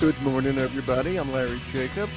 Good 0.00 0.22
morning, 0.22 0.58
everybody. 0.58 1.16
I'm 1.16 1.32
Larry 1.32 1.60
Jacobs. 1.72 2.12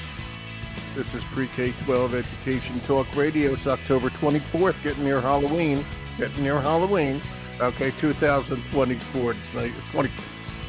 This 0.96 1.08
is 1.16 1.24
Pre-K-12 1.34 2.14
Education 2.14 2.80
Talk 2.86 3.07
Radio. 3.16 3.55
It's 3.55 3.66
October 3.66 4.12
24th, 4.21 4.84
getting 4.84 5.04
near 5.04 5.20
Halloween. 5.20 5.84
Getting 6.20 6.44
near 6.44 6.62
Halloween. 6.62 7.20
Okay, 7.59 7.91
2024. 8.00 9.32
It's 9.32 9.39
20, 9.94 10.09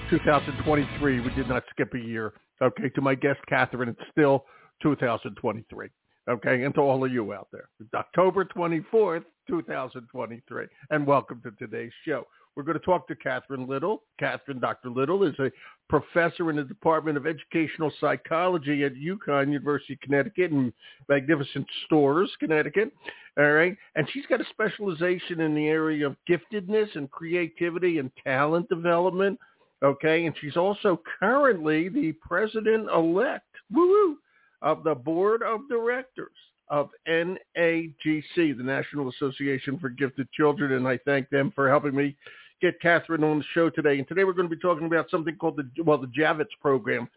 2023. 0.08 1.20
We 1.20 1.34
did 1.34 1.50
not 1.50 1.64
skip 1.68 1.92
a 1.92 1.98
year. 1.98 2.32
Okay, 2.62 2.88
to 2.88 3.02
my 3.02 3.14
guest, 3.14 3.40
Catherine, 3.46 3.90
it's 3.90 4.00
still 4.10 4.46
2023. 4.82 5.88
Okay, 6.30 6.64
and 6.64 6.74
to 6.74 6.80
all 6.80 7.04
of 7.04 7.12
you 7.12 7.34
out 7.34 7.48
there. 7.52 7.68
It's 7.78 7.92
October 7.92 8.46
24th, 8.46 9.24
2023. 9.50 10.66
And 10.88 11.06
welcome 11.06 11.42
to 11.42 11.50
today's 11.58 11.92
show. 12.06 12.24
We're 12.54 12.64
going 12.64 12.78
to 12.78 12.84
talk 12.84 13.08
to 13.08 13.16
Catherine 13.16 13.66
Little. 13.66 14.02
Catherine, 14.18 14.60
Dr. 14.60 14.90
Little, 14.90 15.24
is 15.24 15.34
a 15.38 15.50
professor 15.88 16.50
in 16.50 16.56
the 16.56 16.64
Department 16.64 17.16
of 17.16 17.26
Educational 17.26 17.90
Psychology 17.98 18.84
at 18.84 18.94
UConn, 18.94 19.52
University 19.52 19.94
of 19.94 20.00
Connecticut, 20.00 20.50
in 20.50 20.72
Magnificent 21.08 21.66
Storrs, 21.86 22.30
Connecticut. 22.38 22.92
All 23.38 23.52
right. 23.52 23.76
And 23.94 24.06
she's 24.12 24.26
got 24.26 24.42
a 24.42 24.46
specialization 24.50 25.40
in 25.40 25.54
the 25.54 25.68
area 25.68 26.06
of 26.06 26.16
giftedness 26.28 26.94
and 26.94 27.10
creativity 27.10 27.98
and 27.98 28.10
talent 28.22 28.68
development. 28.68 29.38
Okay. 29.82 30.26
And 30.26 30.34
she's 30.40 30.56
also 30.56 31.00
currently 31.18 31.88
the 31.88 32.12
president-elect 32.20 33.46
woo 33.72 34.18
of 34.60 34.84
the 34.84 34.94
board 34.94 35.42
of 35.42 35.68
directors 35.70 36.36
of 36.68 36.88
NAGC, 37.06 38.34
the 38.36 38.62
National 38.62 39.10
Association 39.10 39.78
for 39.78 39.90
Gifted 39.90 40.30
Children, 40.32 40.72
and 40.72 40.88
I 40.88 40.98
thank 41.04 41.28
them 41.28 41.52
for 41.54 41.68
helping 41.68 41.94
me 41.94 42.16
get 42.62 42.80
Catherine 42.80 43.24
on 43.24 43.40
the 43.40 43.44
show 43.52 43.68
today. 43.68 43.98
And 43.98 44.08
today 44.08 44.24
we're 44.24 44.32
going 44.32 44.48
to 44.48 44.54
be 44.54 44.60
talking 44.60 44.86
about 44.86 45.10
something 45.10 45.36
called 45.36 45.56
the 45.56 45.82
well 45.82 45.98
the 45.98 46.06
Javits 46.06 46.46
program 46.60 47.08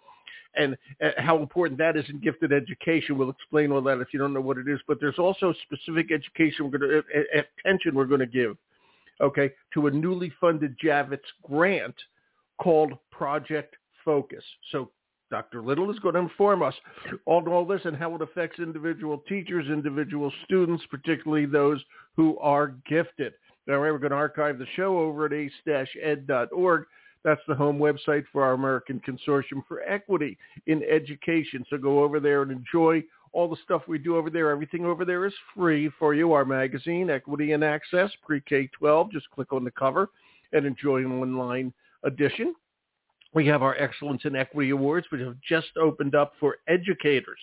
and 0.58 0.76
how 1.18 1.38
important 1.38 1.78
that 1.78 1.96
is 1.96 2.06
in 2.10 2.20
gifted 2.20 2.52
education. 2.52 3.18
We'll 3.18 3.30
explain 3.30 3.72
all 3.72 3.82
that 3.84 4.00
if 4.00 4.08
you 4.12 4.20
don't 4.20 4.34
know 4.34 4.42
what 4.42 4.58
it 4.58 4.68
is. 4.68 4.80
But 4.88 5.00
there's 5.00 5.20
also 5.20 5.54
specific 5.64 6.12
education 6.12 6.70
we're 6.70 6.78
going 6.78 7.04
to 7.04 7.44
attention 7.60 7.94
we're 7.94 8.06
going 8.06 8.22
to 8.22 8.26
give, 8.26 8.58
okay, 9.22 9.52
to 9.74 9.88
a 9.88 9.92
newly 9.92 10.34
funded 10.42 10.76
Javits 10.84 11.20
grant 11.44 11.96
called 12.58 12.94
Project 13.12 13.76
Focus. 14.04 14.44
So 14.72 14.90
Dr. 15.30 15.62
Little 15.62 15.92
is 15.92 16.00
going 16.00 16.16
to 16.16 16.22
inform 16.22 16.64
us 16.64 16.76
on 17.26 17.48
all 17.48 17.66
this 17.66 17.82
and 17.84 17.96
how 17.98 18.16
it 18.16 18.22
affects 18.22 18.60
individual 18.60 19.24
teachers, 19.28 19.68
individual 19.68 20.32
students, 20.46 20.84
particularly 20.90 21.46
those 21.46 21.84
who 22.16 22.38
are 22.40 22.76
gifted. 22.88 23.34
Right, 23.68 23.78
we're 23.80 23.98
going 23.98 24.12
to 24.12 24.18
archive 24.18 24.60
the 24.60 24.68
show 24.76 25.00
over 25.00 25.26
at 25.26 25.34
ace-ed.org. 25.34 26.86
That's 27.24 27.42
the 27.48 27.56
home 27.56 27.80
website 27.80 28.24
for 28.32 28.44
our 28.44 28.54
American 28.54 29.02
Consortium 29.02 29.66
for 29.68 29.82
Equity 29.82 30.38
in 30.68 30.84
Education. 30.84 31.66
So 31.70 31.78
go 31.78 32.04
over 32.04 32.20
there 32.20 32.44
and 32.44 32.52
enjoy 32.52 33.04
all 33.34 33.50
the 33.50 33.58
stuff 33.64 33.82
we 33.88 33.98
do 33.98 34.16
over 34.16 34.30
there. 34.30 34.52
Everything 34.52 34.86
over 34.86 35.04
there 35.04 35.26
is 35.26 35.34
free 35.56 35.90
for 35.98 36.14
you. 36.14 36.34
Our 36.34 36.46
magazine, 36.46 37.10
Equity 37.10 37.54
and 37.54 37.64
Access, 37.64 38.12
Pre-K-12. 38.24 39.12
Just 39.12 39.30
click 39.32 39.52
on 39.52 39.64
the 39.64 39.72
cover 39.72 40.10
and 40.54 40.68
enjoy 40.68 40.98
an 40.98 41.20
online 41.20 41.74
edition. 42.04 42.54
We 43.34 43.48
have 43.48 43.64
our 43.64 43.76
Excellence 43.78 44.22
in 44.26 44.36
Equity 44.36 44.70
Awards, 44.70 45.08
which 45.10 45.22
have 45.22 45.38
just 45.42 45.76
opened 45.76 46.14
up 46.14 46.34
for 46.40 46.58
educators. 46.68 47.40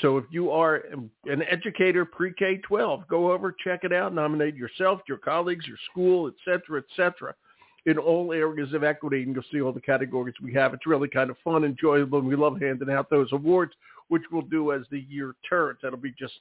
So 0.00 0.18
if 0.18 0.24
you 0.30 0.50
are 0.50 0.82
an 1.26 1.42
educator 1.48 2.04
pre-K-12, 2.04 3.06
go 3.06 3.30
over, 3.30 3.54
check 3.62 3.84
it 3.84 3.92
out, 3.92 4.12
nominate 4.12 4.56
yourself, 4.56 5.00
your 5.06 5.18
colleagues, 5.18 5.66
your 5.68 5.76
school, 5.90 6.26
et 6.26 6.34
cetera, 6.44 6.80
et 6.80 6.86
cetera, 6.96 7.32
in 7.86 7.96
all 7.98 8.32
areas 8.32 8.72
of 8.72 8.82
equity, 8.82 9.22
and 9.22 9.34
you'll 9.34 9.44
see 9.52 9.60
all 9.60 9.72
the 9.72 9.80
categories 9.80 10.34
we 10.42 10.52
have. 10.54 10.74
It's 10.74 10.86
really 10.86 11.06
kind 11.06 11.30
of 11.30 11.36
fun, 11.44 11.62
enjoyable, 11.62 12.18
and 12.18 12.26
we 12.26 12.34
love 12.34 12.60
handing 12.60 12.90
out 12.90 13.08
those 13.08 13.28
awards, 13.32 13.72
which 14.08 14.22
we'll 14.32 14.42
do 14.42 14.72
as 14.72 14.82
the 14.90 15.06
year 15.08 15.36
turns. 15.48 15.78
That'll 15.82 15.98
be 15.98 16.14
just 16.18 16.34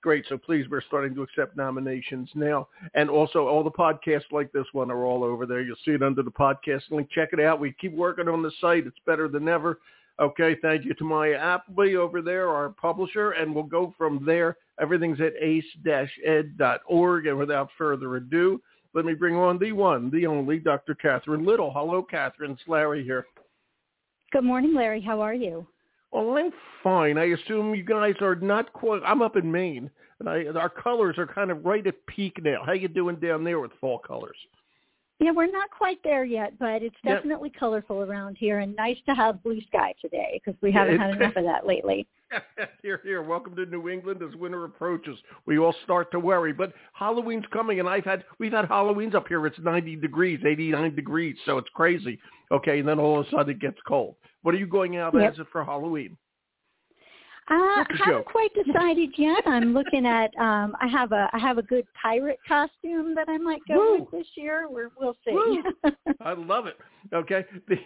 great. 0.00 0.24
So 0.28 0.38
please, 0.38 0.66
we're 0.70 0.82
starting 0.82 1.14
to 1.14 1.22
accept 1.22 1.56
nominations 1.56 2.30
now. 2.34 2.68
And 2.94 3.08
also 3.08 3.46
all 3.46 3.64
the 3.64 3.70
podcasts 3.70 4.30
like 4.32 4.52
this 4.52 4.66
one 4.72 4.90
are 4.90 5.04
all 5.04 5.24
over 5.24 5.46
there. 5.46 5.62
You'll 5.62 5.76
see 5.84 5.92
it 5.92 6.02
under 6.02 6.22
the 6.22 6.30
podcast 6.30 6.82
link. 6.90 7.08
Check 7.10 7.30
it 7.32 7.40
out. 7.40 7.58
We 7.58 7.72
keep 7.80 7.94
working 7.94 8.28
on 8.28 8.42
the 8.42 8.52
site. 8.60 8.86
It's 8.86 8.96
better 9.06 9.28
than 9.28 9.48
ever. 9.48 9.78
Okay, 10.20 10.56
thank 10.62 10.84
you 10.84 10.94
to 10.94 11.04
Maya 11.04 11.36
Appleby 11.36 11.96
over 11.96 12.20
there, 12.20 12.48
our 12.48 12.68
publisher, 12.68 13.32
and 13.32 13.54
we'll 13.54 13.64
go 13.64 13.94
from 13.96 14.24
there. 14.24 14.56
Everything's 14.80 15.20
at 15.20 15.32
ace-ed.org, 15.40 17.26
and 17.26 17.38
without 17.38 17.70
further 17.78 18.16
ado, 18.16 18.60
let 18.94 19.04
me 19.04 19.14
bring 19.14 19.36
on 19.36 19.58
the 19.58 19.72
one, 19.72 20.10
the 20.10 20.26
only, 20.26 20.58
Dr. 20.58 20.94
Catherine 20.94 21.46
Little. 21.46 21.72
Hello, 21.72 22.02
Catherine. 22.02 22.52
It's 22.52 22.62
Larry 22.66 23.02
here. 23.02 23.26
Good 24.32 24.44
morning, 24.44 24.74
Larry. 24.74 25.00
How 25.00 25.20
are 25.20 25.34
you? 25.34 25.66
Well, 26.10 26.36
I'm 26.36 26.52
fine. 26.82 27.16
I 27.16 27.24
assume 27.24 27.74
you 27.74 27.84
guys 27.84 28.14
are 28.20 28.34
not 28.34 28.72
quite. 28.74 29.00
I'm 29.04 29.22
up 29.22 29.36
in 29.36 29.50
Maine, 29.50 29.90
and 30.20 30.28
I, 30.28 30.44
our 30.58 30.68
colors 30.68 31.16
are 31.16 31.26
kind 31.26 31.50
of 31.50 31.64
right 31.64 31.86
at 31.86 32.06
peak 32.06 32.42
now. 32.42 32.62
How 32.64 32.72
you 32.72 32.88
doing 32.88 33.16
down 33.16 33.44
there 33.44 33.60
with 33.60 33.72
fall 33.80 33.98
colors? 33.98 34.36
Yeah, 35.22 35.30
we're 35.30 35.50
not 35.50 35.70
quite 35.70 36.02
there 36.02 36.24
yet, 36.24 36.58
but 36.58 36.82
it's 36.82 36.96
definitely 37.04 37.50
yep. 37.52 37.60
colorful 37.60 38.02
around 38.02 38.36
here 38.36 38.58
and 38.58 38.74
nice 38.74 38.96
to 39.06 39.14
have 39.14 39.40
blue 39.44 39.60
sky 39.68 39.94
today 40.00 40.40
because 40.44 40.60
we 40.60 40.72
haven't 40.72 40.98
had 40.98 41.10
enough 41.10 41.36
of 41.36 41.44
that 41.44 41.64
lately. 41.64 42.08
here, 42.82 43.00
here. 43.04 43.22
Welcome 43.22 43.54
to 43.54 43.66
New 43.66 43.88
England 43.88 44.20
as 44.20 44.34
winter 44.34 44.64
approaches. 44.64 45.16
We 45.46 45.58
all 45.58 45.76
start 45.84 46.10
to 46.10 46.18
worry, 46.18 46.52
but 46.52 46.72
Halloween's 46.92 47.44
coming, 47.52 47.78
and 47.78 47.88
I've 47.88 48.04
had 48.04 48.24
we've 48.40 48.52
had 48.52 48.66
Halloween's 48.66 49.14
up 49.14 49.28
here. 49.28 49.46
It's 49.46 49.58
90 49.60 49.96
degrees, 49.96 50.40
89 50.44 50.96
degrees, 50.96 51.36
so 51.46 51.56
it's 51.56 51.70
crazy. 51.72 52.18
Okay, 52.50 52.80
and 52.80 52.88
then 52.88 52.98
all 52.98 53.20
of 53.20 53.26
a 53.26 53.30
sudden 53.30 53.50
it 53.50 53.60
gets 53.60 53.78
cold. 53.86 54.16
What 54.42 54.56
are 54.56 54.58
you 54.58 54.66
going 54.66 54.96
out 54.96 55.14
yep. 55.14 55.34
as 55.38 55.46
for 55.52 55.64
Halloween? 55.64 56.16
Uh, 57.50 57.54
I 57.54 57.86
haven't 58.04 58.26
quite 58.26 58.50
decided 58.54 59.10
yet. 59.18 59.42
I'm 59.46 59.74
looking 59.74 60.06
at. 60.06 60.30
Um, 60.38 60.76
I 60.80 60.86
have 60.86 61.10
a 61.10 61.28
I 61.32 61.38
have 61.38 61.58
a 61.58 61.62
good 61.62 61.84
pirate 62.00 62.38
costume 62.46 63.16
that 63.16 63.28
I 63.28 63.36
might 63.36 63.60
go 63.66 63.74
Woo. 63.74 64.00
with 64.00 64.10
this 64.12 64.26
year. 64.36 64.68
We're, 64.70 64.90
we'll 64.98 65.16
see. 65.26 65.60
I 66.20 66.34
love 66.34 66.66
it. 66.66 66.76
Okay, 67.12 67.44
the, 67.68 67.76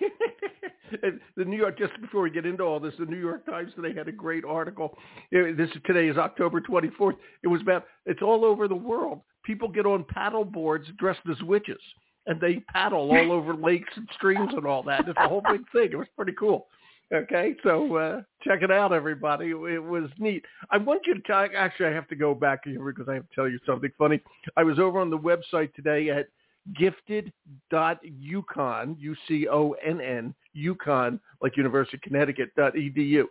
the 1.39 1.45
New 1.45 1.56
York. 1.56 1.78
Just 1.78 1.99
before 2.03 2.21
we 2.21 2.31
get 2.31 2.45
into 2.45 2.65
all 2.65 2.78
this, 2.78 2.93
the 2.99 3.06
New 3.06 3.19
York 3.19 3.47
Times 3.47 3.72
today 3.75 3.97
had 3.97 4.09
a 4.09 4.12
great 4.12 4.45
article. 4.45 4.97
This 5.33 5.71
today 5.87 6.09
is 6.09 6.19
October 6.19 6.61
24th. 6.61 7.16
It 7.43 7.49
was 7.49 7.62
about. 7.62 7.87
It's 8.05 8.22
all 8.22 8.45
over 8.45 8.69
the 8.69 8.75
world. 8.75 9.22
People 9.43 9.69
get 9.69 9.87
on 9.87 10.05
paddle 10.11 10.45
boards 10.45 10.87
dressed 10.99 11.21
as 11.31 11.41
witches, 11.43 11.81
and 12.27 12.39
they 12.41 12.56
paddle 12.72 13.11
all 13.11 13.33
over 13.33 13.55
lakes 13.55 13.93
and 13.97 14.06
streams 14.16 14.53
and 14.55 14.66
all 14.66 14.83
that. 14.83 15.09
It's 15.09 15.19
a 15.19 15.28
whole 15.28 15.43
big 15.50 15.62
thing. 15.72 15.89
It 15.93 15.97
was 15.97 16.09
pretty 16.15 16.33
cool. 16.39 16.66
Okay, 17.15 17.55
so 17.62 17.94
uh, 17.97 18.22
check 18.43 18.62
it 18.62 18.72
out, 18.72 18.93
everybody. 18.93 19.50
It 19.50 19.83
was 19.83 20.11
neat. 20.19 20.44
I 20.71 20.78
want 20.78 21.03
you 21.06 21.15
to 21.15 21.21
talk. 21.21 21.53
Actually, 21.56 21.87
I 21.87 21.93
have 21.93 22.09
to 22.09 22.17
go 22.17 22.34
back 22.34 22.65
here 22.65 22.84
because 22.84 23.09
I 23.09 23.15
have 23.15 23.28
to 23.28 23.34
tell 23.34 23.49
you 23.49 23.61
something 23.65 23.91
funny. 23.97 24.21
I 24.56 24.65
was 24.65 24.81
over 24.81 24.99
on 24.99 25.09
the 25.09 25.19
website 25.19 25.72
today 25.75 26.11
at 26.11 26.27
gifted.uconn, 26.75 28.97
U-C-O-N-N, 28.99 30.34
UConn, 30.56 31.21
like 31.41 31.56
University 31.56 31.97
of 31.97 32.03
Connecticut, 32.03 32.50
dot 32.56 32.75
edu. 32.75 33.25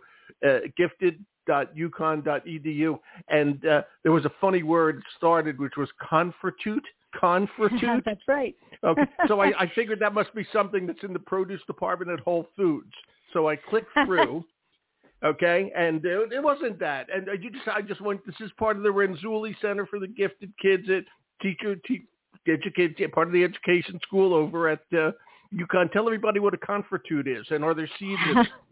Uh, 0.44 0.58
gifted.uconn.edu. 0.76 2.98
And 3.28 3.64
uh, 3.66 3.82
there 4.02 4.12
was 4.12 4.24
a 4.24 4.32
funny 4.40 4.62
word 4.62 5.02
started, 5.18 5.58
which 5.58 5.76
was 5.76 5.90
confratute. 6.10 6.80
Confratute. 7.22 8.02
That's 8.06 8.26
right. 8.26 8.54
okay, 8.84 9.04
so 9.28 9.40
I, 9.40 9.46
I 9.58 9.70
figured 9.74 10.00
that 10.00 10.14
must 10.14 10.34
be 10.34 10.46
something 10.52 10.86
that's 10.86 11.02
in 11.02 11.12
the 11.12 11.18
produce 11.18 11.60
department 11.66 12.10
at 12.10 12.20
Whole 12.20 12.46
Foods. 12.56 12.92
So 13.36 13.50
I 13.50 13.56
clicked 13.56 13.92
through. 14.06 14.42
okay, 15.24 15.70
and 15.76 16.02
it, 16.02 16.32
it 16.32 16.42
wasn't 16.42 16.78
that. 16.80 17.08
And 17.14 17.28
you 17.42 17.50
just, 17.50 17.68
I 17.68 17.82
just 17.82 18.00
went. 18.00 18.24
This 18.24 18.34
is 18.40 18.50
part 18.58 18.78
of 18.78 18.82
the 18.82 18.88
Renzulli 18.88 19.54
Center 19.60 19.84
for 19.84 19.98
the 19.98 20.08
Gifted 20.08 20.52
Kids 20.60 20.84
at 20.88 21.04
Teacher 21.42 21.76
te, 21.86 22.06
Educate, 22.48 23.12
part 23.12 23.26
of 23.26 23.34
the 23.34 23.44
education 23.44 24.00
school 24.02 24.32
over 24.32 24.70
at 24.70 24.80
uh, 24.94 25.10
UConn. 25.54 25.92
Tell 25.92 26.06
everybody 26.06 26.40
what 26.40 26.54
a 26.54 26.56
confratute 26.56 27.26
is, 27.26 27.46
and 27.50 27.62
are 27.62 27.74
there 27.74 27.90
seeds? 27.98 28.20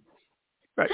right. 0.77 0.91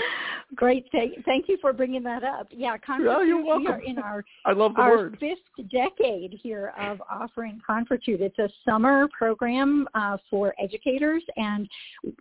Great. 0.55 0.87
Thank 0.93 1.49
you 1.49 1.59
for 1.61 1.73
bringing 1.73 2.03
that 2.03 2.25
up. 2.25 2.49
Yeah, 2.51 2.77
you're 3.23 3.45
welcome. 3.45 3.65
we 3.65 3.71
are 3.71 3.83
in 3.83 3.99
our, 3.99 4.25
I 4.45 4.53
love 4.53 4.75
the 4.75 4.83
our 4.83 4.97
word. 4.97 5.19
fifth 5.21 5.71
decade 5.71 6.39
here 6.43 6.73
of 6.79 7.01
offering 7.11 7.61
Confratute. 7.69 8.21
It's 8.21 8.39
a 8.39 8.49
summer 8.69 9.09
program 9.17 9.87
uh, 9.95 10.17
for 10.29 10.55
educators, 10.63 11.23
and 11.37 11.69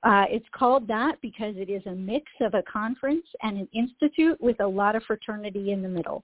uh, 0.04 0.26
it's 0.30 0.46
called 0.54 0.88
that 0.88 1.16
because 1.22 1.56
it 1.58 1.70
is 1.70 1.82
a 1.88 1.96
mix 1.96 2.26
of 2.42 2.54
a 2.54 2.64
conference 2.72 3.26
and 3.42 3.58
an 3.58 3.68
institute 3.74 4.40
with 4.40 4.60
a 4.62 4.68
lot 4.68 4.96
of 4.96 5.04
fraternity 5.04 5.72
in 5.72 5.82
the 5.82 5.90
middle. 5.90 6.24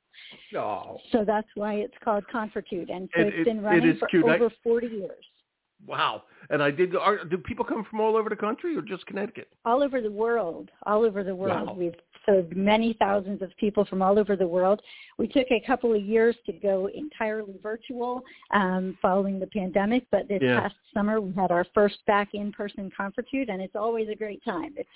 Oh. 0.55 0.99
So 1.11 1.23
that's 1.25 1.47
why 1.55 1.75
it's 1.75 1.95
called 2.03 2.23
Confratute, 2.33 2.91
and 2.91 3.09
so 3.15 3.21
it, 3.21 3.33
it's 3.33 3.45
been 3.45 3.61
running 3.61 3.97
for 3.97 4.07
cute. 4.07 4.25
over 4.25 4.45
I, 4.45 4.49
40 4.63 4.87
years. 4.87 5.25
Wow. 5.85 6.23
And 6.49 6.61
I 6.61 6.71
did. 6.71 6.95
Are, 6.95 7.23
do 7.25 7.37
people 7.37 7.65
come 7.65 7.85
from 7.89 7.99
all 7.99 8.15
over 8.15 8.29
the 8.29 8.35
country 8.35 8.77
or 8.77 8.81
just 8.81 9.05
Connecticut? 9.05 9.49
All 9.65 9.83
over 9.83 10.01
the 10.01 10.11
world. 10.11 10.69
All 10.85 11.03
over 11.03 11.23
the 11.23 11.35
world. 11.35 11.67
Wow. 11.67 11.73
We've 11.73 11.95
served 12.25 12.55
many 12.55 12.95
thousands 12.99 13.41
of 13.41 13.51
people 13.57 13.85
from 13.85 14.01
all 14.01 14.17
over 14.17 14.35
the 14.35 14.47
world. 14.47 14.81
We 15.17 15.27
took 15.27 15.47
a 15.51 15.61
couple 15.65 15.93
of 15.93 16.01
years 16.01 16.35
to 16.45 16.53
go 16.53 16.89
entirely 16.93 17.55
virtual 17.61 18.23
um, 18.51 18.97
following 19.01 19.39
the 19.39 19.47
pandemic, 19.47 20.05
but 20.11 20.27
this 20.27 20.39
yeah. 20.41 20.61
past 20.61 20.75
summer 20.93 21.21
we 21.21 21.33
had 21.35 21.51
our 21.51 21.65
first 21.73 21.97
back 22.07 22.29
in-person 22.33 22.91
Confratute, 22.99 23.49
and 23.49 23.61
it's 23.61 23.75
always 23.75 24.09
a 24.09 24.15
great 24.15 24.43
time. 24.43 24.73
It's 24.75 24.89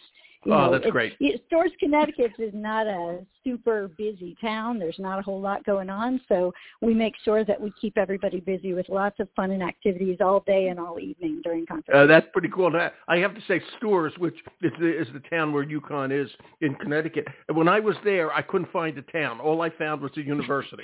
You 0.46 0.54
oh, 0.54 0.58
know, 0.66 0.72
that's 0.72 0.90
great. 0.92 1.16
It, 1.20 1.44
Storrs, 1.48 1.72
Connecticut 1.80 2.32
is 2.40 2.54
not 2.54 2.88
a 2.88 3.26
super 3.44 3.90
busy 3.98 4.38
town. 4.40 4.80
There's 4.80 4.98
not 4.98 5.20
a 5.20 5.22
whole 5.22 5.42
lot 5.42 5.66
going 5.66 5.90
on, 5.90 6.22
so 6.30 6.54
we 6.82 6.94
make 6.94 7.14
sure 7.26 7.44
that 7.44 7.60
we 7.60 7.74
keep 7.82 7.98
everybody 7.98 8.40
busy 8.40 8.74
with 8.74 8.88
lots 8.88 9.20
of 9.20 9.28
fun 9.36 9.52
and 9.52 9.62
activities 9.62 10.18
all 10.22 10.40
day 10.48 10.70
and 10.70 10.80
all 10.80 10.98
evening 10.98 11.42
during 11.44 11.66
conference. 11.66 11.90
Uh, 11.94 12.06
that's 12.06 12.28
pretty 12.32 12.48
cool. 12.56 12.72
I 13.10 13.18
have 13.18 13.36
to 13.36 13.42
say, 13.50 13.62
Storrs, 13.78 14.14
which 14.18 14.36
is 14.62 14.72
the, 14.80 15.02
is 15.02 15.08
the 15.14 15.22
town 15.30 15.52
where 15.52 15.66
UConn 15.66 16.12
is 16.12 16.30
in 16.62 16.74
Connecticut. 16.76 17.28
When 17.52 17.68
I 17.68 17.82
was 17.82 17.98
there, 18.06 18.32
I 18.34 18.42
couldn't 18.42 18.72
find 18.72 18.98
a 18.98 19.02
town. 19.02 19.42
All 19.42 19.62
I 19.62 19.70
found 19.72 20.02
was 20.02 20.12
a 20.16 20.22
university. 20.22 20.84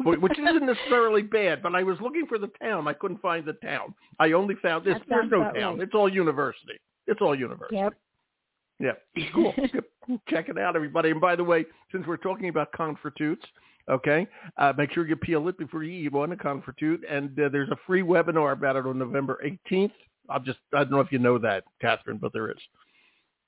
which 0.04 0.38
isn't 0.38 0.64
necessarily 0.64 1.22
bad, 1.22 1.62
but 1.62 1.74
I 1.74 1.82
was 1.82 1.98
looking 2.00 2.26
for 2.26 2.38
the 2.38 2.50
town. 2.62 2.88
I 2.88 2.94
couldn't 2.94 3.20
find 3.20 3.44
the 3.44 3.52
town. 3.54 3.94
I 4.18 4.32
only 4.32 4.54
found 4.62 4.84
this. 4.84 4.96
There's 5.08 5.30
no 5.30 5.52
town. 5.52 5.78
Right. 5.78 5.80
It's 5.80 5.94
all 5.94 6.08
university. 6.08 6.80
It's 7.06 7.20
all 7.20 7.38
university. 7.38 7.76
Yep. 7.76 7.94
Yeah, 8.80 8.92
cool. 9.34 9.54
Check 10.28 10.48
it 10.48 10.58
out, 10.58 10.74
everybody. 10.74 11.10
And 11.10 11.20
by 11.20 11.36
the 11.36 11.44
way, 11.44 11.64
since 11.92 12.06
we're 12.06 12.16
talking 12.16 12.48
about 12.48 12.72
Confratutes, 12.72 13.44
okay, 13.88 14.26
uh, 14.56 14.72
make 14.76 14.92
sure 14.92 15.06
you 15.06 15.16
peel 15.16 15.46
it 15.48 15.58
before 15.58 15.84
you 15.84 16.06
eat 16.06 16.12
one, 16.12 16.32
a 16.32 16.36
Confratute. 16.36 17.00
And 17.08 17.38
uh, 17.38 17.50
there's 17.50 17.68
a 17.70 17.76
free 17.86 18.02
webinar 18.02 18.52
about 18.52 18.76
it 18.76 18.86
on 18.86 18.98
November 18.98 19.38
18th. 19.70 19.92
I'll 20.28 20.40
just, 20.40 20.58
I 20.74 20.78
don't 20.78 20.92
know 20.92 21.00
if 21.00 21.12
you 21.12 21.18
know 21.18 21.38
that, 21.38 21.64
Catherine, 21.80 22.18
but 22.18 22.32
there 22.32 22.50
is. 22.50 22.58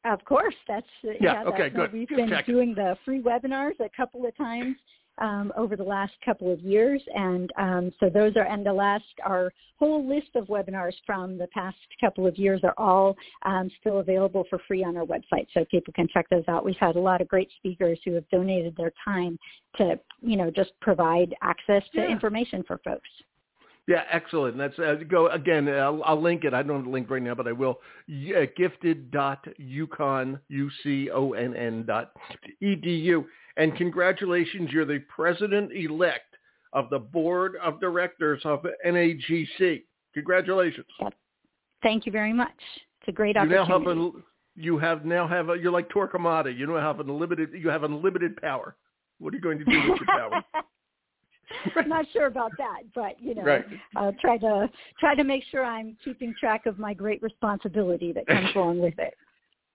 Of 0.04 0.24
course, 0.24 0.54
that's 0.66 0.86
yeah. 1.02 1.12
yeah 1.20 1.44
okay, 1.44 1.68
that's 1.68 1.76
good. 1.76 1.92
We've 1.92 2.08
good 2.08 2.16
been 2.16 2.28
check. 2.28 2.44
doing 2.44 2.74
the 2.74 2.96
free 3.04 3.22
webinars 3.22 3.78
a 3.78 3.88
couple 3.96 4.26
of 4.26 4.36
times 4.36 4.76
um, 5.18 5.52
over 5.56 5.76
the 5.76 5.82
last 5.82 6.12
couple 6.24 6.52
of 6.52 6.60
years. 6.60 7.02
And 7.14 7.52
um, 7.58 7.92
so 8.00 8.08
those 8.08 8.36
are, 8.36 8.46
and 8.46 8.64
the 8.64 8.72
last, 8.72 9.04
our 9.24 9.52
whole 9.78 10.06
list 10.06 10.28
of 10.34 10.46
webinars 10.46 10.94
from 11.04 11.38
the 11.38 11.48
past 11.48 11.76
couple 12.00 12.26
of 12.26 12.36
years 12.36 12.60
are 12.64 12.74
all 12.78 13.16
um, 13.44 13.70
still 13.80 13.98
available 13.98 14.44
for 14.48 14.58
free 14.66 14.84
on 14.84 14.96
our 14.96 15.04
website. 15.04 15.46
So 15.54 15.64
people 15.70 15.92
can 15.94 16.08
check 16.12 16.28
those 16.30 16.44
out. 16.48 16.64
We've 16.64 16.76
had 16.78 16.96
a 16.96 17.00
lot 17.00 17.20
of 17.20 17.28
great 17.28 17.50
speakers 17.56 17.98
who 18.04 18.14
have 18.14 18.28
donated 18.30 18.76
their 18.76 18.92
time 19.04 19.38
to, 19.76 19.98
you 20.20 20.36
know, 20.36 20.50
just 20.50 20.72
provide 20.80 21.34
access 21.42 21.82
to 21.94 22.00
yeah. 22.00 22.08
information 22.08 22.62
for 22.66 22.78
folks. 22.84 23.08
Yeah, 23.88 24.04
excellent. 24.12 24.56
That's 24.56 24.78
uh, 24.78 24.96
go 25.08 25.28
again. 25.28 25.68
I'll, 25.68 26.02
I'll, 26.04 26.22
link 26.22 26.44
it. 26.44 26.54
I 26.54 26.62
don't 26.62 26.76
have 26.76 26.84
the 26.84 26.90
link 26.90 27.10
right 27.10 27.22
now, 27.22 27.34
but 27.34 27.48
I 27.48 27.52
will. 27.52 27.80
Yeah, 28.06 28.44
gifted 28.56 29.10
dot 29.10 29.44
uconn 29.60 30.38
u 30.48 30.70
c 30.82 31.10
o 31.10 31.32
n 31.32 31.54
n 31.56 31.84
dot 31.84 32.12
edu. 32.62 33.24
And 33.56 33.76
congratulations, 33.76 34.70
you're 34.70 34.86
the 34.86 35.00
president-elect 35.14 36.36
of 36.72 36.88
the 36.90 36.98
board 36.98 37.56
of 37.62 37.80
directors 37.80 38.40
of 38.44 38.64
NAGC. 38.86 39.82
Congratulations. 40.14 40.86
Thank 41.82 42.06
you 42.06 42.12
very 42.12 42.32
much. 42.32 42.50
It's 43.00 43.08
a 43.08 43.12
great 43.12 43.34
you 43.34 43.40
opportunity. 43.40 43.68
Now 43.68 43.78
have 43.78 43.98
a, 43.98 44.10
you 44.54 44.78
have 44.78 45.04
now 45.04 45.26
have 45.26 45.50
a, 45.50 45.56
you're 45.58 45.72
like 45.72 45.88
Torquemada. 45.88 46.56
You 46.56 46.66
know 46.66 46.76
have 46.76 47.00
unlimited. 47.00 47.50
You 47.52 47.68
have 47.68 47.82
unlimited 47.82 48.36
power. 48.36 48.76
What 49.18 49.32
are 49.32 49.36
you 49.36 49.42
going 49.42 49.58
to 49.58 49.64
do 49.64 49.90
with 49.90 50.00
your 50.00 50.06
power? 50.06 50.44
I'm 51.76 51.88
not 51.88 52.06
sure 52.12 52.26
about 52.26 52.52
that, 52.58 52.82
but 52.94 53.20
you 53.20 53.34
know, 53.34 53.42
right. 53.42 53.64
I'll 53.96 54.14
try 54.20 54.38
to 54.38 54.70
try 54.98 55.14
to 55.14 55.24
make 55.24 55.44
sure 55.50 55.64
I'm 55.64 55.96
keeping 56.04 56.34
track 56.38 56.66
of 56.66 56.78
my 56.78 56.94
great 56.94 57.22
responsibility 57.22 58.12
that 58.12 58.26
comes 58.26 58.50
along 58.54 58.80
with 58.80 58.98
it. 58.98 59.14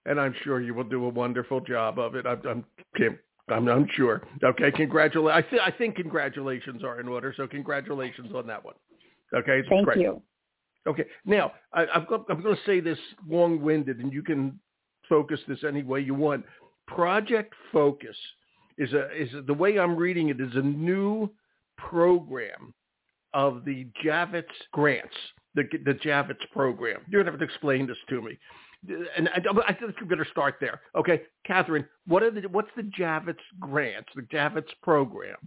And 0.06 0.20
I'm 0.20 0.34
sure 0.44 0.62
you 0.62 0.74
will 0.74 0.86
do 0.86 1.06
a 1.06 1.10
wonderful 1.10 1.60
job 1.60 2.00
of 2.00 2.16
it. 2.16 2.26
I'm, 2.26 2.42
I'm 2.48 2.66
Kim. 2.96 3.20
I'm, 3.50 3.68
I'm 3.68 3.88
sure. 3.96 4.24
Okay, 4.44 4.72
congratulations. 4.72 5.46
I, 5.46 5.50
th- 5.50 5.62
I 5.66 5.72
think 5.72 5.96
congratulations 5.96 6.84
are 6.84 7.00
in 7.00 7.08
order, 7.08 7.34
so 7.36 7.48
congratulations 7.48 8.34
on 8.36 8.48
that 8.48 8.64
one. 8.64 8.76
Okay, 9.34 9.62
thank 9.70 9.86
great. 9.86 10.00
you. 10.00 10.22
Okay, 10.86 11.06
now 11.26 11.52
I, 11.74 11.86
I'm, 11.88 12.06
I'm 12.30 12.42
going 12.42 12.56
to 12.56 12.62
say 12.66 12.80
this 12.80 12.98
long-winded, 13.28 14.00
and 14.00 14.12
you 14.12 14.22
can 14.22 14.60
focus 15.08 15.40
this 15.48 15.60
any 15.68 15.84
way 15.84 16.02
you 16.02 16.14
want. 16.14 16.46
Project 16.88 17.54
Focus 17.72 18.16
is 18.78 18.94
a 18.94 19.10
is 19.12 19.34
a, 19.34 19.42
the 19.42 19.54
way 19.54 19.80
I'm 19.80 19.96
reading 19.96 20.30
it 20.30 20.40
is 20.40 20.56
a 20.56 20.62
new 20.62 21.30
program 21.78 22.74
of 23.34 23.66
the 23.66 23.88
Javits 24.04 24.46
grants, 24.72 25.16
the 25.56 25.64
the 25.86 25.94
Javits 25.94 26.50
program. 26.52 27.02
You're 27.10 27.24
going 27.24 27.26
to 27.26 27.40
have 27.40 27.40
to 27.40 27.46
explain 27.46 27.88
this 27.88 27.98
to 28.10 28.22
me 28.22 28.38
and 29.18 29.30
I, 29.30 29.42
I 29.68 29.74
think 29.74 30.00
we 30.00 30.08
better 30.08 30.28
start 30.30 30.56
there. 30.60 30.82
Okay, 30.96 31.24
Catherine, 31.46 31.86
what 32.08 32.24
are 32.24 32.32
the 32.32 32.42
what's 32.50 32.70
the 32.76 32.84
Javits 32.84 33.36
grants, 33.60 34.10
the 34.16 34.22
Javits 34.24 34.70
program, 34.84 35.38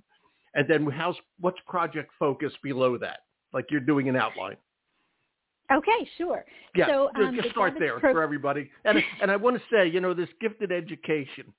and 0.55 0.69
then 0.69 0.87
how's 0.87 1.17
what's 1.39 1.59
project 1.67 2.11
focus 2.19 2.53
below 2.63 2.99
that? 2.99 3.21
Like 3.53 3.67
you're 3.71 3.81
doing 3.81 4.09
an 4.09 4.17
outline. 4.17 4.57
Okay, 5.73 6.09
sure. 6.19 6.45
Yeah, 6.75 6.89
so, 6.89 7.11
just, 7.15 7.29
um, 7.29 7.35
just 7.37 7.49
the 7.49 7.51
start 7.53 7.75
Javits 7.75 7.79
there 7.79 8.01
pro- 8.01 8.13
for 8.13 8.23
everybody. 8.23 8.71
And 8.85 8.99
and 9.23 9.31
I 9.31 9.37
want 9.37 9.57
to 9.57 9.63
say, 9.73 9.87
you 9.89 10.01
know, 10.01 10.15
this 10.15 10.29
gifted 10.41 10.73
education. 10.73 11.53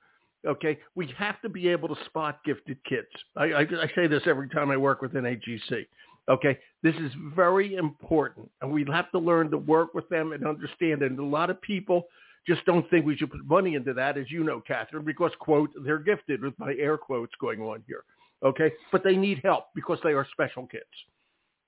Okay, 0.46 0.80
we 0.96 1.08
have 1.18 1.40
to 1.42 1.50
be 1.50 1.68
able 1.68 1.88
to 1.88 2.06
spot 2.06 2.40
gifted 2.44 2.84
kids. 2.84 3.08
I, 3.36 3.46
I, 3.46 3.62
I 3.62 3.92
say 3.96 4.08
this 4.08 4.24
every 4.26 4.50
time 4.50 4.72
I 4.72 4.78
work 4.78 5.02
with 5.02 5.14
NAGC. 5.14 5.86
Okay, 6.30 6.58
this 6.82 6.96
is 6.96 7.12
very 7.36 7.76
important, 7.76 8.50
and 8.62 8.72
we 8.72 8.86
have 8.92 9.12
to 9.12 9.20
learn 9.20 9.52
to 9.52 9.58
work 9.58 9.94
with 9.94 10.08
them 10.10 10.32
and 10.32 10.48
understand. 10.48 11.04
And 11.04 11.20
a 11.20 11.24
lot 11.24 11.50
of 11.50 11.62
people 11.62 12.08
just 12.48 12.66
don't 12.66 12.90
think 12.90 13.06
we 13.06 13.16
should 13.18 13.32
put 13.32 13.46
money 13.46 13.76
into 13.76 13.94
that, 13.94 14.18
as 14.18 14.32
you 14.32 14.44
know, 14.44 14.62
Catherine, 14.66 15.06
because 15.06 15.32
quote 15.40 15.70
they're 15.84 16.00
gifted 16.00 16.42
with 16.42 16.58
my 16.58 16.74
air 16.80 16.98
quotes 16.98 17.34
going 17.40 17.62
on 17.62 17.84
here. 17.88 18.04
Okay, 18.44 18.72
but 18.92 19.04
they 19.04 19.16
need 19.16 19.42
help 19.44 19.66
because 19.76 20.00
they 20.04 20.14
are 20.14 20.28
special 20.32 20.66
kids. 20.66 20.86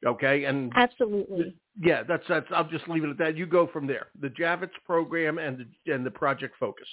Okay, 0.05 0.45
and 0.45 0.71
absolutely, 0.75 1.55
yeah, 1.79 2.03
that's 2.03 2.23
that's. 2.27 2.47
I'll 2.51 2.67
just 2.67 2.87
leave 2.89 3.03
it 3.03 3.09
at 3.09 3.17
that. 3.19 3.37
You 3.37 3.45
go 3.45 3.67
from 3.67 3.85
there. 3.85 4.07
The 4.19 4.29
Javits 4.29 4.71
program 4.85 5.37
and 5.37 5.65
the 5.85 5.93
and 5.93 6.05
the 6.05 6.11
Project 6.11 6.55
Focus. 6.59 6.87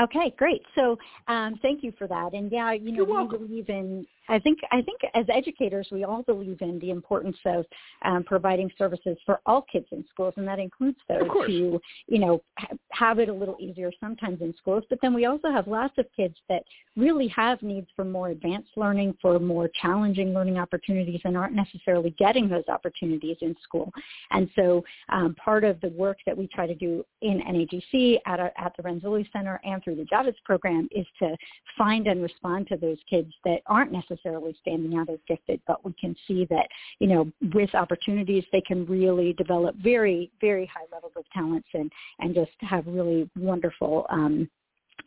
Okay, 0.00 0.34
great. 0.38 0.62
So 0.74 0.98
um, 1.28 1.58
thank 1.60 1.84
you 1.84 1.92
for 1.98 2.06
that. 2.08 2.32
And 2.32 2.50
yeah, 2.50 2.72
you 2.72 2.92
know, 2.92 3.04
we 3.04 3.38
believe 3.38 3.68
in. 3.68 4.06
I 4.28 4.38
think 4.38 4.60
I 4.70 4.80
think 4.82 5.00
as 5.14 5.26
educators, 5.28 5.88
we 5.90 6.04
all 6.04 6.22
believe 6.22 6.58
in 6.60 6.78
the 6.78 6.90
importance 6.90 7.36
of 7.44 7.64
um, 8.04 8.22
providing 8.24 8.70
services 8.78 9.16
for 9.26 9.40
all 9.46 9.62
kids 9.70 9.86
in 9.90 10.04
schools, 10.10 10.34
and 10.36 10.46
that 10.46 10.58
includes 10.58 10.98
those 11.08 11.28
who, 11.46 11.80
you 12.06 12.18
know, 12.18 12.42
ha- 12.58 12.76
have 12.92 13.18
it 13.18 13.28
a 13.28 13.32
little 13.32 13.56
easier 13.58 13.90
sometimes 14.00 14.40
in 14.40 14.54
schools. 14.56 14.84
But 14.88 15.00
then 15.02 15.12
we 15.12 15.26
also 15.26 15.50
have 15.50 15.66
lots 15.66 15.94
of 15.98 16.06
kids 16.14 16.36
that 16.48 16.62
really 16.96 17.28
have 17.28 17.62
needs 17.62 17.88
for 17.96 18.04
more 18.04 18.28
advanced 18.28 18.70
learning, 18.76 19.16
for 19.20 19.38
more 19.38 19.68
challenging 19.80 20.32
learning 20.32 20.58
opportunities, 20.58 21.20
and 21.24 21.36
aren't 21.36 21.54
necessarily 21.54 22.10
getting 22.18 22.48
those 22.48 22.68
opportunities 22.68 23.38
in 23.40 23.56
school. 23.62 23.90
And 24.30 24.48
so 24.54 24.84
um, 25.08 25.34
part 25.34 25.64
of 25.64 25.80
the 25.80 25.88
work 25.88 26.18
that 26.26 26.36
we 26.36 26.46
try 26.46 26.66
to 26.66 26.74
do 26.74 27.04
in 27.22 27.40
NAGC 27.40 28.18
at, 28.26 28.38
our, 28.38 28.52
at 28.56 28.72
the 28.76 28.82
Renzulli 28.82 29.30
Center 29.32 29.60
and 29.64 29.82
through 29.82 29.96
the 29.96 30.04
Javits 30.04 30.36
program 30.44 30.88
is 30.92 31.06
to 31.18 31.36
find 31.76 32.06
and 32.06 32.22
respond 32.22 32.68
to 32.68 32.76
those 32.76 32.98
kids 33.08 33.32
that 33.44 33.60
aren't 33.66 33.90
necessarily 33.90 34.11
standing 34.60 34.96
out 34.96 35.08
as 35.10 35.18
gifted, 35.26 35.60
but 35.66 35.84
we 35.84 35.92
can 36.00 36.14
see 36.26 36.46
that, 36.50 36.68
you 36.98 37.06
know, 37.06 37.30
with 37.54 37.74
opportunities, 37.74 38.44
they 38.52 38.60
can 38.62 38.86
really 38.86 39.32
develop 39.34 39.74
very, 39.76 40.30
very 40.40 40.66
high 40.66 40.86
levels 40.92 41.12
of 41.16 41.24
talents 41.32 41.68
and, 41.74 41.90
and 42.20 42.34
just 42.34 42.52
have 42.60 42.86
really 42.86 43.28
wonderful 43.36 44.06
um, 44.10 44.48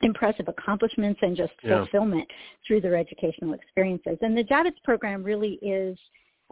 impressive 0.01 0.47
accomplishments 0.47 1.19
and 1.23 1.37
just 1.37 1.53
Yeah. 1.63 1.79
fulfillment 1.79 2.29
through 2.67 2.81
their 2.81 2.95
educational 2.95 3.53
experiences. 3.53 4.17
And 4.21 4.37
the 4.37 4.43
Javits 4.43 4.81
program 4.83 5.23
really 5.23 5.53
is 5.61 5.97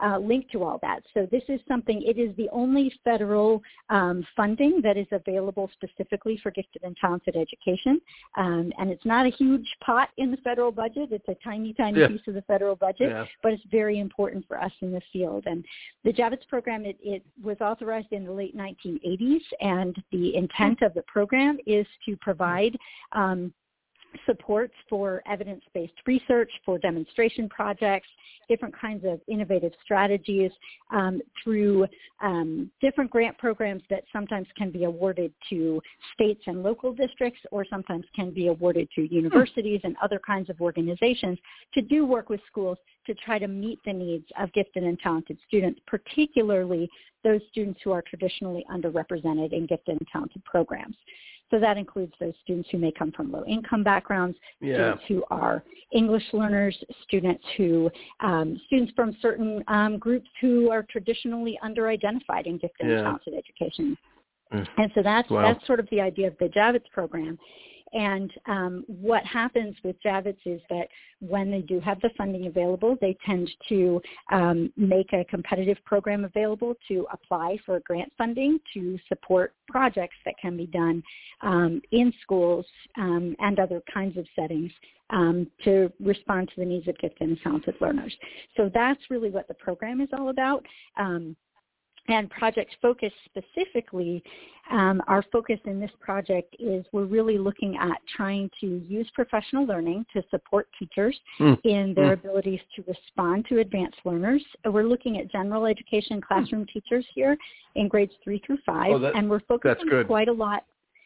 uh, 0.02 0.18
linked 0.18 0.52
to 0.52 0.64
all 0.64 0.80
that. 0.82 1.04
So 1.14 1.28
this 1.32 1.44
is 1.48 1.60
something, 1.68 2.02
it 2.02 2.18
is 2.18 2.36
the 2.36 2.50
only 2.52 2.92
federal 3.04 3.62
um, 3.90 4.26
funding 4.36 4.82
that 4.82 4.98
is 4.98 5.08
available 5.12 5.70
specifically 5.74 6.40
for 6.42 6.52
gifted 6.52 6.84
and 6.84 6.96
talented 6.98 7.36
education. 7.36 8.02
Um, 8.38 8.74
and 8.80 8.90
it's 8.90 9.06
not 9.06 9.26
a 9.26 9.30
huge 9.30 9.68
pot 9.84 10.10
in 10.18 10.32
the 10.32 10.38
federal 10.38 10.72
budget. 10.72 11.10
It's 11.12 11.28
a 11.28 11.36
tiny, 11.44 11.74
tiny 11.74 12.00
Yeah. 12.00 12.08
piece 12.08 12.28
of 12.28 12.34
the 12.34 12.42
federal 12.44 12.76
budget, 12.76 13.10
Yeah. 13.10 13.26
but 13.44 13.54
it's 13.54 13.64
very 13.66 14.00
important 14.00 14.48
for 14.48 14.60
us 14.60 14.72
in 14.82 14.92
the 14.92 15.02
field. 15.12 15.44
And 15.46 15.64
the 16.04 16.12
Javits 16.12 16.48
program, 16.48 16.86
it, 16.86 16.98
it 17.02 17.24
was 17.44 17.58
authorized 17.62 18.12
in 18.12 18.26
the 18.26 18.32
late 18.32 18.56
1980s, 18.56 19.44
and 19.62 19.96
the 20.12 20.36
intent 20.36 20.82
of 20.82 20.94
the 20.94 21.04
program 21.04 21.60
is 21.68 21.86
to 22.06 22.18
provide 22.18 22.78
um, 23.12 23.54
supports 24.26 24.74
for 24.90 25.22
evidence-based 25.28 25.94
research, 26.06 26.52
for 26.66 26.78
demonstration 26.78 27.50
projects, 27.50 28.08
different 28.48 28.78
kinds 28.80 29.06
of 29.06 29.20
innovative 29.28 29.72
strategies 29.84 30.52
um, 30.92 31.22
through 31.44 31.88
um, 32.22 32.70
different 32.82 33.10
grant 33.10 33.38
programs 33.38 33.84
that 33.90 34.04
sometimes 34.12 34.48
can 34.58 34.72
be 34.72 34.84
awarded 34.84 35.32
to 35.50 35.82
states 36.14 36.42
and 36.48 36.64
local 36.64 36.94
districts 36.94 37.40
or 37.52 37.66
sometimes 37.70 38.06
can 38.16 38.32
be 38.32 38.48
awarded 38.48 38.88
to 38.96 39.14
universities 39.14 39.80
and 39.84 39.96
other 40.02 40.20
kinds 40.26 40.50
of 40.50 40.60
organizations 40.62 41.38
to 41.74 41.82
do 41.82 42.06
work 42.06 42.30
with 42.30 42.42
schools 42.48 42.78
to 43.06 43.14
try 43.16 43.40
to 43.40 43.48
meet 43.48 43.80
the 43.86 43.94
needs 43.94 44.26
of 44.40 44.52
gifted 44.54 44.84
and 44.84 45.00
talented 45.00 45.38
students, 45.48 45.80
particularly 45.88 46.90
those 47.24 47.42
students 47.52 47.80
who 47.84 47.92
are 47.92 48.02
traditionally 48.02 48.66
underrepresented 48.72 49.54
in 49.54 49.66
gifted 49.66 49.98
and 49.98 50.08
talented 50.12 50.44
programs. 50.44 50.96
So 51.52 51.60
that 51.60 51.78
includes 51.78 52.14
those 52.20 52.34
students 52.44 52.70
who 52.72 52.80
may 52.80 52.92
come 52.92 53.12
from 53.12 53.32
low 53.32 53.44
income 53.46 53.84
backgrounds, 53.84 54.38
Yeah. 54.60 54.76
students 54.76 55.04
who 55.08 55.24
are 55.30 55.64
English 55.92 56.24
learners, 56.34 56.76
students 57.04 57.44
who, 57.58 57.92
um, 58.22 58.60
students 58.66 58.92
from 58.96 59.16
certain 59.22 59.64
um, 59.68 59.98
groups 59.98 60.30
who 60.42 60.72
are 60.72 60.84
traditionally 60.84 61.60
underidentified 61.64 62.48
in 62.48 62.58
gifted 62.58 62.88
Yeah. 62.88 62.96
and 62.96 63.04
talented 63.04 63.34
education. 63.36 63.98
Mm. 64.52 64.68
And 64.78 64.92
so 64.96 65.02
that's 65.04 65.30
wow. 65.30 65.42
that's 65.42 65.66
sort 65.66 65.80
of 65.80 65.88
the 65.90 66.02
idea 66.02 66.28
of 66.28 66.38
the 66.40 66.50
Javits 66.50 66.90
program. 66.92 67.38
And 67.94 68.32
um, 68.48 68.86
what 68.88 69.24
happens 69.24 69.76
with 69.84 69.96
Javits 70.04 70.38
is 70.46 70.62
that 70.70 70.88
when 71.20 71.52
they 71.52 71.62
do 71.62 71.80
have 71.80 72.02
the 72.02 72.10
funding 72.18 72.48
available, 72.48 72.98
they 73.00 73.16
tend 73.26 73.50
to 73.70 74.02
um, 74.32 74.74
make 74.76 75.14
a 75.14 75.24
competitive 75.26 75.78
program 75.86 76.26
available 76.26 76.76
to 76.88 77.06
apply 77.12 77.58
for 77.66 77.80
grant 77.82 78.12
funding 78.18 78.60
to 78.74 78.98
support 79.08 79.54
projects 79.68 80.16
that 80.26 80.36
can 80.42 80.58
be 80.58 80.66
done 80.68 81.04
um, 81.42 81.82
in 81.92 82.12
schools 82.22 82.66
um, 82.98 83.36
and 83.40 83.60
other 83.60 83.82
kinds 83.94 84.18
of 84.18 84.26
settings 84.36 84.72
um, 85.12 85.48
to 85.64 85.92
respond 86.00 86.50
to 86.50 86.56
the 86.58 86.66
needs 86.66 86.88
of 86.88 86.98
gifted 86.98 87.28
and 87.30 87.40
talented 87.44 87.76
learners. 87.80 88.16
So 88.58 88.72
that's 88.74 89.02
really 89.10 89.30
what 89.30 89.48
the 89.48 89.54
program 89.54 90.02
is 90.02 90.10
all 90.18 90.30
about. 90.30 90.66
And 92.10 92.30
project 92.30 92.76
focus 92.82 93.14
specifically, 93.26 94.22
um, 94.72 95.02
our 95.08 95.24
focus 95.32 95.60
in 95.66 95.80
this 95.80 95.92
project 96.02 96.54
is 96.60 96.86
we're 96.92 97.06
really 97.06 97.38
looking 97.38 97.78
at 97.78 97.98
trying 98.16 98.50
to 98.60 98.82
use 98.88 99.10
professional 99.14 99.66
learning 99.66 100.06
to 100.14 100.22
support 100.30 100.68
teachers 100.78 101.18
mm. 101.40 101.58
in 101.64 101.94
their 101.96 102.18
mm. 102.18 102.20
abilities 102.20 102.60
to 102.76 102.84
respond 102.88 103.46
to 103.50 103.60
advanced 103.60 104.00
learners. 104.04 104.44
We're 104.66 104.84
looking 104.84 105.18
at 105.18 105.32
general 105.32 105.66
education 105.66 106.20
classroom 106.20 106.66
mm. 106.66 106.74
teachers 106.74 107.06
here 107.16 107.38
in 107.76 107.88
grades 107.88 108.14
three 108.24 108.42
through 108.46 108.60
five, 108.66 108.92
oh, 108.92 109.00
that, 109.00 109.16
and 109.16 109.30
we're 109.30 109.42
focusing 109.42 110.04
quite 110.06 110.28
a 110.28 110.34
lot 110.34 110.64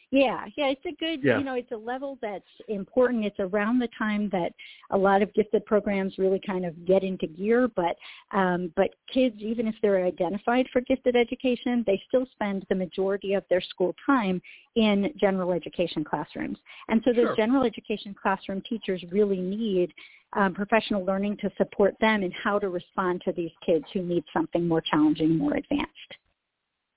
yeah, 0.10 0.46
yeah, 0.56 0.68
it's 0.68 0.86
a 0.86 0.96
good, 1.04 1.22
yeah. 1.22 1.38
you 1.38 1.44
know, 1.44 1.56
it's 1.56 1.72
a 1.74 1.78
level 1.78 2.18
that's 2.22 2.46
important. 2.70 3.26
It's 3.26 3.40
around 3.40 3.80
the 3.80 3.90
time 3.98 4.30
that 4.32 4.54
a 4.92 4.98
lot 4.98 5.22
of 5.22 5.34
gifted 5.34 5.66
programs 5.66 6.18
really 6.18 6.40
kind 6.46 6.66
of 6.66 6.86
get 6.86 7.04
into 7.04 7.28
gear, 7.28 7.68
but 7.68 7.98
um, 8.32 8.72
but 8.78 8.92
kids, 9.14 9.36
even 9.40 9.68
if 9.68 9.76
they're 9.82 10.06
identified 10.06 10.66
for 10.72 10.80
gifted 10.82 11.18
education, 11.18 11.84
they 11.86 12.02
still 12.08 12.26
spend 12.32 12.66
the 12.70 12.76
majority 12.76 13.34
of 13.34 13.44
their 13.50 13.60
school 13.60 13.94
time 14.06 14.42
in 14.76 15.12
general 15.20 15.52
education 15.52 16.06
classrooms. 16.06 16.58
And 16.88 17.02
so 17.04 17.12
those 17.12 17.28
sure. 17.28 17.36
general 17.36 17.66
education 17.66 18.16
classroom 18.20 18.62
teachers 18.62 19.04
really 19.12 19.42
need 19.42 19.94
um, 20.34 20.54
professional 20.54 21.04
learning 21.04 21.38
to 21.42 21.52
support 21.58 21.96
them 22.00 22.24
in 22.24 22.32
how 22.32 22.60
to 22.60 22.70
respond 22.70 23.24
to 23.26 23.34
these 23.34 23.52
kids 23.66 23.84
who 23.94 24.04
need 24.04 24.24
something 24.34 24.68
more 24.68 24.82
challenging, 24.82 25.38
more 25.38 25.56
advanced. 25.56 25.92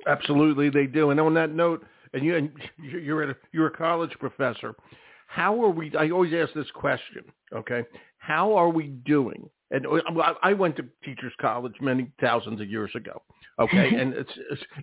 Absolutely, 0.06 0.70
they 0.70 0.86
do. 0.86 1.10
And 1.10 1.20
on 1.20 1.34
that 1.34 1.50
note, 1.50 1.84
and 2.12 2.24
you 2.24 2.36
and 2.36 2.50
you're 2.78 3.30
a 3.30 3.36
you're 3.52 3.68
a 3.68 3.76
college 3.76 4.12
professor. 4.18 4.74
How 5.26 5.62
are 5.62 5.70
we? 5.70 5.94
I 5.96 6.10
always 6.10 6.32
ask 6.34 6.52
this 6.54 6.70
question. 6.72 7.24
Okay, 7.54 7.84
how 8.18 8.54
are 8.54 8.68
we 8.68 8.88
doing? 8.88 9.48
And 9.72 9.86
oh, 9.86 10.00
I 10.42 10.52
went 10.52 10.76
to 10.76 10.84
teachers 11.04 11.32
college 11.40 11.74
many 11.80 12.10
thousands 12.20 12.60
of 12.60 12.68
years 12.68 12.90
ago. 12.96 13.22
Okay, 13.60 13.90
mm-hmm. 13.90 14.00
and 14.00 14.14
it's, 14.14 14.30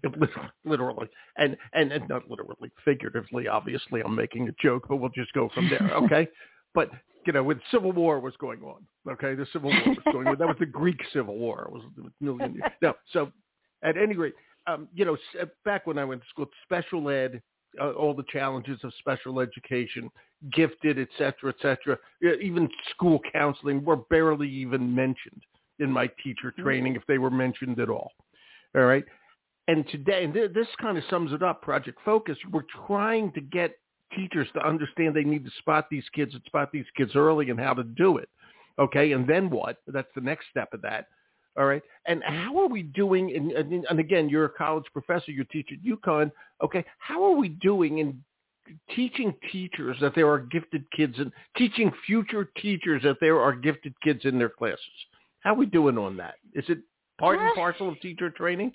it's 0.03 0.33
literally 0.63 1.07
and, 1.37 1.57
and 1.73 1.91
and 1.91 2.07
not 2.07 2.29
literally, 2.29 2.71
figuratively. 2.85 3.49
Obviously, 3.49 4.01
I'm 4.01 4.15
making 4.15 4.47
a 4.47 4.53
joke, 4.61 4.85
but 4.87 4.97
we'll 4.97 5.09
just 5.09 5.33
go 5.33 5.49
from 5.53 5.69
there. 5.69 5.91
Okay, 6.03 6.27
but 6.73 6.89
you 7.25 7.33
know, 7.33 7.43
when 7.43 7.59
Civil 7.71 7.91
War 7.91 8.21
was 8.21 8.33
going 8.39 8.61
on, 8.61 8.85
okay, 9.11 9.35
the 9.35 9.45
Civil 9.51 9.71
War 9.71 9.81
was 9.87 10.13
going 10.13 10.27
on. 10.27 10.37
That 10.37 10.47
was 10.47 10.55
the 10.59 10.65
Greek 10.65 11.01
Civil 11.11 11.37
War. 11.37 11.65
It 11.65 11.73
was 11.73 11.83
a 11.97 12.23
million 12.23 12.53
years. 12.53 12.71
No, 12.81 12.93
so 13.11 13.31
at 13.83 13.97
any 13.97 14.15
rate, 14.15 14.33
um, 14.67 14.87
you 14.93 15.05
know, 15.05 15.17
uh, 15.41 15.45
back 15.65 15.87
when 15.87 15.97
I 15.97 16.05
went 16.05 16.21
to 16.21 16.27
school, 16.29 16.47
special 16.63 17.09
ed, 17.09 17.41
uh, 17.81 17.91
all 17.91 18.13
the 18.13 18.25
challenges 18.31 18.79
of 18.83 18.93
special 18.99 19.39
education, 19.39 20.09
gifted, 20.51 20.99
et 20.99 21.09
cetera, 21.17 21.49
et 21.49 21.61
cetera, 21.61 21.97
even 22.41 22.69
school 22.91 23.19
counseling 23.31 23.83
were 23.83 23.97
barely 24.09 24.49
even 24.49 24.93
mentioned 24.93 25.41
in 25.79 25.91
my 25.91 26.07
teacher 26.23 26.51
mm-hmm. 26.51 26.63
training, 26.63 26.95
if 26.95 27.03
they 27.07 27.17
were 27.17 27.29
mentioned 27.29 27.79
at 27.79 27.89
all. 27.89 28.11
All 28.75 28.83
right. 28.83 29.05
And 29.67 29.87
today, 29.89 30.23
and 30.23 30.33
th- 30.33 30.53
this 30.53 30.67
kind 30.79 30.97
of 30.97 31.03
sums 31.09 31.33
it 31.33 31.43
up, 31.43 31.61
Project 31.61 31.99
Focus, 32.05 32.37
we're 32.51 32.61
trying 32.87 33.31
to 33.33 33.41
get 33.41 33.71
teachers 34.15 34.47
to 34.53 34.65
understand 34.65 35.13
they 35.13 35.23
need 35.23 35.43
to 35.43 35.51
spot 35.59 35.87
these 35.91 36.05
kids 36.13 36.33
and 36.33 36.41
spot 36.45 36.69
these 36.71 36.85
kids 36.95 37.11
early 37.15 37.49
and 37.49 37.59
how 37.59 37.73
to 37.73 37.83
do 37.83 38.17
it. 38.17 38.29
Okay. 38.79 39.11
And 39.11 39.27
then 39.27 39.49
what? 39.49 39.77
That's 39.87 40.07
the 40.15 40.21
next 40.21 40.45
step 40.49 40.69
of 40.73 40.81
that. 40.83 41.07
All 41.57 41.65
right. 41.65 41.81
And 42.05 42.21
mm-hmm. 42.21 42.35
how 42.35 42.59
are 42.59 42.67
we 42.67 42.83
doing? 42.83 43.31
In, 43.31 43.55
and, 43.55 43.85
and 43.89 43.99
again, 43.99 44.29
you're 44.29 44.45
a 44.45 44.49
college 44.49 44.85
professor. 44.93 45.31
You 45.31 45.43
teach 45.45 45.69
at 45.71 45.83
UConn. 45.83 46.31
Okay. 46.63 46.85
How 46.99 47.23
are 47.23 47.35
we 47.35 47.49
doing 47.49 47.99
in 47.99 48.23
teaching 48.95 49.33
teachers 49.51 49.97
that 50.01 50.13
there 50.13 50.29
are 50.29 50.39
gifted 50.39 50.85
kids 50.91 51.15
and 51.17 51.31
teaching 51.55 51.91
future 52.05 52.49
teachers 52.61 53.01
that 53.03 53.17
there 53.19 53.39
are 53.39 53.53
gifted 53.53 53.93
kids 54.01 54.21
in 54.23 54.37
their 54.37 54.49
classes? 54.49 54.79
How 55.39 55.53
are 55.53 55.57
we 55.57 55.65
doing 55.65 55.97
on 55.97 56.17
that? 56.17 56.35
Is 56.53 56.65
it 56.67 56.79
part 57.19 57.39
and 57.39 57.55
parcel 57.55 57.89
of 57.89 57.99
teacher 58.01 58.29
training? 58.29 58.73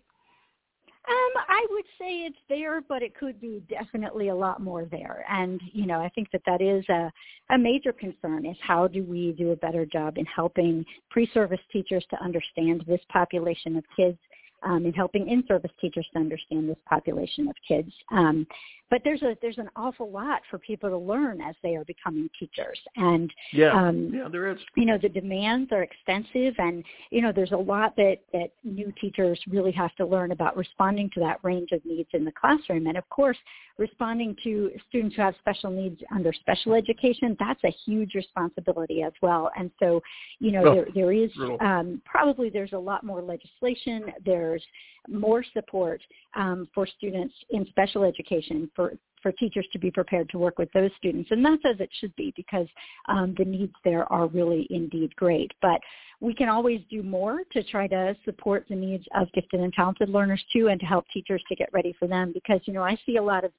Um, 1.09 1.43
I 1.49 1.67
would 1.71 1.85
say 1.99 2.21
it's 2.21 2.39
there, 2.49 2.81
but 2.81 3.03
it 3.03 3.17
could 3.17 3.41
be 3.41 3.61
definitely 3.69 4.29
a 4.29 4.35
lot 4.35 4.61
more 4.61 4.85
there. 4.85 5.25
And 5.29 5.61
you 5.73 5.85
know, 5.85 6.01
I 6.01 6.09
think 6.11 6.31
that 6.31 6.43
that 6.47 6.61
is 6.61 6.85
a 6.89 7.11
a 7.51 7.59
major 7.59 7.93
concern: 7.93 8.47
is 8.47 8.57
how 8.61 8.87
do 8.87 9.03
we 9.03 9.33
do 9.33 9.51
a 9.51 9.57
better 9.57 9.85
job 9.85 10.17
in 10.17 10.25
helping 10.27 10.85
pre-service 11.11 11.61
teachers 11.73 12.05
to 12.11 12.23
understand 12.23 12.85
this 12.87 13.01
population 13.09 13.77
of 13.77 13.85
kids 13.97 14.19
um, 14.65 14.87
in 14.87 14.93
helping 14.93 15.29
in-service 15.29 15.71
teachers 15.81 16.07
to 16.13 16.19
understand 16.19 16.69
this 16.69 16.77
population 16.89 17.49
of 17.49 17.55
kids. 17.67 17.93
Um, 18.11 18.47
but 18.93 19.01
there's 19.05 19.23
a 19.23 19.35
there's 19.41 19.57
an 19.57 19.71
awful 19.75 20.11
lot 20.11 20.43
for 20.51 20.59
people 20.59 20.91
to 20.91 20.99
learn 20.99 21.41
as 21.41 21.55
they 21.63 21.77
are 21.77 21.85
becoming 21.87 22.29
teachers, 22.39 22.79
and 22.97 23.33
yeah, 23.55 23.73
um, 23.73 24.13
yeah, 24.13 24.29
there 24.31 24.53
is. 24.53 24.59
You 24.77 24.85
know, 24.85 24.99
the 24.99 25.09
demands 25.09 25.73
are 25.73 25.83
extensive, 25.83 26.55
and 26.59 26.85
you 27.09 27.23
know, 27.23 27.33
there's 27.33 27.53
a 27.53 27.57
lot 27.57 27.97
that 27.97 28.19
that 28.35 28.53
new 28.65 28.93
teachers 29.01 29.41
really 29.49 29.73
have 29.73 29.97
to 29.97 30.05
learn 30.05 30.31
about 30.33 30.59
responding 30.59 31.09
to 31.15 31.21
that 31.21 31.39
range 31.43 31.71
of 31.73 31.83
needs 31.87 32.11
in 32.13 32.27
the 32.27 32.33
classroom, 32.33 32.87
and 32.87 32.99
of 32.99 33.09
course, 33.09 33.39
responding 33.79 34.37
to 34.45 34.71
students 34.91 35.17
who 35.17 35.23
have 35.23 35.37
special 35.39 35.71
needs 35.71 35.99
under 36.15 36.31
special 36.35 36.75
education. 36.75 37.35
That's 37.41 37.65
a 37.65 37.75
huge 37.87 38.15
responsibility 38.15 39.03
as 39.03 39.15
well, 39.23 39.51
and 39.57 39.71
so 39.79 40.03
you 40.39 40.53
know, 40.53 40.65
there 40.75 40.87
there 40.95 41.13
is 41.13 41.31
um, 41.63 42.03
probably 42.05 42.51
there's 42.51 42.75
a 42.75 42.79
lot 42.79 43.05
more 43.05 43.23
legislation. 43.23 44.13
There's 44.53 44.67
more 45.09 45.45
support 45.53 46.01
um, 46.35 46.69
for 46.75 46.87
students 46.87 47.35
in 47.51 47.67
special 47.67 48.05
education 48.05 48.71
for 48.77 48.95
for 49.23 49.33
teachers 49.33 49.67
to 49.73 49.79
be 49.79 49.91
prepared 49.91 50.29
to 50.31 50.39
work 50.39 50.59
with 50.59 50.69
those 50.73 50.91
students. 50.99 51.31
And 51.31 51.45
that's 51.45 51.63
as 51.65 51.81
it 51.81 51.89
should 52.01 52.15
be 52.17 52.33
because 52.37 52.67
um, 53.09 53.35
the 53.39 53.45
needs 53.45 53.73
there 53.85 54.13
are 54.13 54.27
really 54.27 54.67
indeed 54.71 55.15
great. 55.15 55.53
But 55.63 55.81
we 56.21 56.35
can 56.35 56.49
always 56.49 56.81
do 56.91 57.03
more 57.03 57.43
to 57.53 57.63
try 57.63 57.87
to 57.87 58.17
support 58.25 58.67
the 58.69 58.75
needs 58.75 59.05
of 59.15 59.31
gifted 59.33 59.61
and 59.61 59.73
talented 59.73 60.09
learners 60.09 60.43
too 60.53 60.69
and 60.69 60.81
to 60.81 60.87
help 60.87 61.05
teachers 61.15 61.43
to 61.49 61.55
get 61.55 61.69
ready 61.73 61.95
for 61.99 62.09
them 62.09 62.33
because, 62.35 62.61
you 62.65 62.73
know, 62.73 62.83
I 62.83 62.99
see 63.07 63.17
a 63.17 63.23
lot 63.23 63.45
of 63.45 63.53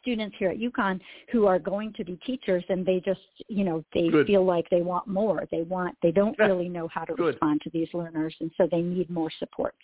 students 0.00 0.36
here 0.38 0.50
at 0.50 0.58
UConn 0.58 1.00
who 1.30 1.46
are 1.46 1.58
going 1.58 1.92
to 1.94 2.04
be 2.04 2.16
teachers 2.26 2.64
and 2.68 2.84
they 2.84 3.00
just, 3.00 3.20
you 3.48 3.64
know, 3.64 3.84
they 3.94 4.08
Good. 4.08 4.26
feel 4.26 4.44
like 4.44 4.68
they 4.70 4.82
want 4.82 5.06
more. 5.06 5.46
They 5.50 5.62
want, 5.62 5.96
they 6.02 6.12
don't 6.12 6.38
really 6.38 6.68
know 6.68 6.88
how 6.88 7.04
to 7.04 7.14
Good. 7.14 7.26
respond 7.26 7.60
to 7.62 7.70
these 7.70 7.88
learners 7.94 8.34
and 8.40 8.50
so 8.56 8.68
they 8.70 8.82
need 8.82 9.08
more 9.10 9.30
supports. 9.38 9.78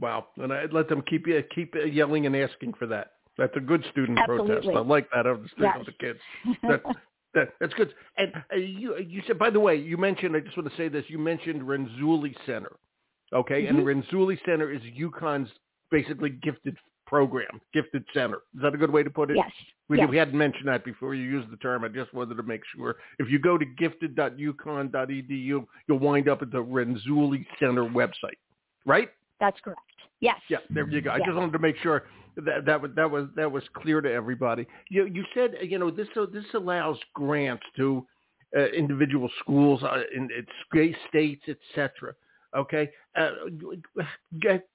Wow, 0.00 0.26
and 0.38 0.52
I'd 0.52 0.72
let 0.72 0.88
them 0.88 1.02
keep 1.02 1.26
keep 1.54 1.74
yelling 1.86 2.26
and 2.26 2.34
asking 2.34 2.74
for 2.74 2.86
that. 2.88 3.12
That's 3.38 3.56
a 3.56 3.60
good 3.60 3.84
student 3.92 4.18
Absolutely. 4.18 4.48
protest. 4.48 4.76
I 4.76 4.80
like 4.80 5.08
that 5.14 5.26
of 5.26 5.42
the 5.42 5.48
students, 5.48 5.78
yes. 5.78 5.86
the 5.86 6.06
kids. 6.06 6.18
That, 6.62 6.82
that, 7.34 7.48
that's 7.60 7.74
good. 7.74 7.94
And 8.18 8.32
uh, 8.52 8.56
you 8.56 8.98
you 8.98 9.22
said, 9.26 9.38
by 9.38 9.50
the 9.50 9.60
way, 9.60 9.76
you 9.76 9.96
mentioned. 9.96 10.36
I 10.36 10.40
just 10.40 10.56
want 10.56 10.68
to 10.70 10.76
say 10.76 10.88
this. 10.88 11.04
You 11.08 11.18
mentioned 11.18 11.62
Renzulli 11.62 12.34
Center, 12.46 12.72
okay? 13.32 13.62
Mm-hmm. 13.62 13.76
And 13.76 13.86
Renzulli 13.86 14.38
Center 14.44 14.72
is 14.72 14.82
UConn's 14.98 15.50
basically 15.90 16.30
gifted 16.30 16.76
program, 17.12 17.60
gifted 17.74 18.02
center. 18.14 18.36
Is 18.56 18.62
that 18.62 18.72
a 18.72 18.78
good 18.78 18.90
way 18.90 19.02
to 19.02 19.10
put 19.10 19.30
it? 19.30 19.36
Yes. 19.36 19.50
We, 19.90 19.98
yes. 19.98 20.08
we 20.08 20.16
hadn't 20.16 20.38
mentioned 20.38 20.66
that 20.68 20.82
before 20.82 21.14
you 21.14 21.24
used 21.24 21.52
the 21.52 21.58
term. 21.58 21.84
I 21.84 21.88
just 21.88 22.14
wanted 22.14 22.36
to 22.36 22.42
make 22.42 22.62
sure. 22.74 22.96
If 23.18 23.28
you 23.28 23.38
go 23.38 23.58
to 23.58 23.66
gifted.uconn.edu, 23.66 25.66
you'll 25.86 25.98
wind 25.98 26.30
up 26.30 26.40
at 26.40 26.50
the 26.50 26.64
Renzulli 26.64 27.44
Center 27.60 27.84
website, 27.84 28.38
right? 28.86 29.10
That's 29.40 29.60
correct. 29.60 29.80
Yes. 30.20 30.36
Yeah, 30.48 30.56
there 30.70 30.88
you 30.88 31.02
go. 31.02 31.10
I 31.10 31.18
just 31.18 31.34
wanted 31.34 31.52
to 31.52 31.58
make 31.58 31.76
sure 31.82 32.04
that 32.38 32.64
that 32.64 32.80
was 32.80 32.90
that 32.96 33.10
was 33.10 33.28
that 33.36 33.52
was 33.52 33.62
clear 33.74 34.00
to 34.00 34.10
everybody. 34.10 34.66
You 34.88 35.04
you 35.04 35.22
said 35.34 35.56
you 35.62 35.78
know 35.78 35.90
this 35.90 36.08
so 36.14 36.24
this 36.24 36.46
allows 36.54 36.96
grants 37.12 37.64
to 37.76 38.06
uh, 38.56 38.68
individual 38.68 39.28
schools 39.40 39.82
uh, 39.82 39.98
in, 40.16 40.30
in 40.72 40.94
states, 41.10 41.42
etc. 41.46 42.14
Okay, 42.54 42.90
uh, 43.16 43.30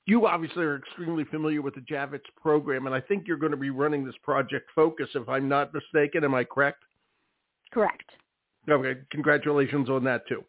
you 0.07 0.25
obviously 0.25 0.63
are 0.63 0.77
extremely 0.77 1.25
familiar 1.25 1.62
with 1.62 1.75
the 1.75 1.81
Javits 1.81 2.22
program, 2.36 2.88
and 2.88 2.96
I 2.96 3.00
think 3.00 3.27
you're 3.27 3.38
going 3.38 3.51
to 3.51 3.57
be 3.57 3.69
running 3.69 4.03
this 4.03 4.15
project 4.24 4.69
Focus, 4.74 5.07
if 5.13 5.29
I'm 5.29 5.48
not 5.48 5.72
mistaken. 5.74 6.24
Am 6.24 6.34
I 6.34 6.43
correct? 6.43 6.84
Correct. 7.72 8.10
Okay, 8.67 9.00
congratulations 9.12 9.89
on 9.89 10.03
that 10.05 10.27
too. 10.27 10.43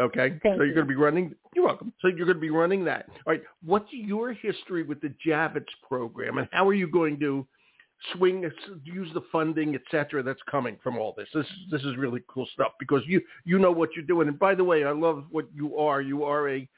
Okay, 0.00 0.40
Thank 0.42 0.58
so 0.58 0.64
you're 0.64 0.74
going 0.74 0.86
to 0.86 0.92
be 0.92 0.96
running. 0.96 1.34
You're 1.54 1.66
welcome. 1.66 1.92
So 2.00 2.08
you're 2.08 2.26
going 2.26 2.36
to 2.36 2.40
be 2.40 2.50
running 2.50 2.84
that. 2.86 3.06
All 3.26 3.32
right. 3.32 3.42
What's 3.64 3.88
your 3.92 4.32
history 4.32 4.82
with 4.82 5.00
the 5.00 5.14
Javits 5.24 5.66
program, 5.86 6.38
and 6.38 6.48
how 6.50 6.66
are 6.66 6.74
you 6.74 6.90
going 6.90 7.20
to 7.20 7.46
swing, 8.14 8.50
use 8.84 9.08
the 9.14 9.22
funding, 9.30 9.74
et 9.74 9.82
cetera, 9.90 10.22
that's 10.22 10.40
coming 10.50 10.78
from 10.82 10.98
all 10.98 11.14
this? 11.16 11.28
This 11.34 11.46
this 11.70 11.82
is 11.82 11.96
really 11.96 12.22
cool 12.28 12.46
stuff 12.52 12.72
because 12.78 13.02
you 13.06 13.20
you 13.44 13.58
know 13.58 13.72
what 13.72 13.90
you're 13.94 14.04
doing. 14.04 14.28
And 14.28 14.38
by 14.38 14.54
the 14.54 14.64
way, 14.64 14.84
I 14.84 14.92
love 14.92 15.24
what 15.30 15.46
you 15.54 15.76
are. 15.76 16.00
You 16.00 16.24
are 16.24 16.48
a 16.48 16.68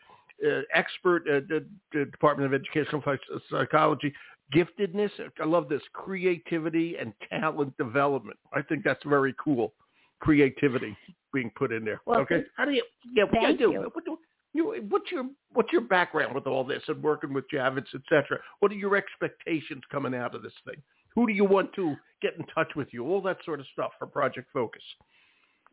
uh, 0.45 0.61
expert 0.75 1.29
at 1.29 1.49
the, 1.49 1.65
the 1.93 2.07
Department 2.07 2.53
of 2.53 2.61
Educational 2.61 3.03
Psychology. 3.51 4.13
Giftedness. 4.55 5.11
I 5.41 5.45
love 5.45 5.69
this 5.69 5.83
creativity 5.93 6.97
and 6.99 7.13
talent 7.31 7.77
development. 7.79 8.39
I 8.53 8.63
think 8.63 8.85
that's 8.85 9.03
very 9.05 9.35
cool. 9.43 9.73
Creativity 10.21 10.97
being 11.33 11.51
put 11.57 11.73
in 11.73 11.85
there. 11.85 12.01
Well, 12.05 12.21
okay. 12.21 12.45
How 12.57 12.65
do 12.65 12.73
you? 12.73 12.85
Yeah. 13.15 13.25
What 13.25 13.41
do 13.41 13.47
you 13.47 13.59
do? 13.59 13.73
You. 13.73 13.91
What 13.93 14.05
do 14.05 14.19
you, 14.53 14.87
what's 14.89 15.11
your 15.11 15.25
what's 15.53 15.73
your 15.73 15.83
background 15.83 16.35
with 16.35 16.47
all 16.47 16.65
this 16.65 16.83
and 16.89 17.03
working 17.03 17.33
with 17.33 17.45
Javits, 17.53 17.95
etc. 17.95 18.39
What 18.61 18.71
are 18.71 18.77
your 18.77 18.97
expectations 18.97 19.83
coming 19.91 20.15
out 20.15 20.35
of 20.35 20.43
this 20.43 20.53
thing? 20.67 20.77
Who 21.15 21.27
do 21.27 21.33
you 21.33 21.45
want 21.45 21.73
to 21.75 21.95
get 22.21 22.35
in 22.39 22.45
touch 22.47 22.73
with 22.75 22.89
you? 22.93 23.05
All 23.07 23.21
that 23.23 23.39
sort 23.45 23.61
of 23.61 23.67
stuff 23.73 23.93
for 23.99 24.07
Project 24.07 24.49
Focus. 24.53 24.83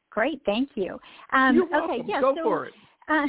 Great, 0.10 0.42
thank 0.46 0.70
you. 0.76 1.00
Um, 1.32 1.56
You're 1.56 1.70
welcome. 1.70 2.02
Okay, 2.02 2.04
yeah, 2.08 2.22
Go 2.22 2.36
so, 2.36 2.44
for 2.44 2.66
it. 2.66 2.74
Uh, 3.10 3.28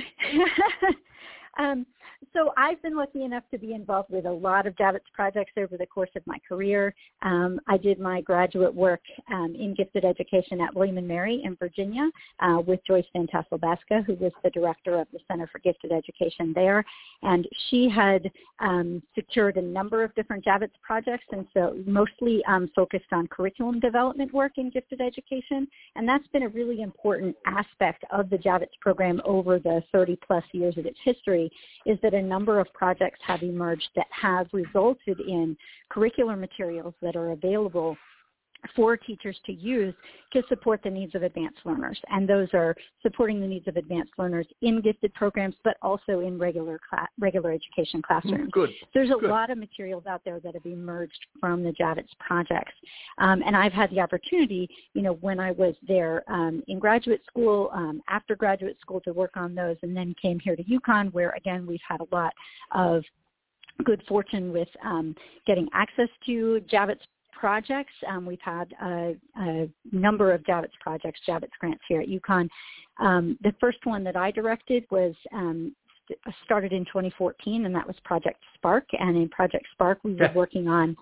um, 1.62 1.86
so 2.32 2.52
I've 2.56 2.80
been 2.82 2.96
lucky 2.96 3.24
enough 3.24 3.44
to 3.50 3.58
be 3.58 3.74
involved 3.74 4.10
with 4.10 4.26
a 4.26 4.30
lot 4.30 4.66
of 4.66 4.74
Javits 4.76 5.00
projects 5.12 5.52
over 5.56 5.76
the 5.76 5.86
course 5.86 6.10
of 6.16 6.26
my 6.26 6.38
career. 6.48 6.94
Um, 7.22 7.60
I 7.68 7.76
did 7.76 8.00
my 8.00 8.20
graduate 8.20 8.74
work 8.74 9.02
um, 9.30 9.54
in 9.58 9.74
gifted 9.74 10.04
education 10.04 10.60
at 10.60 10.74
William 10.74 10.98
and 10.98 11.08
Mary 11.08 11.42
in 11.44 11.56
Virginia 11.56 12.10
uh, 12.40 12.62
with 12.66 12.80
Joyce 12.86 13.04
Van 13.12 13.26
Tassel 13.26 13.58
who 14.06 14.14
was 14.14 14.32
the 14.42 14.50
director 14.50 15.00
of 15.00 15.06
the 15.12 15.18
Center 15.28 15.46
for 15.46 15.58
Gifted 15.58 15.92
Education 15.92 16.52
there. 16.54 16.84
And 17.22 17.46
she 17.68 17.88
had 17.88 18.30
um, 18.60 19.02
secured 19.14 19.56
a 19.56 19.62
number 19.62 20.02
of 20.02 20.14
different 20.14 20.44
Javits 20.44 20.70
projects, 20.82 21.24
and 21.32 21.46
so 21.54 21.76
mostly 21.86 22.42
um, 22.46 22.70
focused 22.74 23.12
on 23.12 23.26
curriculum 23.28 23.80
development 23.80 24.32
work 24.32 24.52
in 24.56 24.70
gifted 24.70 25.00
education. 25.00 25.68
And 25.96 26.08
that's 26.08 26.26
been 26.28 26.44
a 26.44 26.48
really 26.48 26.82
important 26.82 27.36
aspect 27.46 28.04
of 28.10 28.30
the 28.30 28.38
Javits 28.38 28.78
program 28.80 29.20
over 29.24 29.58
the 29.58 29.82
30 29.92 30.18
plus 30.26 30.44
years 30.52 30.76
of 30.78 30.86
its 30.86 30.98
history, 31.04 31.50
is 31.92 31.98
that 32.02 32.14
a 32.14 32.22
number 32.22 32.58
of 32.58 32.72
projects 32.72 33.20
have 33.26 33.42
emerged 33.42 33.88
that 33.94 34.06
have 34.10 34.46
resulted 34.52 35.20
in 35.20 35.56
curricular 35.92 36.38
materials 36.38 36.94
that 37.02 37.14
are 37.16 37.32
available 37.32 37.96
for 38.74 38.96
teachers 38.96 39.38
to 39.46 39.52
use 39.52 39.94
to 40.32 40.42
support 40.48 40.80
the 40.82 40.90
needs 40.90 41.14
of 41.14 41.22
advanced 41.22 41.58
learners. 41.64 41.98
And 42.08 42.28
those 42.28 42.48
are 42.54 42.74
supporting 43.02 43.40
the 43.40 43.46
needs 43.46 43.68
of 43.68 43.76
advanced 43.76 44.12
learners 44.18 44.46
in 44.62 44.80
gifted 44.80 45.12
programs, 45.14 45.54
but 45.64 45.76
also 45.82 46.20
in 46.20 46.38
regular 46.38 46.78
class, 46.88 47.08
regular 47.18 47.50
education 47.52 48.02
classrooms. 48.02 48.50
Good. 48.52 48.70
There's 48.94 49.10
a 49.10 49.20
Good. 49.20 49.30
lot 49.30 49.50
of 49.50 49.58
materials 49.58 50.04
out 50.06 50.22
there 50.24 50.40
that 50.40 50.54
have 50.54 50.66
emerged 50.66 51.18
from 51.40 51.62
the 51.62 51.70
Javits 51.70 52.08
projects. 52.18 52.72
Um, 53.18 53.42
and 53.44 53.56
I've 53.56 53.72
had 53.72 53.90
the 53.90 54.00
opportunity, 54.00 54.68
you 54.94 55.02
know, 55.02 55.14
when 55.14 55.40
I 55.40 55.52
was 55.52 55.74
there 55.86 56.22
um, 56.28 56.62
in 56.68 56.78
graduate 56.78 57.22
school, 57.26 57.70
um, 57.72 58.00
after 58.08 58.36
graduate 58.36 58.78
school 58.80 59.00
to 59.02 59.12
work 59.12 59.32
on 59.36 59.54
those, 59.54 59.76
and 59.82 59.96
then 59.96 60.14
came 60.20 60.38
here 60.38 60.56
to 60.56 60.62
UConn 60.62 61.12
where, 61.12 61.30
again, 61.36 61.66
we've 61.66 61.80
had 61.86 62.00
a 62.00 62.14
lot 62.14 62.32
of 62.72 63.02
good 63.84 64.02
fortune 64.06 64.52
with 64.52 64.68
um, 64.84 65.14
getting 65.46 65.68
access 65.72 66.08
to 66.26 66.60
Javits 66.70 67.00
projects. 67.32 67.92
Um, 68.08 68.26
we've 68.26 68.38
had 68.42 68.74
a, 68.82 69.14
a, 69.38 69.68
number 69.90 70.32
of 70.32 70.42
Javits 70.42 70.78
projects, 70.80 71.20
Javits 71.28 71.50
grants 71.58 71.82
here 71.88 72.00
at 72.00 72.08
UConn. 72.08 72.48
Um, 73.00 73.38
the 73.42 73.54
first 73.60 73.78
one 73.84 74.04
that 74.04 74.16
I 74.16 74.30
directed 74.30 74.84
was 74.90 75.14
um, 75.32 75.74
st- 76.06 76.18
started 76.44 76.72
in 76.72 76.84
2014, 76.84 77.66
and 77.66 77.74
that 77.74 77.86
was 77.86 77.96
Project 78.04 78.42
Spark. 78.54 78.84
And 78.98 79.16
in 79.16 79.28
Project 79.28 79.66
Spark, 79.72 79.98
we 80.04 80.14
were 80.14 80.30
working 80.34 80.68
on 80.68 80.96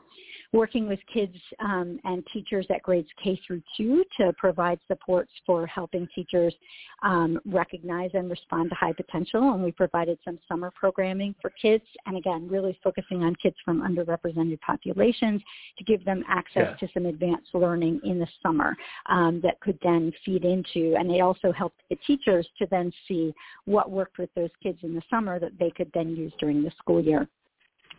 working 0.52 0.88
with 0.88 0.99
kids 1.12 1.37
um, 1.61 2.00
and 2.04 2.25
teachers 2.33 2.66
at 2.71 2.83
grades 2.83 3.09
K 3.23 3.40
through 3.47 3.62
two 3.76 4.04
to 4.19 4.33
provide 4.37 4.80
supports 4.88 5.30
for 5.47 5.66
helping 5.66 6.09
teachers 6.14 6.54
um, 7.02 7.38
recognize 7.45 8.11
and 8.14 8.28
respond 8.28 8.71
to 8.71 8.75
high 8.75 8.92
potential. 8.92 9.52
And 9.52 9.62
we 9.62 9.71
provided 9.73 10.19
some 10.25 10.38
summer 10.49 10.73
programming 10.78 11.35
for 11.40 11.50
kids, 11.50 11.85
and 12.07 12.16
again, 12.16 12.49
really 12.49 12.78
focusing 12.83 13.23
on 13.23 13.35
kids 13.37 13.57
from 13.64 13.83
underrepresented 13.83 14.61
populations 14.61 15.40
to 15.78 15.85
give 15.85 16.04
them 16.04 16.25
access 16.28 16.77
Yeah. 16.81 16.87
to 16.87 16.92
some 16.92 17.07
advanced 17.07 17.55
learning 17.55 18.01
in 18.05 18.18
the 18.18 18.29
summer 18.42 18.77
um, 19.07 19.40
that 19.42 19.61
could 19.61 19.79
then 19.83 20.12
feed 20.25 20.44
into, 20.44 20.94
and 20.98 21.11
it 21.11 21.20
also 21.20 21.53
helped 21.53 21.81
the 21.88 21.96
teachers 22.07 22.48
to 22.59 22.66
then 22.70 22.92
see 23.07 23.33
what 23.66 23.90
worked 23.90 24.18
with 24.18 24.31
those 24.35 24.51
kids 24.62 24.79
in 24.83 24.94
the 24.94 25.03
summer 25.09 25.38
that 25.38 25.59
they 25.59 25.70
could 25.70 25.90
then 25.94 26.16
use 26.16 26.33
during 26.38 26.62
the 26.62 26.70
school 26.72 27.01
year. 27.01 27.29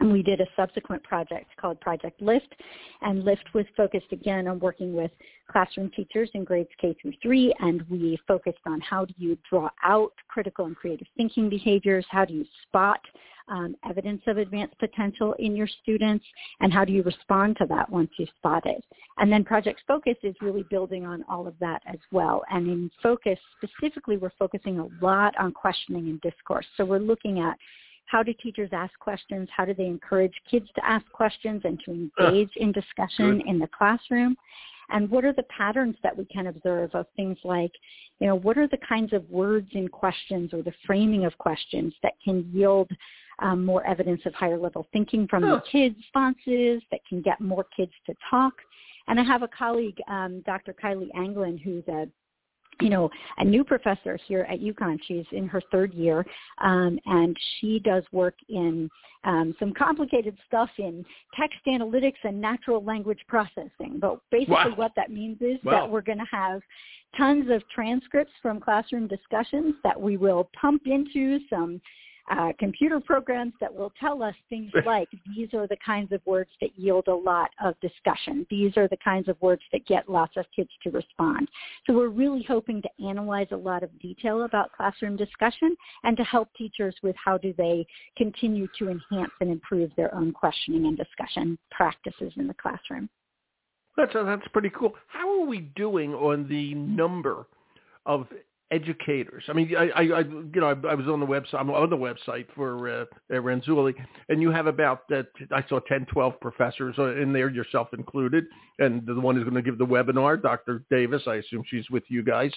And 0.02 0.12
we 0.12 0.24
did 0.24 0.42
a 0.42 0.48
subsequent 0.56 1.04
project 1.04 1.56
called 1.58 1.80
Project 1.80 2.20
Lift, 2.24 2.56
and 3.04 3.24
Lift 3.24 3.54
was 3.54 3.66
focused 3.78 4.12
again 4.12 4.48
on 4.48 4.60
working 4.60 4.96
with 4.96 5.12
classroom 5.48 5.92
teachers 5.96 6.28
in 6.34 6.44
grades 6.44 6.72
K 6.80 6.96
through 7.00 7.14
3, 7.22 7.54
and 7.60 7.84
we 7.88 8.18
focused 8.28 8.62
on 8.66 8.82
how 8.82 9.06
do 9.06 9.14
you 9.20 9.38
draw 9.48 9.70
out 9.84 10.12
critical 10.28 10.66
and 10.66 10.76
creative 10.76 11.06
thinking 11.16 11.50
behaviors, 11.50 12.04
how 12.10 12.26
do 12.26 12.34
you 12.34 12.46
spot 12.64 13.00
um, 13.48 13.76
evidence 13.88 14.24
of 14.26 14.38
advanced 14.38 14.76
potential 14.80 15.36
in 15.38 15.56
your 15.56 15.68
students, 15.84 16.26
and 16.62 16.74
how 16.74 16.84
do 16.84 16.92
you 16.92 17.04
respond 17.04 17.56
to 17.58 17.68
that 17.68 17.88
once 17.88 18.10
you 18.18 18.26
spot 18.40 18.66
it. 18.66 18.84
And 19.20 19.32
then 19.32 19.44
Project 19.44 19.82
Focus 19.88 20.16
is 20.24 20.34
really 20.42 20.66
building 20.72 21.06
on 21.06 21.24
all 21.30 21.48
of 21.48 21.54
that 21.60 21.84
as 21.86 22.00
well. 22.12 22.42
And 22.50 22.68
in 22.68 22.92
Focus, 23.04 23.38
specifically, 23.64 24.18
we're 24.18 24.32
focusing 24.40 24.80
a 24.80 24.88
lot 25.00 25.36
on 25.40 25.52
questioning 25.52 26.08
and 26.08 26.20
discourse. 26.22 26.66
So 26.76 26.86
we're 26.86 26.98
looking 26.98 27.40
at 27.40 27.56
how 28.12 28.21
do 28.21 28.34
teachers 28.34 28.69
ask 28.74 28.97
questions? 29.00 29.47
How 29.56 29.63
do 29.63 29.74
they 29.74 29.86
encourage 29.86 30.34
kids 30.50 30.67
to 30.76 30.86
ask 30.86 31.10
questions 31.13 31.62
and 31.63 31.80
to 31.86 31.91
engage 31.91 32.52
in 32.58 32.74
discussion 32.74 33.38
Good. 33.38 33.47
in 33.47 33.58
the 33.58 33.67
classroom? 33.67 34.36
And 34.89 35.10
what 35.10 35.24
are 35.24 35.32
the 35.32 35.43
patterns 35.43 35.95
that 36.04 36.17
we 36.17 36.26
can 36.26 36.47
observe 36.47 36.93
of 36.93 37.06
things 37.15 37.38
like, 37.45 37.71
you 38.19 38.28
know, 38.28 38.36
what 38.36 38.58
are 38.58 38.67
the 38.67 38.80
kinds 38.88 39.13
of 39.13 39.30
words 39.30 39.69
in 39.71 39.88
questions 39.88 40.54
or 40.54 40.62
the 40.62 40.74
framing 40.86 41.24
of 41.24 41.38
questions 41.38 41.93
that 42.04 42.12
can 42.21 42.52
yield 42.54 42.91
um, 43.39 43.63
more 43.63 43.88
evidence 43.88 44.21
of 44.26 44.34
higher 44.34 44.58
level 44.58 44.86
thinking 44.91 45.26
from 45.30 45.43
Huh. 45.43 45.56
the 45.56 45.62
kids' 45.71 45.95
responses 45.95 46.84
that 46.91 47.00
can 47.08 47.21
get 47.21 47.39
more 47.39 47.65
kids 47.76 47.93
to 48.08 48.15
talk? 48.30 48.54
And 49.08 49.21
I 49.21 49.24
have 49.24 49.41
a 49.41 49.47
colleague, 49.47 50.00
um, 50.10 50.41
Dr. 50.45 50.74
Kylie 50.74 51.10
Anglin, 51.15 51.58
who's 51.58 51.88
a 51.88 52.10
you 52.82 52.89
know, 52.89 53.10
a 53.38 53.44
new 53.44 53.63
professor 53.63 54.17
here 54.28 54.46
at 54.50 54.60
UConn. 54.60 55.00
She's 55.08 55.26
in 55.32 55.48
her 55.48 55.62
third 55.72 55.94
year, 55.94 56.26
um, 56.60 57.00
and 57.06 57.38
she 57.60 57.80
does 57.80 58.04
work 58.12 58.36
in 58.50 58.89
um, 59.24 59.56
some 59.60 59.74
complicated 59.74 60.36
stuff 60.48 60.70
in 60.78 61.06
text 61.39 61.60
analytics 61.67 62.15
and 62.24 62.41
natural 62.41 62.84
language 62.84 63.20
processing. 63.28 64.00
But 64.00 64.20
basically, 64.32 64.56
Wow. 64.56 64.76
what 64.76 64.91
that 64.96 65.12
means 65.12 65.41
is 65.41 65.63
Wow. 65.63 65.72
that 65.72 65.89
we're 65.91 66.02
going 66.02 66.17
to 66.17 66.26
have 66.32 66.62
tons 67.15 67.50
of 67.50 67.67
transcripts 67.70 68.34
from 68.41 68.60
classroom 68.60 69.08
discussions 69.08 69.76
that 69.84 70.00
we 70.00 70.17
will 70.17 70.50
pump 70.60 70.88
into 70.88 71.39
some 71.50 71.82
uh, 72.32 72.54
computer 72.60 73.00
programs 73.00 73.54
that 73.60 73.74
will 73.74 73.91
tell 74.00 74.24
us 74.24 74.36
things 74.50 74.72
like 74.86 75.10
these 75.36 75.50
are 75.54 75.67
the 75.67 75.78
kinds 75.86 76.12
of 76.12 76.22
words 76.26 76.50
that 76.62 76.70
yield 76.78 77.08
a 77.08 77.13
lot 77.13 77.50
of 77.63 77.76
discussion. 77.82 78.46
These 78.50 78.78
are 78.78 78.88
the 78.88 78.98
kinds 79.04 79.28
of 79.28 79.39
words 79.41 79.62
that 79.72 79.86
get 79.86 80.10
lots 80.10 80.38
of 80.38 80.46
kids 80.56 80.70
to 80.84 80.91
respond. 80.91 81.50
So 81.86 81.94
we're 81.94 82.10
really 82.10 82.44
hoping 82.48 82.82
to 82.82 83.06
analyze 83.06 83.48
a 83.52 83.58
lot 83.58 83.84
of 83.84 83.89
detail 84.00 84.44
about 84.44 84.72
classroom 84.72 85.17
discussion 85.17 85.76
and 86.04 86.15
to 86.17 86.24
help 86.24 86.50
teachers 86.58 86.96
with 87.04 87.15
how 87.24 87.38
do 87.38 87.54
they 87.58 87.86
continue 88.17 88.67
to 88.80 88.89
enhance 88.89 89.32
and 89.41 89.52
improve 89.52 89.91
their 89.98 90.13
own 90.15 90.32
questioning 90.32 90.86
and 90.86 90.98
discussion 90.98 91.58
practices 91.70 92.32
in 92.38 92.48
the 92.48 92.54
classroom. 92.54 93.10
That's 93.98 94.13
that's 94.13 94.48
pretty 94.54 94.72
cool. 94.74 94.94
How 95.08 95.41
are 95.41 95.46
we 95.46 95.60
doing 95.76 96.13
on 96.13 96.48
the 96.48 96.74
number 96.76 97.46
of 98.06 98.28
educators? 98.71 99.43
I 99.47 99.53
mean, 99.53 99.75
I, 99.77 99.89
I, 99.89 100.01
I 100.01 100.19
you 100.19 100.51
know, 100.55 100.67
I, 100.67 100.88
I 100.88 100.95
was 100.95 101.07
on 101.07 101.19
the 101.19 101.25
website. 101.25 101.55
I'm 101.55 101.69
on 101.69 101.89
the 101.89 101.97
website 101.97 102.45
for 102.55 102.89
uh, 102.89 103.01
uh, 103.01 103.34
Renzulli, 103.34 103.93
and 104.29 104.41
you 104.41 104.49
have 104.51 104.67
about 104.67 105.07
that. 105.10 105.27
I 105.51 105.63
saw 105.67 105.79
10, 105.79 106.07
12 106.12 106.39
professors 106.39 106.95
uh, 106.97 107.15
in 107.15 107.34
there, 107.34 107.49
yourself 107.49 107.89
included, 107.93 108.45
and 108.79 109.05
the 109.05 109.19
one 109.19 109.36
who's 109.36 109.43
going 109.43 109.55
to 109.55 109.62
give 109.62 109.77
the 109.77 109.86
webinar, 109.86 110.41
Dr. 110.41 110.84
Davis. 110.89 111.23
I 111.27 111.36
assume 111.36 111.63
she's 111.67 111.89
with 111.89 112.03
you 112.07 112.23
guys. 112.23 112.51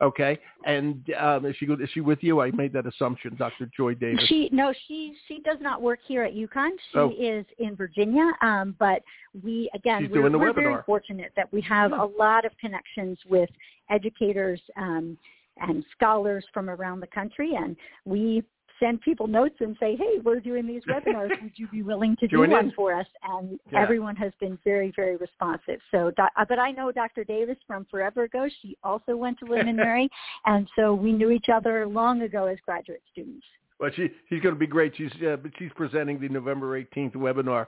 Okay, 0.00 0.38
and 0.64 1.04
um, 1.20 1.46
is 1.46 1.54
she 1.58 1.66
is 1.66 1.90
she 1.92 2.00
with 2.00 2.18
you? 2.22 2.40
I 2.40 2.50
made 2.52 2.72
that 2.72 2.86
assumption, 2.86 3.36
Dr. 3.36 3.70
Joy 3.76 3.94
Davis. 3.94 4.24
She 4.26 4.48
no, 4.52 4.72
she 4.86 5.14
she 5.28 5.40
does 5.40 5.58
not 5.60 5.82
work 5.82 6.00
here 6.06 6.22
at 6.22 6.34
UConn. 6.34 6.70
She 6.92 6.98
Oh. 6.98 7.12
is 7.18 7.44
in 7.58 7.76
Virginia. 7.76 8.32
Um, 8.40 8.74
but 8.78 9.02
we 9.44 9.70
again 9.74 10.02
She's 10.02 10.10
we're, 10.10 10.36
we're 10.36 10.52
very 10.52 10.82
fortunate 10.84 11.32
that 11.36 11.52
we 11.52 11.60
have 11.62 11.90
Yeah. 11.90 12.04
a 12.04 12.06
lot 12.06 12.44
of 12.44 12.52
connections 12.58 13.18
with 13.28 13.50
educators 13.90 14.60
um, 14.76 15.16
and 15.60 15.84
scholars 15.96 16.44
from 16.52 16.68
around 16.70 17.00
the 17.00 17.06
country, 17.08 17.52
and 17.56 17.76
we 18.04 18.42
send 18.80 19.00
people 19.00 19.26
notes 19.26 19.56
and 19.60 19.76
say, 19.80 19.96
hey, 19.96 20.18
we're 20.22 20.40
doing 20.40 20.66
these 20.66 20.82
webinars. 20.84 21.30
Would 21.42 21.52
you 21.56 21.66
be 21.68 21.82
willing 21.82 22.16
to 22.20 22.28
do 22.28 22.38
one 22.38 22.66
in. 22.66 22.70
for 22.72 22.94
us? 22.94 23.06
And 23.24 23.58
Yeah. 23.72 23.82
everyone 23.82 24.16
has 24.16 24.32
been 24.40 24.58
very, 24.64 24.92
very 24.94 25.16
responsive. 25.16 25.80
So, 25.90 26.12
uh, 26.18 26.44
but 26.48 26.58
I 26.58 26.70
know 26.70 26.92
Dr. 26.92 27.24
Davis 27.24 27.56
from 27.66 27.86
forever 27.90 28.24
ago. 28.24 28.48
She 28.62 28.76
also 28.84 29.16
went 29.16 29.38
to 29.40 29.52
and 29.54 29.76
Mary, 29.76 30.08
and 30.46 30.68
so 30.76 30.94
we 30.94 31.12
knew 31.12 31.30
each 31.30 31.48
other 31.52 31.86
long 31.86 32.22
ago 32.22 32.46
as 32.46 32.58
graduate 32.64 33.02
students. 33.10 33.44
Well, 33.80 33.90
she 33.94 34.10
she's 34.28 34.42
going 34.42 34.54
to 34.54 34.58
be 34.58 34.66
great. 34.66 34.92
She's 34.96 35.12
uh, 35.22 35.36
but 35.36 35.52
she's 35.58 35.70
presenting 35.76 36.18
the 36.20 36.28
November 36.28 36.80
18th 36.80 37.14
webinar. 37.14 37.66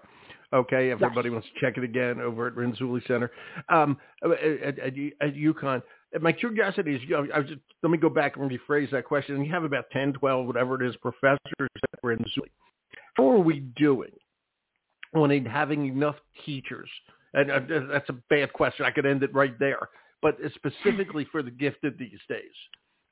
Okay, 0.53 0.91
if 0.91 0.99
Yes. 0.99 1.07
everybody 1.07 1.31
wants 1.31 1.47
to 1.55 1.61
check 1.61 1.79
it 1.79 1.85
again 1.85 2.21
over 2.21 2.49
at 2.49 2.55
Renzulli 2.55 3.07
Center 3.07 3.31
um, 3.69 3.97
at, 4.25 4.79
at, 4.79 4.79
at 5.21 5.35
UConn. 5.35 5.81
My 6.21 6.33
curiosity 6.33 6.97
is, 6.97 7.03
you 7.03 7.11
know, 7.11 7.27
I 7.33 7.39
was 7.39 7.49
just, 7.49 7.61
let 7.83 7.91
me 7.91 7.99
go 7.99 8.09
back 8.09 8.37
and 8.37 8.51
rephrase 8.51 8.91
that 8.91 9.05
question. 9.05 9.37
And 9.37 9.47
you 9.47 9.53
have 9.53 9.65
about 9.65 9.91
10, 9.93 10.15
12, 10.15 10.47
whatever 10.47 10.83
it 10.83 10.89
is, 10.89 10.97
professors 10.97 11.39
that 11.59 12.03
were 12.03 12.13
in 12.13 12.25
Zoom. 12.35 12.45
How 13.15 13.31
are 13.31 13.39
we 13.39 13.61
doing 13.77 14.11
on 15.15 15.45
having 15.47 15.87
enough 15.87 16.17
teachers? 16.45 16.89
And 17.35 17.51
uh, 17.51 17.61
that's 17.93 18.09
a 18.09 18.17
bad 18.29 18.53
question. 18.53 18.85
I 18.87 18.91
could 18.91 19.07
end 19.07 19.23
it 19.23 19.33
right 19.35 19.57
there. 19.59 19.89
But 20.23 20.37
specifically 20.55 21.27
for 21.31 21.43
the 21.43 21.51
gifted 21.51 21.99
these 21.99 22.19
days. 22.29 22.43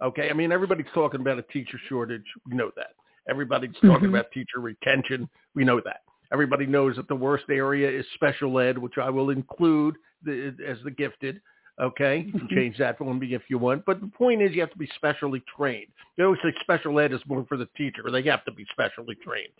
Okay. 0.02 0.28
I 0.30 0.32
mean, 0.32 0.52
everybody's 0.52 0.86
talking 0.92 1.20
about 1.20 1.38
a 1.38 1.42
teacher 1.42 1.80
shortage. 1.88 2.24
We 2.46 2.56
know 2.56 2.70
that. 2.76 2.90
Everybody's 3.28 3.74
talking 3.74 3.90
mm-hmm. 3.90 4.14
about 4.14 4.30
teacher 4.32 4.60
retention. 4.60 5.28
We 5.54 5.64
know 5.64 5.80
that. 5.84 6.00
Everybody 6.32 6.66
knows 6.66 6.96
that 6.96 7.08
the 7.08 7.14
worst 7.14 7.44
area 7.50 7.90
is 7.90 8.04
special 8.14 8.58
ed, 8.58 8.76
which 8.76 8.98
I 9.00 9.08
will 9.10 9.30
include 9.30 9.96
the, 10.24 10.54
as 10.66 10.78
the 10.84 10.90
gifted. 10.90 11.40
Okay, 11.80 12.26
you 12.26 12.32
can 12.32 12.48
change 12.48 12.76
that 12.78 12.98
for 12.98 13.14
me 13.14 13.34
if 13.34 13.42
you 13.48 13.56
want. 13.56 13.84
But 13.84 14.00
the 14.00 14.08
point 14.08 14.42
is, 14.42 14.52
you 14.52 14.60
have 14.60 14.72
to 14.72 14.78
be 14.78 14.88
specially 14.96 15.42
trained. 15.56 15.86
They 16.16 16.24
always 16.24 16.40
say 16.42 16.52
special 16.60 16.98
ed 16.98 17.12
is 17.12 17.20
more 17.26 17.44
for 17.48 17.56
the 17.56 17.68
teacher. 17.76 18.02
They 18.10 18.22
have 18.24 18.44
to 18.46 18.52
be 18.52 18.66
specially 18.72 19.14
trained. 19.16 19.52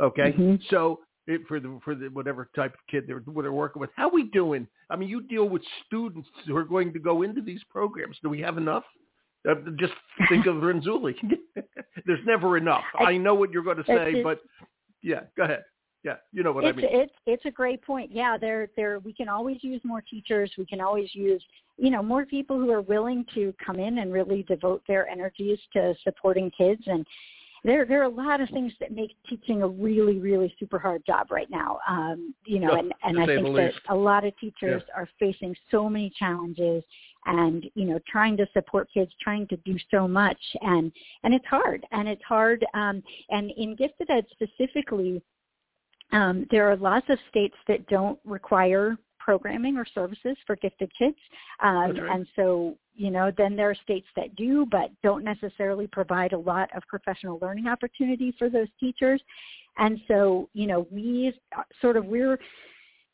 Okay, 0.00 0.32
mm-hmm. 0.32 0.56
so 0.70 1.00
it, 1.26 1.40
for 1.48 1.58
the 1.58 1.80
for 1.84 1.96
the 1.96 2.06
whatever 2.08 2.48
type 2.54 2.74
of 2.74 2.80
kid 2.88 3.04
they're 3.08 3.18
what 3.18 3.42
they're 3.42 3.52
working 3.52 3.80
with, 3.80 3.90
how 3.96 4.08
we 4.08 4.24
doing? 4.24 4.68
I 4.90 4.96
mean, 4.96 5.08
you 5.08 5.22
deal 5.22 5.48
with 5.48 5.62
students 5.86 6.28
who 6.46 6.56
are 6.56 6.64
going 6.64 6.92
to 6.92 7.00
go 7.00 7.22
into 7.22 7.40
these 7.40 7.60
programs. 7.68 8.16
Do 8.22 8.28
we 8.28 8.40
have 8.40 8.58
enough? 8.58 8.84
Uh, 9.48 9.54
just 9.76 9.92
think 10.28 10.46
of 10.46 10.56
Renzulli. 10.56 11.14
There's 12.06 12.24
never 12.26 12.56
enough. 12.56 12.84
I 12.98 13.16
know 13.16 13.34
what 13.34 13.50
you're 13.50 13.62
going 13.62 13.76
to 13.78 13.84
say, 13.86 14.22
but 14.22 14.40
yeah, 15.02 15.20
go 15.36 15.44
ahead. 15.44 15.64
Yeah, 16.04 16.16
you 16.32 16.42
know 16.42 16.52
what 16.52 16.64
it's, 16.64 16.78
I 16.78 16.80
mean. 16.80 16.88
It's 16.90 17.12
it's 17.26 17.44
a 17.46 17.50
great 17.50 17.82
point. 17.82 18.12
Yeah, 18.12 18.38
there 18.38 18.68
there 18.76 19.00
we 19.00 19.12
can 19.12 19.28
always 19.28 19.58
use 19.62 19.80
more 19.84 20.02
teachers. 20.02 20.52
We 20.56 20.66
can 20.66 20.80
always 20.80 21.12
use 21.14 21.42
you 21.76 21.90
know 21.90 22.02
more 22.02 22.24
people 22.24 22.58
who 22.58 22.70
are 22.70 22.82
willing 22.82 23.24
to 23.34 23.54
come 23.64 23.78
in 23.78 23.98
and 23.98 24.12
really 24.12 24.42
devote 24.44 24.82
their 24.86 25.08
energies 25.08 25.58
to 25.72 25.94
supporting 26.04 26.50
kids 26.56 26.82
and 26.86 27.06
there 27.64 27.84
there 27.84 28.00
are 28.00 28.04
a 28.04 28.08
lot 28.08 28.40
of 28.40 28.48
things 28.50 28.72
that 28.80 28.92
make 28.92 29.14
teaching 29.28 29.62
a 29.62 29.68
really 29.68 30.18
really 30.18 30.54
super 30.58 30.78
hard 30.78 31.02
job 31.06 31.26
right 31.30 31.50
now 31.50 31.78
um 31.88 32.34
you 32.46 32.58
know 32.58 32.72
and 32.72 32.92
and 33.02 33.18
i 33.20 33.26
think 33.26 33.44
that 33.56 33.72
a 33.90 33.94
lot 33.94 34.24
of 34.24 34.36
teachers 34.38 34.82
yeah. 34.88 34.94
are 34.94 35.08
facing 35.18 35.54
so 35.70 35.88
many 35.88 36.10
challenges 36.18 36.82
and 37.26 37.66
you 37.74 37.84
know 37.84 37.98
trying 38.08 38.36
to 38.36 38.46
support 38.52 38.88
kids 38.92 39.10
trying 39.20 39.46
to 39.48 39.56
do 39.58 39.76
so 39.90 40.06
much 40.06 40.38
and 40.62 40.92
and 41.24 41.34
it's 41.34 41.46
hard 41.46 41.84
and 41.92 42.08
it's 42.08 42.22
hard 42.22 42.64
um 42.74 43.02
and 43.30 43.50
in 43.56 43.74
gifted 43.74 44.08
ed 44.10 44.24
specifically 44.32 45.20
um 46.12 46.46
there 46.50 46.70
are 46.70 46.76
lots 46.76 47.06
of 47.08 47.18
states 47.28 47.56
that 47.68 47.86
don't 47.88 48.18
require 48.24 48.96
programming 49.18 49.76
or 49.76 49.84
services 49.84 50.36
for 50.46 50.54
gifted 50.56 50.90
kids. 50.96 51.16
Um. 51.60 51.96
And 51.96 52.26
so, 52.36 52.76
you 52.94 53.10
know, 53.10 53.32
then 53.36 53.56
there 53.56 53.68
are 53.68 53.74
states 53.74 54.06
that 54.14 54.36
do, 54.36 54.66
but 54.70 54.90
don't 55.02 55.24
necessarily 55.24 55.88
provide 55.88 56.32
a 56.32 56.38
lot 56.38 56.70
of 56.76 56.82
professional 56.86 57.38
learning 57.42 57.66
opportunity 57.66 58.32
for 58.38 58.48
those 58.48 58.68
teachers. 58.78 59.20
And 59.78 60.00
so, 60.06 60.48
you 60.54 60.66
know, 60.66 60.86
we 60.92 61.34
sort 61.82 61.96
of, 61.96 62.06
we're, 62.06 62.38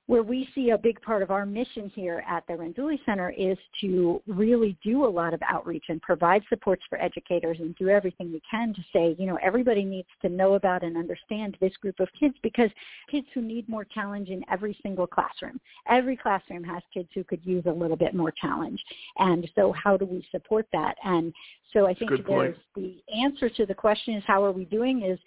where 0.06 0.22
we 0.22 0.48
see 0.54 0.70
a 0.70 0.78
big 0.78 1.00
part 1.00 1.22
of 1.22 1.30
our 1.30 1.46
mission 1.46 1.90
here 1.94 2.24
at 2.28 2.44
the 2.48 2.54
Renzulli 2.54 2.98
Center 3.06 3.30
is 3.30 3.56
to 3.80 4.20
really 4.26 4.76
do 4.82 5.04
a 5.04 5.06
lot 5.06 5.32
of 5.32 5.40
outreach 5.48 5.84
and 5.88 6.02
provide 6.02 6.42
supports 6.48 6.82
for 6.88 7.00
educators 7.00 7.58
and 7.60 7.74
do 7.76 7.88
everything 7.88 8.32
we 8.32 8.42
can 8.50 8.74
to 8.74 8.80
say, 8.92 9.14
you 9.16 9.26
know, 9.26 9.38
everybody 9.40 9.84
needs 9.84 10.08
to 10.20 10.28
know 10.28 10.54
about 10.54 10.82
and 10.82 10.96
understand 10.96 11.56
this 11.60 11.76
group 11.76 12.00
of 12.00 12.08
kids 12.18 12.34
because 12.42 12.70
kids 13.10 13.26
who 13.32 13.40
need 13.42 13.68
more 13.68 13.84
challenge 13.84 14.28
in 14.28 14.44
every 14.50 14.76
single 14.82 15.06
classroom. 15.06 15.60
Every 15.88 16.16
classroom 16.16 16.64
has 16.64 16.82
kids 16.92 17.08
who 17.14 17.22
could 17.22 17.40
use 17.44 17.64
a 17.66 17.72
little 17.72 17.96
bit 17.96 18.14
more 18.14 18.32
challenge. 18.32 18.82
And 19.18 19.48
so 19.54 19.72
how 19.72 19.96
do 19.96 20.04
we 20.04 20.26
support 20.32 20.66
that? 20.72 20.96
And 21.04 21.32
so 21.72 21.86
I 21.86 21.94
think 21.94 22.10
there's 22.26 22.56
the 22.74 22.96
answer 23.16 23.48
to 23.48 23.66
the 23.66 23.74
question 23.74 24.14
is 24.14 24.24
how 24.26 24.44
are 24.44 24.52
we 24.52 24.64
doing 24.64 25.02
is 25.02 25.18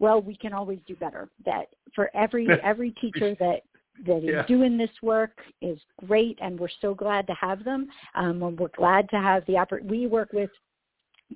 well, 0.00 0.20
we 0.20 0.36
can 0.36 0.52
always 0.52 0.80
do 0.88 0.96
better. 0.96 1.28
That 1.44 1.68
for 1.94 2.10
every 2.14 2.48
every 2.64 2.90
teacher 2.92 3.36
that 3.38 3.62
that 4.06 4.18
is 4.18 4.24
yeah. 4.24 4.46
doing 4.46 4.76
this 4.76 4.90
work 5.02 5.38
is 5.62 5.78
great, 6.06 6.38
and 6.42 6.58
we're 6.58 6.68
so 6.80 6.94
glad 6.94 7.26
to 7.26 7.34
have 7.34 7.64
them. 7.64 7.88
Um, 8.14 8.42
and 8.42 8.58
we're 8.58 8.68
glad 8.76 9.08
to 9.10 9.16
have 9.16 9.44
the 9.46 9.54
oppor- 9.54 9.84
We 9.84 10.06
work 10.06 10.32
with 10.32 10.50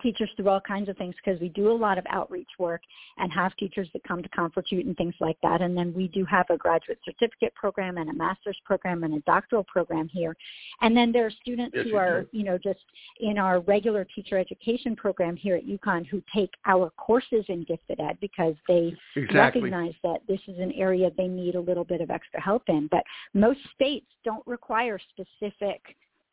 teachers 0.03 0.31
through 0.37 0.49
all 0.49 0.61
kinds 0.61 0.89
of 0.89 0.97
things 0.97 1.15
because 1.23 1.41
we 1.41 1.49
do 1.49 1.71
a 1.71 1.73
lot 1.73 1.99
of 1.99 2.05
outreach 2.11 2.49
work 2.59 2.83
and 3.17 3.33
have 3.33 3.55
teachers 3.57 3.89
that 3.93 4.05
come 4.05 4.23
to 4.23 4.29
Confratute 4.29 4.87
and 4.87 4.97
things 4.97 5.15
like 5.21 5.37
that. 5.43 5.61
And 5.61 5.77
then 5.77 5.93
we 5.95 6.09
do 6.09 6.25
have 6.25 6.47
a 6.51 6.57
graduate 6.57 6.99
certificate 7.05 7.55
program 7.55 7.99
and 7.99 8.11
a 8.11 8.15
master's 8.15 8.59
program 8.65 9.05
and 9.05 9.15
a 9.15 9.21
doctoral 9.21 9.65
program 9.65 10.09
here. 10.09 10.37
And 10.81 10.97
then 10.97 11.13
there 11.13 11.27
are 11.27 11.31
students 11.31 11.75
yes, 11.77 11.87
who 11.91 11.97
are, 11.97 12.27
you 12.33 12.45
know, 12.45 12.59
just 12.59 12.81
in 13.21 13.39
our 13.39 13.61
regular 13.61 14.05
teacher 14.05 14.39
education 14.39 14.95
program 14.95 15.37
here 15.37 15.57
at 15.57 15.67
UConn 15.67 16.07
who 16.07 16.23
take 16.35 16.51
our 16.67 16.91
courses 16.91 17.45
in 17.49 17.65
gifted 17.65 18.01
ed 18.01 18.19
because 18.21 18.55
they 18.69 18.95
exactly. 19.17 19.63
recognize 19.63 19.95
that 20.03 20.21
this 20.29 20.41
is 20.47 20.59
an 20.59 20.73
area 20.73 21.11
they 21.17 21.29
need 21.29 21.55
a 21.55 21.61
little 21.61 21.85
bit 21.85 22.01
of 22.01 22.11
extra 22.11 22.41
help 22.41 22.63
in. 22.69 22.89
But 22.91 23.03
most 23.35 23.61
states 23.75 24.07
don't 24.25 24.47
require 24.47 24.99
specific 25.11 25.81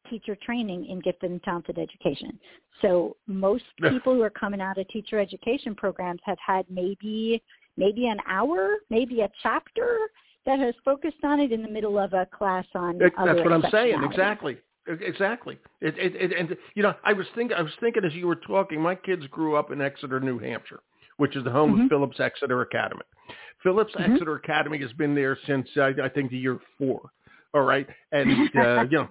teacher 0.10 0.38
training 0.46 0.88
in 0.88 1.00
gifted 1.00 1.32
and 1.32 1.42
talented 1.44 1.78
education. 1.78 2.40
So 2.82 3.16
most 3.28 3.64
people 3.82 4.14
who 4.14 4.22
are 4.22 4.30
coming 4.30 4.62
out 4.62 4.78
of 4.78 4.88
teacher 4.90 5.20
education 5.20 5.76
programs 5.76 6.22
have 6.26 6.38
had 6.46 6.66
maybe 6.70 7.42
maybe 7.78 8.08
an 8.08 8.18
hour, 8.28 8.78
maybe 8.90 9.22
a 9.22 9.30
chapter 9.44 9.98
that 10.46 10.60
has 10.60 10.74
focused 10.84 11.24
on 11.24 11.40
it 11.40 11.52
in 11.52 11.62
the 11.62 11.70
middle 11.70 11.98
of 11.98 12.14
a 12.14 12.26
class 12.26 12.66
on. 12.76 13.02
It, 13.02 13.14
that's 13.18 13.40
what 13.40 13.52
I'm 13.52 13.66
saying. 13.72 14.02
Exactly. 14.04 14.58
Exactly. 14.88 15.58
It, 15.82 15.98
it, 15.98 16.16
it, 16.16 16.38
and 16.38 16.56
you 16.76 16.84
know, 16.84 16.94
I 17.04 17.14
was 17.14 17.26
thinking, 17.34 17.58
I 17.58 17.64
was 17.64 17.72
thinking 17.80 18.06
as 18.06 18.14
you 18.14 18.28
were 18.28 18.36
talking. 18.36 18.80
My 18.80 18.94
kids 18.94 19.26
grew 19.32 19.56
up 19.56 19.72
in 19.72 19.82
Exeter, 19.82 20.20
New 20.20 20.38
Hampshire, 20.38 20.82
which 21.18 21.36
is 21.36 21.44
the 21.44 21.50
home 21.50 21.74
mm-hmm. 21.74 21.82
of 21.82 21.90
Phillips 21.90 22.20
Exeter 22.20 22.62
Academy. 22.62 23.02
Phillips 23.64 23.94
mm-hmm. 23.96 24.14
Exeter 24.14 24.36
Academy 24.36 24.78
has 24.80 24.94
been 24.94 25.16
there 25.16 25.40
since 25.48 25.68
I, 25.76 25.92
I 26.04 26.10
think 26.10 26.30
the 26.30 26.38
year 26.38 26.60
four. 26.78 27.10
All 27.56 27.64
right, 27.64 27.88
and 28.12 28.50
uh, 28.60 28.84
you 28.84 28.98
know, 28.98 29.08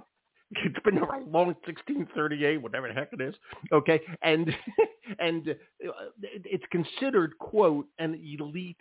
it's 0.65 0.79
been 0.85 0.99
around 0.99 1.33
long 1.33 1.49
1638, 1.65 2.61
whatever 2.61 2.89
the 2.89 2.95
heck 2.95 3.13
it 3.13 3.21
is. 3.21 3.35
Okay, 3.73 4.01
and 4.23 4.55
and 5.19 5.49
uh, 5.51 5.93
it's 6.21 6.65
considered 6.71 7.33
quote 7.39 7.87
an 7.99 8.15
elite 8.15 8.81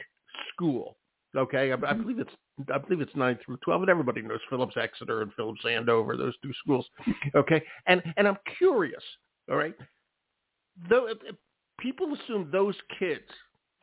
school. 0.53 0.97
Okay, 1.35 1.71
I, 1.71 1.73
I 1.73 1.77
mm-hmm. 1.77 2.01
believe 2.01 2.19
it's 2.19 2.33
I 2.73 2.77
believe 2.77 3.01
it's 3.01 3.15
nine 3.15 3.39
through 3.43 3.57
twelve, 3.63 3.81
and 3.81 3.89
everybody 3.89 4.21
knows 4.21 4.39
Phillips 4.49 4.77
Exeter 4.77 5.21
and 5.21 5.33
Phillips 5.33 5.65
Andover, 5.67 6.17
those 6.17 6.35
two 6.43 6.53
schools. 6.63 6.85
Okay, 7.35 7.63
and 7.87 8.01
and 8.17 8.27
I'm 8.27 8.37
curious. 8.57 9.03
All 9.49 9.57
right, 9.57 9.75
though 10.89 11.07
people 11.79 12.13
assume 12.13 12.49
those 12.51 12.75
kids. 12.99 13.23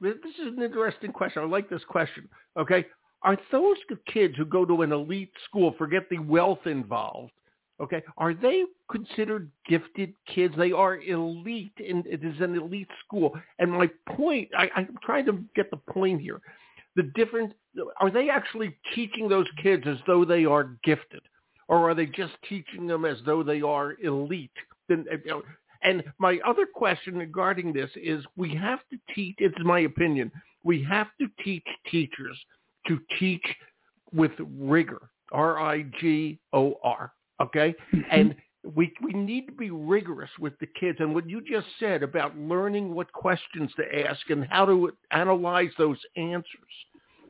This 0.01 0.15
is 0.41 0.47
an 0.57 0.63
interesting 0.63 1.13
question. 1.13 1.43
I 1.43 1.47
like 1.47 1.69
this 1.69 1.85
question. 1.87 2.27
Okay, 2.57 2.87
are 3.23 3.37
those 3.53 3.77
kids 4.11 4.35
who 4.37 4.47
go 4.47 4.65
to 4.65 4.83
an 4.83 4.93
elite 4.93 5.33
school, 5.45 5.75
forget 5.77 6.09
the 6.09 6.19
wealth 6.19 6.67
involved, 6.67 7.33
Okay, 7.81 8.03
are 8.19 8.35
they 8.35 8.65
considered 8.91 9.51
gifted 9.67 10.13
kids? 10.27 10.55
They 10.57 10.71
are 10.71 11.01
elite, 11.01 11.73
and 11.79 12.07
it 12.07 12.23
is 12.23 12.39
an 12.41 12.55
elite 12.55 12.91
school. 13.05 13.35
And 13.59 13.73
my 13.73 13.89
point, 14.07 14.51
I, 14.57 14.69
I'm 14.77 14.99
trying 15.03 15.25
to 15.27 15.43
get 15.57 15.71
the 15.71 15.79
point 15.79 16.21
here. 16.21 16.41
The 16.97 17.05
difference, 17.15 17.55
are 17.99 18.11
they 18.11 18.29
actually 18.29 18.77
teaching 18.95 19.29
those 19.29 19.47
kids 19.63 19.85
as 19.87 19.97
though 20.07 20.27
they 20.27 20.45
are 20.45 20.77
gifted, 20.85 21.23
or 21.69 21.91
are 21.91 21.95
they 21.95 22.05
just 22.05 22.33
teaching 22.47 22.87
them 22.87 23.07
as 23.07 23.17
though 23.25 23.43
they 23.43 23.63
are 23.63 23.97
elite? 24.03 24.51
Eh, 24.91 24.97
eh, 25.11 25.33
and 25.83 26.05
my 26.19 26.39
other 26.47 26.67
question 26.67 27.17
regarding 27.17 27.73
this 27.73 27.91
is, 27.97 28.23
we 28.37 28.55
have 28.55 28.81
to 28.91 28.99
teach. 29.15 29.37
It's 29.39 29.57
my 29.65 29.81
opinion. 29.81 30.31
We 30.65 30.83
have 30.85 31.07
to 31.19 31.29
teach 31.43 31.65
teachers 31.91 32.37
to 32.89 33.01
teach 33.19 33.45
with 34.13 34.33
rigor. 34.59 35.09
R 35.33 35.61
I 35.61 35.83
G 36.01 36.39
O 36.53 36.75
R 36.83 37.13
Okay, 37.41 37.75
mm-hmm. 37.93 38.01
and 38.11 38.35
we 38.65 38.93
we 39.03 39.13
need 39.13 39.47
to 39.47 39.53
be 39.53 39.71
rigorous 39.71 40.31
with 40.39 40.59
the 40.61 40.69
kids. 40.79 40.99
And 41.01 41.15
what 41.15 41.29
you 41.29 41.41
just 41.41 41.67
said 41.79 42.03
about 42.03 42.37
learning 42.37 42.95
what 42.95 43.13
questions 43.13 43.71
to 43.77 44.07
ask 44.09 44.29
and 44.31 44.47
how 44.51 44.67
to 44.67 44.93
analyze 45.11 45.71
those 45.79 45.99
answers. 46.17 46.45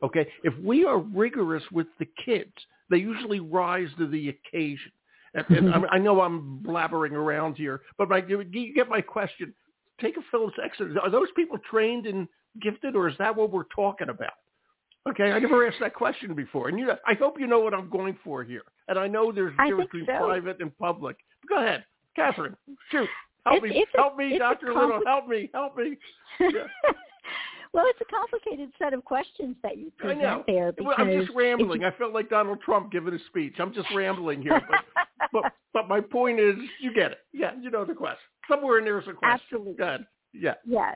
Okay, 0.03 0.27
if 0.43 0.53
we 0.59 0.83
are 0.83 0.97
rigorous 0.99 1.63
with 1.71 1.87
the 1.99 2.07
kids, 2.25 2.51
they 2.89 2.97
usually 2.97 3.39
rise 3.39 3.89
to 3.97 4.07
the 4.07 4.29
occasion. 4.29 4.91
And, 5.33 5.45
and 5.49 5.67
mm-hmm. 5.67 5.85
I 5.89 5.97
know 5.97 6.21
I'm 6.21 6.61
blabbering 6.61 7.13
around 7.13 7.55
here, 7.55 7.81
but 7.97 8.09
my, 8.09 8.21
you 8.27 8.73
get 8.75 8.89
my 8.89 8.99
question. 8.99 9.53
Take 10.01 10.17
a 10.17 10.21
Phillips 10.29 10.57
Exeter. 10.61 10.99
Are 10.99 11.09
those 11.09 11.29
people 11.35 11.57
trained 11.69 12.05
and 12.05 12.27
gifted, 12.61 12.95
or 12.95 13.07
is 13.07 13.15
that 13.19 13.35
what 13.35 13.51
we're 13.51 13.63
talking 13.73 14.09
about? 14.09 14.33
Okay, 15.09 15.31
I 15.31 15.39
never 15.39 15.65
asked 15.65 15.79
that 15.79 15.93
question 15.93 16.35
before, 16.35 16.67
and 16.67 16.77
you. 16.77 16.85
Know, 16.85 16.97
I 17.07 17.13
hope 17.13 17.39
you 17.39 17.47
know 17.47 17.59
what 17.59 17.73
I'm 17.73 17.89
going 17.89 18.17
for 18.23 18.43
here. 18.43 18.63
And 18.91 18.99
I 18.99 19.07
know 19.07 19.31
there's 19.31 19.53
a 19.57 19.67
difference 19.69 19.89
between 19.89 20.05
so. 20.05 20.25
private 20.25 20.59
and 20.59 20.77
public. 20.77 21.15
Go 21.47 21.63
ahead, 21.63 21.85
Catherine. 22.13 22.57
Shoot, 22.91 23.07
help 23.45 23.63
it's, 23.63 23.73
me, 23.73 23.79
it's 23.79 23.91
help 23.95 24.15
a, 24.15 24.17
me, 24.17 24.37
Doctor 24.37 24.73
Little, 24.73 24.99
help 25.05 25.29
me, 25.29 25.49
help 25.53 25.77
me. 25.77 25.95
Yeah. 26.41 26.49
well, 27.73 27.85
it's 27.87 28.01
a 28.01 28.11
complicated 28.13 28.69
set 28.77 28.93
of 28.93 29.05
questions 29.05 29.55
that 29.63 29.77
you 29.77 29.93
present 29.97 30.43
there. 30.45 30.73
Because 30.73 30.93
well, 30.97 31.07
I'm 31.07 31.21
just 31.21 31.31
rambling. 31.33 31.85
I 31.85 31.91
felt 31.91 32.13
like 32.13 32.29
Donald 32.29 32.59
Trump 32.65 32.91
giving 32.91 33.13
a 33.13 33.19
speech. 33.27 33.53
I'm 33.59 33.73
just 33.73 33.87
rambling 33.95 34.41
here, 34.41 34.61
but, 34.69 35.29
but 35.31 35.53
but 35.73 35.87
my 35.87 36.01
point 36.01 36.41
is, 36.41 36.55
you 36.81 36.93
get 36.93 37.13
it. 37.13 37.19
Yeah, 37.31 37.51
you 37.61 37.71
know 37.71 37.85
the 37.85 37.93
question. 37.93 38.19
Somewhere 38.49 38.79
in 38.79 38.83
there 38.83 38.99
is 38.99 39.07
a 39.07 39.13
question. 39.13 39.39
Absolutely. 39.41 39.73
Good. 39.75 40.05
Yeah. 40.33 40.55
Yeah. 40.65 40.95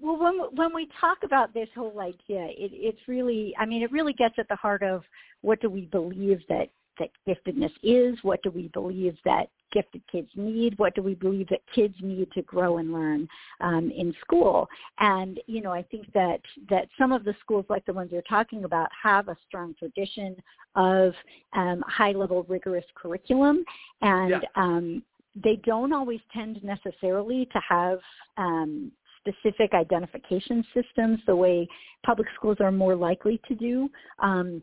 Well, 0.00 0.16
when 0.16 0.38
when 0.54 0.74
we 0.74 0.88
talk 0.98 1.18
about 1.24 1.52
this 1.52 1.68
whole 1.74 2.00
idea, 2.00 2.46
it, 2.56 2.72
it's 2.72 3.06
really, 3.06 3.54
I 3.58 3.66
mean, 3.66 3.82
it 3.82 3.92
really 3.92 4.14
gets 4.14 4.36
at 4.38 4.48
the 4.48 4.56
heart 4.56 4.82
of 4.82 5.02
what 5.42 5.60
do 5.60 5.68
we 5.68 5.82
believe 5.92 6.40
that 6.48 6.70
that 6.98 7.10
giftedness 7.26 7.72
is? 7.82 8.18
What 8.22 8.42
do 8.42 8.50
we 8.50 8.68
believe 8.68 9.16
that 9.24 9.48
gifted 9.72 10.02
kids 10.10 10.28
need? 10.36 10.78
What 10.78 10.94
do 10.94 11.02
we 11.02 11.14
believe 11.14 11.48
that 11.48 11.60
kids 11.74 11.94
need 12.00 12.30
to 12.32 12.42
grow 12.42 12.78
and 12.78 12.92
learn 12.92 13.28
um, 13.60 13.90
in 13.90 14.14
school? 14.20 14.68
And 14.98 15.40
you 15.46 15.60
know, 15.60 15.72
I 15.72 15.82
think 15.82 16.12
that 16.12 16.40
that 16.70 16.88
some 16.98 17.12
of 17.12 17.24
the 17.24 17.34
schools, 17.40 17.66
like 17.68 17.84
the 17.86 17.92
ones 17.92 18.10
you're 18.12 18.22
talking 18.22 18.64
about, 18.64 18.88
have 19.02 19.28
a 19.28 19.36
strong 19.46 19.74
tradition 19.78 20.36
of 20.76 21.12
um, 21.54 21.82
high-level 21.86 22.44
rigorous 22.48 22.84
curriculum, 22.94 23.64
and 24.02 24.30
yeah. 24.30 24.38
um, 24.56 25.02
they 25.42 25.56
don't 25.64 25.92
always 25.92 26.20
tend 26.32 26.62
necessarily 26.62 27.46
to 27.46 27.60
have 27.68 27.98
um, 28.36 28.92
specific 29.26 29.72
identification 29.72 30.64
systems 30.74 31.18
the 31.26 31.34
way 31.34 31.66
public 32.04 32.28
schools 32.34 32.58
are 32.60 32.72
more 32.72 32.94
likely 32.94 33.40
to 33.48 33.54
do. 33.54 33.88
Um, 34.20 34.62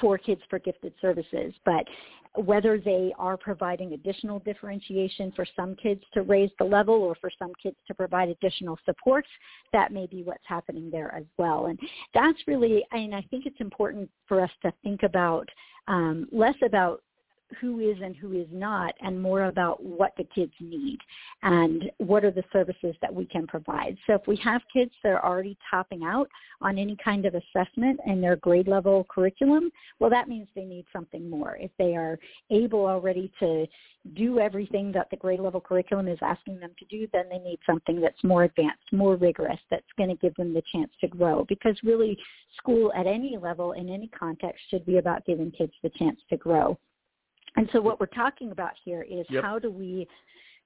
for 0.00 0.18
Kids 0.18 0.40
for 0.48 0.58
Gifted 0.58 0.92
Services, 1.00 1.54
but 1.64 1.84
whether 2.36 2.78
they 2.78 3.12
are 3.18 3.36
providing 3.36 3.92
additional 3.92 4.38
differentiation 4.40 5.32
for 5.34 5.44
some 5.56 5.74
kids 5.74 6.02
to 6.14 6.22
raise 6.22 6.50
the 6.58 6.64
level 6.64 6.94
or 6.94 7.16
for 7.20 7.30
some 7.38 7.52
kids 7.60 7.76
to 7.88 7.94
provide 7.94 8.28
additional 8.28 8.78
supports, 8.84 9.28
that 9.72 9.92
may 9.92 10.06
be 10.06 10.22
what's 10.22 10.44
happening 10.46 10.90
there 10.90 11.12
as 11.14 11.24
well. 11.38 11.66
And 11.66 11.78
that's 12.14 12.38
really, 12.46 12.84
mean, 12.98 13.14
I 13.14 13.22
think 13.30 13.46
it's 13.46 13.60
important 13.60 14.08
for 14.28 14.40
us 14.40 14.50
to 14.62 14.72
think 14.84 15.02
about 15.02 15.48
um, 15.88 16.28
less 16.30 16.54
about 16.62 17.02
who 17.60 17.80
is 17.80 17.96
and 18.02 18.14
who 18.16 18.32
is 18.32 18.46
not 18.50 18.94
and 19.00 19.20
more 19.20 19.44
about 19.44 19.82
what 19.82 20.12
the 20.16 20.24
kids 20.34 20.52
need 20.60 20.98
and 21.42 21.90
what 21.98 22.24
are 22.24 22.30
the 22.30 22.44
services 22.52 22.94
that 23.00 23.12
we 23.12 23.24
can 23.26 23.46
provide. 23.46 23.96
So 24.06 24.14
if 24.14 24.26
we 24.26 24.36
have 24.36 24.62
kids 24.72 24.92
that 25.02 25.10
are 25.10 25.24
already 25.24 25.56
topping 25.70 26.02
out 26.04 26.28
on 26.60 26.78
any 26.78 26.96
kind 27.02 27.26
of 27.26 27.34
assessment 27.34 28.00
in 28.06 28.20
their 28.20 28.36
grade 28.36 28.68
level 28.68 29.06
curriculum, 29.08 29.70
well 29.98 30.10
that 30.10 30.28
means 30.28 30.48
they 30.54 30.64
need 30.64 30.86
something 30.92 31.28
more. 31.28 31.56
If 31.60 31.70
they 31.78 31.96
are 31.96 32.18
able 32.50 32.86
already 32.86 33.32
to 33.40 33.66
do 34.14 34.38
everything 34.38 34.92
that 34.92 35.08
the 35.10 35.16
grade 35.16 35.40
level 35.40 35.60
curriculum 35.60 36.08
is 36.08 36.18
asking 36.22 36.58
them 36.58 36.70
to 36.78 36.84
do, 36.86 37.06
then 37.12 37.24
they 37.30 37.38
need 37.38 37.58
something 37.66 38.00
that's 38.00 38.22
more 38.24 38.44
advanced, 38.44 38.92
more 38.92 39.16
rigorous, 39.16 39.58
that's 39.70 39.84
going 39.98 40.08
to 40.08 40.16
give 40.16 40.34
them 40.36 40.54
the 40.54 40.62
chance 40.72 40.90
to 41.00 41.08
grow. 41.08 41.44
Because 41.48 41.78
really 41.82 42.16
school 42.56 42.92
at 42.94 43.06
any 43.06 43.36
level 43.36 43.72
in 43.72 43.90
any 43.90 44.08
context 44.08 44.62
should 44.70 44.86
be 44.86 44.98
about 44.98 45.26
giving 45.26 45.50
kids 45.50 45.72
the 45.82 45.90
chance 45.90 46.18
to 46.30 46.36
grow. 46.36 46.78
And 47.56 47.68
so 47.72 47.80
what 47.80 47.98
we're 48.00 48.06
talking 48.06 48.52
about 48.52 48.72
here 48.84 49.02
is 49.02 49.26
yep. 49.28 49.42
how 49.42 49.58
do 49.58 49.70
we 49.70 50.06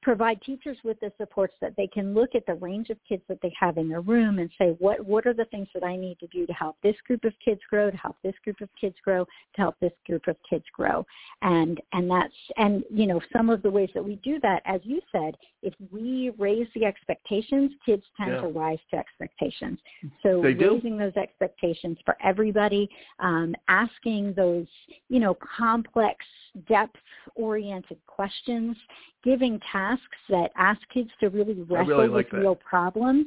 provide 0.05 0.41
teachers 0.43 0.77
with 0.85 1.01
the 1.01 1.11
supports 1.17 1.55
that 1.63 1.75
they 1.77 1.87
can 1.87 2.13
look 2.13 2.35
at 2.35 2.45
the 2.47 2.55
range 2.55 2.91
of 2.91 2.99
kids 3.09 3.23
that 3.27 3.39
they 3.43 3.53
have 3.59 3.79
in 3.79 3.89
their 3.89 4.03
room 4.03 4.39
and 4.39 4.51
say 4.59 4.77
what 4.79 5.05
what 5.05 5.27
are 5.27 5.33
the 5.33 5.47
things 5.47 5.67
that 5.73 5.83
I 5.83 5.97
need 5.97 6.19
to 6.21 6.27
do 6.27 6.47
to 6.47 6.53
help 6.53 6.77
this 6.83 6.95
group 7.07 7.25
of 7.25 7.33
kids 7.43 7.61
grow, 7.71 7.91
to 7.91 7.97
help 7.97 8.17
this 8.23 8.35
group 8.45 8.61
of 8.61 8.69
kids 8.79 8.95
grow, 9.03 9.25
to 9.25 9.61
help 9.61 9.77
this 9.81 9.93
group 10.07 10.29
of 10.29 10.37
kids 10.49 10.65
grow. 10.73 11.07
And 11.41 11.81
and 11.95 12.11
that's 12.11 12.35
and 12.59 12.85
you 12.91 13.07
know 13.07 13.21
some 13.35 13.49
of 13.49 13.63
the 13.63 13.71
ways 13.71 13.89
that 13.95 14.05
we 14.05 14.17
do 14.17 14.39
that 14.41 14.63
as 14.67 14.81
you 14.85 15.01
said, 15.11 15.37
if 15.63 15.73
we 15.91 16.33
raise 16.39 16.69
the 16.75 16.85
expectations, 16.85 17.73
kids 17.85 18.03
tend 18.19 18.33
yeah. 18.33 18.43
to 18.43 18.49
rise 18.49 18.79
to 18.91 18.99
expectations. 18.99 19.79
So 20.23 20.43
they 20.43 20.53
raising 20.53 20.99
those 20.99 21.17
expectations 21.17 21.97
for 22.05 22.17
everybody, 22.23 22.89
um, 23.21 23.55
asking 23.69 24.35
those, 24.35 24.67
you 25.09 25.19
know, 25.19 25.35
complex, 25.57 26.25
depth-oriented 26.69 27.99
questions, 28.07 28.77
giving 29.25 29.59
tasks 29.73 29.94
that 30.29 30.51
ask 30.57 30.81
kids 30.93 31.11
to 31.21 31.29
really 31.29 31.55
wrestle 31.63 31.87
really 31.87 32.09
like 32.09 32.33
with 32.33 32.43
real 32.43 32.55
problems. 32.55 33.27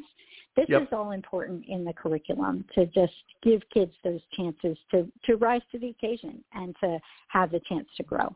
This 0.56 0.66
yep. 0.70 0.84
is 0.84 0.88
all 0.92 1.12
important 1.12 1.66
in 1.68 1.86
the 1.86 1.94
curriculum 1.94 2.66
to 2.74 2.88
just 2.88 3.14
give 3.44 3.62
kids 3.72 3.92
those 4.04 4.22
chances 4.36 4.76
to, 4.90 5.08
to 5.26 5.36
rise 5.36 5.62
to 5.72 5.78
the 5.78 5.90
occasion 5.90 6.44
and 6.54 6.76
to 6.82 6.98
have 7.28 7.52
the 7.52 7.62
chance 7.70 7.88
to 7.98 8.04
grow. 8.04 8.36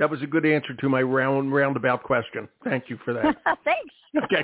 That 0.00 0.08
was 0.10 0.22
a 0.22 0.26
good 0.26 0.46
answer 0.46 0.72
to 0.74 0.88
my 0.88 1.02
round 1.02 1.52
roundabout 1.52 2.02
question. 2.02 2.48
Thank 2.64 2.88
you 2.88 2.98
for 3.04 3.12
that. 3.12 3.36
Thanks. 3.64 3.94
Okay. 4.24 4.42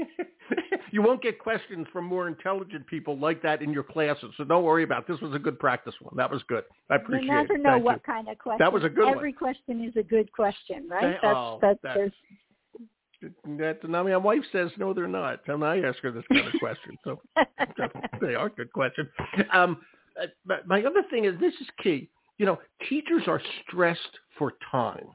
you 0.90 1.00
won't 1.00 1.22
get 1.22 1.38
questions 1.38 1.86
from 1.92 2.04
more 2.04 2.26
intelligent 2.26 2.84
people 2.88 3.16
like 3.16 3.40
that 3.42 3.62
in 3.62 3.72
your 3.72 3.84
classes, 3.84 4.32
so 4.36 4.42
don't 4.42 4.64
worry 4.64 4.82
about 4.82 5.02
it. 5.02 5.12
This 5.12 5.20
was 5.20 5.32
a 5.32 5.38
good 5.38 5.60
practice 5.60 5.94
one. 6.00 6.14
That 6.16 6.28
was 6.30 6.42
good. 6.48 6.64
I 6.90 6.96
appreciate 6.96 7.22
you 7.26 7.32
never 7.32 7.54
it. 7.54 7.62
know 7.62 7.70
Thank 7.74 7.84
what 7.84 7.94
you. 7.94 8.00
kind 8.04 8.28
of 8.28 8.36
question. 8.36 8.58
That 8.58 8.72
was 8.72 8.82
a 8.82 8.88
good 8.88 9.08
Every 9.08 9.30
one. 9.30 9.38
question 9.38 9.84
is 9.84 9.96
a 9.96 10.02
good 10.02 10.30
question, 10.32 10.88
right? 10.90 11.18
That's 11.22 11.36
oh, 11.36 11.58
that's 11.62 11.78
that- 11.82 12.12
That, 13.56 13.78
I 13.84 13.86
mean, 13.86 14.10
my 14.10 14.16
wife 14.16 14.42
says 14.50 14.70
no, 14.76 14.92
they're 14.92 15.06
not. 15.06 15.40
And 15.46 15.64
I 15.64 15.78
ask 15.78 15.98
her 16.00 16.10
this 16.10 16.24
kind 16.32 16.46
of 16.46 16.52
question, 16.58 16.98
so 17.04 17.20
they 18.20 18.34
are 18.34 18.48
good 18.50 18.72
questions. 18.72 19.08
Um, 19.52 19.78
uh, 20.20 20.26
but 20.44 20.66
my 20.66 20.82
other 20.82 21.04
thing 21.10 21.24
is 21.26 21.38
this 21.40 21.54
is 21.60 21.66
key. 21.82 22.10
You 22.38 22.46
know, 22.46 22.58
teachers 22.88 23.22
are 23.26 23.40
stressed 23.62 24.18
for 24.38 24.54
time, 24.70 25.08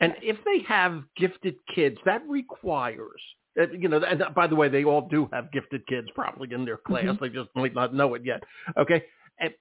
and 0.00 0.14
if 0.22 0.36
they 0.44 0.60
have 0.66 1.02
gifted 1.16 1.56
kids, 1.74 1.98
that 2.04 2.22
requires. 2.28 3.20
uh, 3.60 3.68
You 3.72 3.88
know, 3.88 3.98
and 4.02 4.22
by 4.34 4.46
the 4.46 4.56
way, 4.56 4.68
they 4.68 4.84
all 4.84 5.08
do 5.08 5.28
have 5.32 5.52
gifted 5.52 5.86
kids 5.86 6.08
probably 6.14 6.52
in 6.52 6.64
their 6.64 6.78
class. 6.78 7.04
Mhm. 7.04 7.20
They 7.20 7.28
just 7.28 7.50
might 7.54 7.74
not 7.74 7.92
know 7.94 8.14
it 8.14 8.24
yet. 8.24 8.42
Okay, 8.78 9.04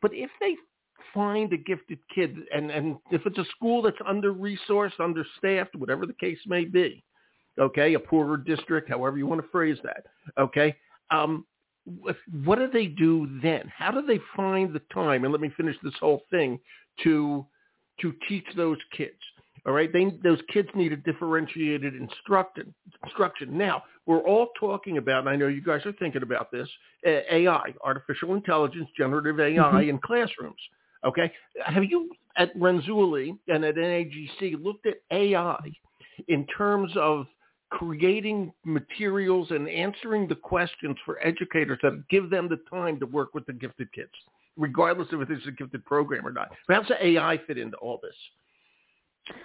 but 0.02 0.14
if 0.14 0.32
they 0.40 0.56
find 1.14 1.52
a 1.52 1.58
gifted 1.58 2.00
kid, 2.16 2.38
and 2.54 2.72
and 2.72 2.98
if 3.12 3.26
it's 3.26 3.38
a 3.38 3.46
school 3.46 3.82
that's 3.82 4.02
under 4.06 4.34
resourced, 4.34 5.00
understaffed, 5.00 5.76
whatever 5.76 6.06
the 6.06 6.14
case 6.14 6.40
may 6.48 6.64
be, 6.64 7.04
okay, 7.60 7.94
a 7.96 8.00
poorer 8.00 8.38
district, 8.38 8.88
however 8.88 9.18
you 9.18 9.28
want 9.28 9.42
to 9.42 9.48
phrase 9.50 9.80
that, 9.84 10.06
okay, 10.38 10.78
um, 11.10 11.46
what 12.44 12.60
do 12.60 12.70
they 12.72 12.88
do 12.88 13.40
then? 13.42 13.72
How 13.76 13.92
do 13.92 14.06
they 14.06 14.20
find 14.36 14.74
the 14.74 14.82
time? 14.94 15.24
And 15.24 15.32
let 15.32 15.42
me 15.42 15.52
finish 15.58 15.76
this 15.84 15.94
whole 16.00 16.24
thing 16.30 16.60
to 17.04 17.46
to 18.02 18.14
teach 18.28 18.46
those 18.56 18.78
kids. 18.96 19.18
All 19.66 19.74
right, 19.74 19.92
they, 19.94 20.06
those 20.24 20.40
kids 20.52 20.70
need 20.74 20.92
a 20.92 20.98
differentiated 20.98 21.94
instruction. 21.96 22.74
Instruction. 23.04 23.56
Now, 23.56 23.84
we're 24.08 24.22
all 24.22 24.48
talking 24.60 24.98
about, 24.98 25.20
and 25.20 25.30
I 25.30 25.36
know 25.36 25.48
you 25.48 25.62
guys 25.62 25.86
are 25.86 25.94
thinking 25.94 26.24
about 26.24 26.52
this, 26.52 26.68
AI, 27.06 27.74
artificial 27.84 28.34
intelligence, 28.34 28.90
generative 28.98 29.40
AI 29.40 29.58
mm-hmm. 29.58 29.90
in 29.90 30.00
classrooms. 30.00 30.60
Okay, 31.04 31.32
have 31.64 31.84
you 31.84 32.10
at 32.38 32.56
Renzulli 32.58 33.38
and 33.48 33.64
at 33.64 33.76
NAGC 33.76 34.64
looked 34.64 34.88
at 34.88 34.96
AI 35.12 35.72
in 36.28 36.46
terms 36.48 36.92
of 36.96 37.26
creating 37.72 38.54
materials 38.66 39.50
and 39.52 39.68
answering 39.68 40.28
the 40.28 40.36
questions 40.36 40.96
for 41.06 41.18
educators 41.26 41.80
that 41.82 42.04
give 42.10 42.30
them 42.30 42.48
the 42.48 42.60
time 42.70 43.00
to 43.00 43.06
work 43.08 43.34
with 43.34 43.46
the 43.48 43.54
gifted 43.54 43.92
kids, 43.94 44.12
regardless 44.58 45.08
of 45.12 45.22
if 45.22 45.30
it's 45.30 45.48
a 45.48 45.52
gifted 45.52 45.84
program 45.86 46.28
or 46.28 46.32
not. 46.32 46.50
How 46.70 46.82
does 46.82 46.92
AI 47.02 47.40
fit 47.48 47.58
into 47.58 47.78
all 47.78 48.00
this? 48.04 49.36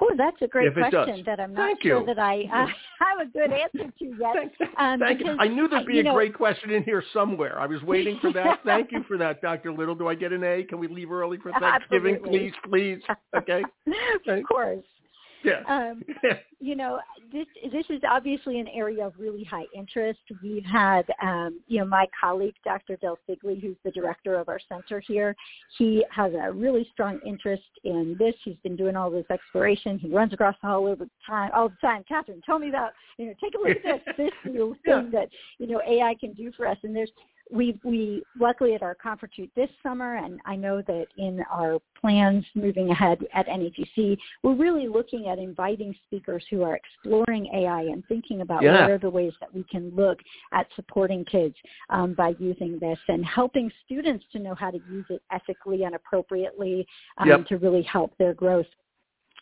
Oh, 0.00 0.10
that's 0.16 0.36
a 0.42 0.46
great 0.46 0.72
question 0.74 1.24
that 1.26 1.40
I'm 1.40 1.52
not 1.52 1.66
Thank 1.66 1.82
sure 1.82 2.00
you. 2.00 2.06
that 2.06 2.20
I 2.20 2.42
uh, 2.52 2.66
have 3.04 3.26
a 3.26 3.30
good 3.32 3.52
answer 3.52 3.92
to 3.98 4.04
yet. 4.04 4.34
Thank, 4.34 4.52
Um, 4.78 5.00
thank 5.00 5.20
you. 5.20 5.36
I 5.40 5.48
knew 5.48 5.66
there'd 5.68 5.86
be 5.86 5.98
a 5.98 6.02
know- 6.04 6.14
great 6.14 6.34
question 6.34 6.70
in 6.70 6.84
here 6.84 7.02
somewhere. 7.12 7.58
I 7.58 7.66
was 7.66 7.82
waiting 7.82 8.18
for 8.20 8.32
that. 8.32 8.60
thank 8.64 8.92
you 8.92 9.02
for 9.08 9.18
that, 9.18 9.42
Dr. 9.42 9.72
Little. 9.72 9.96
Do 9.96 10.06
I 10.06 10.14
get 10.14 10.32
an 10.32 10.44
A? 10.44 10.62
Can 10.62 10.78
we 10.78 10.86
leave 10.86 11.10
early 11.10 11.38
for 11.38 11.50
Thanksgiving, 11.60 12.14
Absolutely. 12.16 12.38
please, 12.38 12.52
please? 12.68 13.16
Okay. 13.36 13.62
of 14.28 14.44
course. 14.48 14.84
Yeah. 15.44 15.62
Um, 15.68 16.02
you 16.60 16.74
know, 16.74 16.98
this 17.32 17.46
this 17.70 17.84
is 17.90 18.00
obviously 18.08 18.58
an 18.58 18.68
area 18.68 19.06
of 19.06 19.14
really 19.18 19.44
high 19.44 19.66
interest. 19.74 20.18
We've 20.42 20.64
had, 20.64 21.04
um, 21.22 21.60
you 21.68 21.78
know, 21.78 21.86
my 21.86 22.06
colleague, 22.20 22.54
Dr. 22.64 22.96
Del 22.96 23.18
Siegle, 23.28 23.60
who's 23.60 23.76
the 23.84 23.90
director 23.90 24.34
of 24.36 24.48
our 24.48 24.58
center 24.68 25.00
here, 25.00 25.36
he 25.76 26.04
has 26.10 26.32
a 26.34 26.52
really 26.52 26.88
strong 26.92 27.20
interest 27.26 27.62
in 27.84 28.16
this. 28.18 28.34
He's 28.44 28.56
been 28.62 28.76
doing 28.76 28.96
all 28.96 29.10
this 29.10 29.26
exploration. 29.30 29.98
He 29.98 30.08
runs 30.08 30.32
across 30.32 30.56
the 30.62 30.68
hall 30.68 30.86
all 30.86 30.96
the 30.96 31.08
time, 31.26 31.50
all 31.54 31.68
the 31.68 31.76
time. 31.80 32.04
Catherine, 32.08 32.42
tell 32.44 32.58
me 32.58 32.68
about, 32.68 32.92
you 33.18 33.26
know, 33.26 33.34
take 33.40 33.54
a 33.54 33.58
look 33.58 33.76
at 33.84 34.04
this, 34.16 34.16
this 34.16 34.30
new 34.52 34.76
Yeah. 34.84 35.02
thing 35.02 35.10
that, 35.12 35.28
you 35.58 35.66
know, 35.66 35.80
AI 35.86 36.14
can 36.18 36.32
do 36.32 36.50
for 36.56 36.66
us. 36.66 36.78
And 36.82 36.94
there's 36.94 37.10
we 37.50 37.78
we 37.84 38.22
luckily 38.38 38.74
at 38.74 38.82
our 38.82 38.94
conference 38.94 39.34
this 39.56 39.70
summer, 39.82 40.16
and 40.16 40.40
I 40.44 40.56
know 40.56 40.82
that 40.82 41.06
in 41.16 41.42
our 41.50 41.78
plans 42.00 42.44
moving 42.54 42.90
ahead 42.90 43.18
at 43.34 43.46
NAGC, 43.46 44.16
we're 44.42 44.54
really 44.54 44.88
looking 44.88 45.28
at 45.28 45.38
inviting 45.38 45.94
speakers 46.06 46.44
who 46.50 46.62
are 46.62 46.76
exploring 46.76 47.48
AI 47.54 47.82
and 47.82 48.04
thinking 48.06 48.40
about 48.42 48.62
Yeah. 48.62 48.82
what 48.82 48.90
are 48.90 48.98
the 48.98 49.10
ways 49.10 49.32
that 49.40 49.52
we 49.52 49.64
can 49.64 49.90
look 49.94 50.18
at 50.52 50.66
supporting 50.76 51.24
kids 51.24 51.56
um, 51.90 52.14
by 52.14 52.34
using 52.38 52.78
this 52.78 52.98
and 53.08 53.24
helping 53.24 53.70
students 53.84 54.24
to 54.32 54.38
know 54.38 54.54
how 54.54 54.70
to 54.70 54.78
use 54.88 55.06
it 55.08 55.22
ethically 55.30 55.84
and 55.84 55.94
appropriately 55.94 56.86
um, 57.18 57.28
Yep. 57.28 57.46
to 57.48 57.56
really 57.58 57.82
help 57.82 58.16
their 58.18 58.34
growth. 58.34 58.66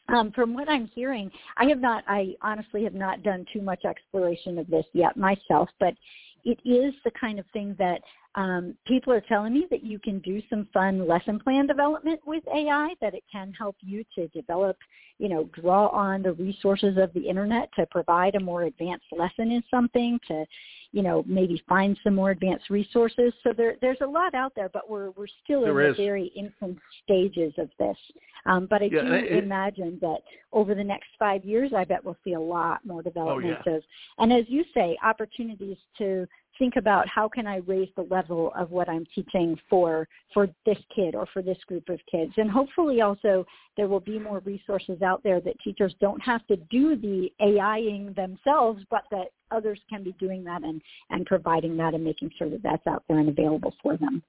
Um, 0.08 0.30
from 0.32 0.54
what 0.54 0.68
I'm 0.68 0.86
hearing, 0.86 1.32
I 1.56 1.64
have 1.64 1.80
not, 1.80 2.04
I 2.06 2.36
honestly 2.40 2.84
have 2.84 2.94
not 2.94 3.24
done 3.24 3.44
too 3.52 3.60
much 3.60 3.84
exploration 3.84 4.56
of 4.58 4.68
this 4.68 4.86
yet 4.92 5.16
myself, 5.16 5.68
but 5.80 5.94
it 6.44 6.58
is 6.64 6.94
the 7.04 7.10
kind 7.18 7.38
of 7.38 7.46
thing 7.52 7.74
that 7.78 8.00
um, 8.36 8.74
people 8.86 9.14
are 9.14 9.22
telling 9.22 9.54
me 9.54 9.66
that 9.70 9.82
you 9.82 9.98
can 9.98 10.18
do 10.18 10.42
some 10.50 10.68
fun 10.72 11.08
lesson 11.08 11.40
plan 11.40 11.66
development 11.66 12.20
with 12.26 12.44
AI, 12.54 12.94
that 13.00 13.14
it 13.14 13.24
can 13.32 13.50
help 13.54 13.76
you 13.80 14.04
to 14.14 14.28
develop, 14.28 14.76
you 15.18 15.30
know, 15.30 15.48
draw 15.58 15.88
on 15.88 16.22
the 16.22 16.34
resources 16.34 16.98
of 16.98 17.10
the 17.14 17.26
internet 17.26 17.70
to 17.76 17.86
provide 17.86 18.34
a 18.34 18.40
more 18.40 18.64
advanced 18.64 19.06
lesson 19.10 19.50
in 19.52 19.62
something, 19.70 20.20
to, 20.28 20.44
you 20.92 21.02
know, 21.02 21.24
maybe 21.26 21.62
find 21.66 21.98
some 22.04 22.14
more 22.14 22.30
advanced 22.30 22.68
resources. 22.68 23.32
So 23.42 23.54
there, 23.56 23.76
there's 23.80 24.02
a 24.02 24.06
lot 24.06 24.34
out 24.34 24.52
there, 24.54 24.68
but 24.68 24.88
we're, 24.88 25.10
we're 25.12 25.26
still 25.42 25.62
there 25.62 25.80
in 25.80 25.92
is. 25.92 25.96
the 25.96 26.04
very 26.04 26.26
infant 26.36 26.78
stages 27.04 27.54
of 27.56 27.70
this. 27.78 27.96
Um, 28.44 28.66
but 28.68 28.82
I 28.82 28.90
Yeah, 28.92 29.00
do 29.02 29.12
it- 29.14 29.44
imagine 29.44 29.98
that 30.02 30.18
over 30.52 30.74
the 30.74 30.84
next 30.84 31.08
five 31.18 31.42
years, 31.42 31.72
I 31.74 31.84
bet 31.84 32.04
we'll 32.04 32.18
see 32.22 32.34
a 32.34 32.40
lot 32.40 32.84
more 32.84 33.02
development 33.02 33.60
yeah. 33.66 33.76
of, 33.76 33.82
and 34.18 34.30
as 34.30 34.44
you 34.48 34.62
say, 34.74 34.96
opportunities 35.02 35.78
to 35.98 36.26
think 36.58 36.76
about 36.76 37.08
how 37.08 37.28
can 37.28 37.46
I 37.46 37.56
raise 37.56 37.88
the 37.96 38.06
level 38.10 38.52
of 38.56 38.70
what 38.70 38.88
I'm 38.88 39.06
teaching 39.14 39.58
for 39.68 40.08
for 40.32 40.48
this 40.64 40.78
kid 40.94 41.14
or 41.14 41.26
for 41.32 41.42
this 41.42 41.58
group 41.66 41.88
of 41.88 42.00
kids. 42.10 42.32
And 42.36 42.50
hopefully 42.50 43.00
also 43.00 43.46
there 43.76 43.88
will 43.88 44.00
be 44.00 44.18
more 44.18 44.40
resources 44.40 45.02
out 45.02 45.22
there 45.22 45.40
that 45.40 45.58
teachers 45.60 45.94
don't 46.00 46.20
have 46.22 46.46
to 46.46 46.56
do 46.70 46.96
the 46.96 47.28
AIing 47.40 48.14
themselves, 48.14 48.82
but 48.90 49.04
that 49.10 49.28
others 49.50 49.80
can 49.88 50.02
be 50.02 50.12
doing 50.18 50.44
that 50.44 50.62
and, 50.62 50.80
and 51.10 51.26
providing 51.26 51.76
that 51.76 51.94
and 51.94 52.04
making 52.04 52.30
sure 52.38 52.50
that 52.50 52.62
that's 52.62 52.86
out 52.86 53.04
there 53.08 53.18
and 53.18 53.28
available 53.28 53.74
for 53.82 53.96
them. 53.96 54.22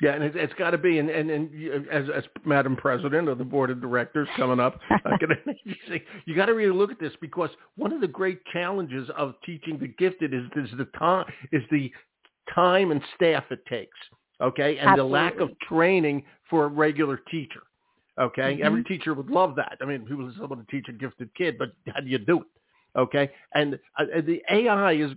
Yeah, 0.00 0.14
and 0.14 0.24
it, 0.24 0.34
it's 0.34 0.54
got 0.54 0.70
to 0.70 0.78
be, 0.78 0.98
and, 0.98 1.10
and, 1.10 1.30
and 1.30 1.88
as, 1.88 2.06
as 2.14 2.24
Madam 2.44 2.74
President 2.74 3.28
of 3.28 3.36
the 3.38 3.44
Board 3.44 3.70
of 3.70 3.80
Directors 3.80 4.28
coming 4.36 4.58
up, 4.58 4.80
you 6.24 6.34
got 6.34 6.46
to 6.46 6.54
really 6.54 6.74
look 6.74 6.90
at 6.90 6.98
this 6.98 7.12
because 7.20 7.50
one 7.76 7.92
of 7.92 8.00
the 8.00 8.08
great 8.08 8.40
challenges 8.52 9.10
of 9.16 9.34
teaching 9.44 9.78
the 9.78 9.88
gifted 9.88 10.32
is, 10.32 10.44
is 10.56 10.70
the 10.78 10.86
time 10.98 11.26
is 11.52 11.62
the 11.70 11.92
time 12.54 12.90
and 12.90 13.02
staff 13.14 13.44
it 13.50 13.64
takes. 13.66 13.96
Okay, 14.40 14.78
and 14.78 14.98
the 14.98 15.04
lack 15.04 15.38
of 15.38 15.50
training 15.68 16.24
for 16.48 16.64
a 16.64 16.68
regular 16.68 17.18
teacher. 17.30 17.60
Okay, 18.18 18.56
Mhm. 18.56 18.64
every 18.64 18.84
teacher 18.84 19.12
would 19.12 19.30
love 19.30 19.54
that. 19.56 19.76
I 19.80 19.84
mean, 19.84 20.06
who 20.06 20.16
was 20.16 20.34
able 20.42 20.56
to 20.56 20.66
teach 20.70 20.88
a 20.88 20.92
gifted 20.92 21.32
kid, 21.34 21.58
but 21.58 21.72
how 21.94 22.00
do 22.00 22.08
you 22.08 22.18
do 22.18 22.40
it? 22.40 22.46
Okay, 22.96 23.30
and 23.54 23.78
uh, 23.98 24.04
the 24.26 24.42
AI 24.50 24.92
is, 24.92 25.12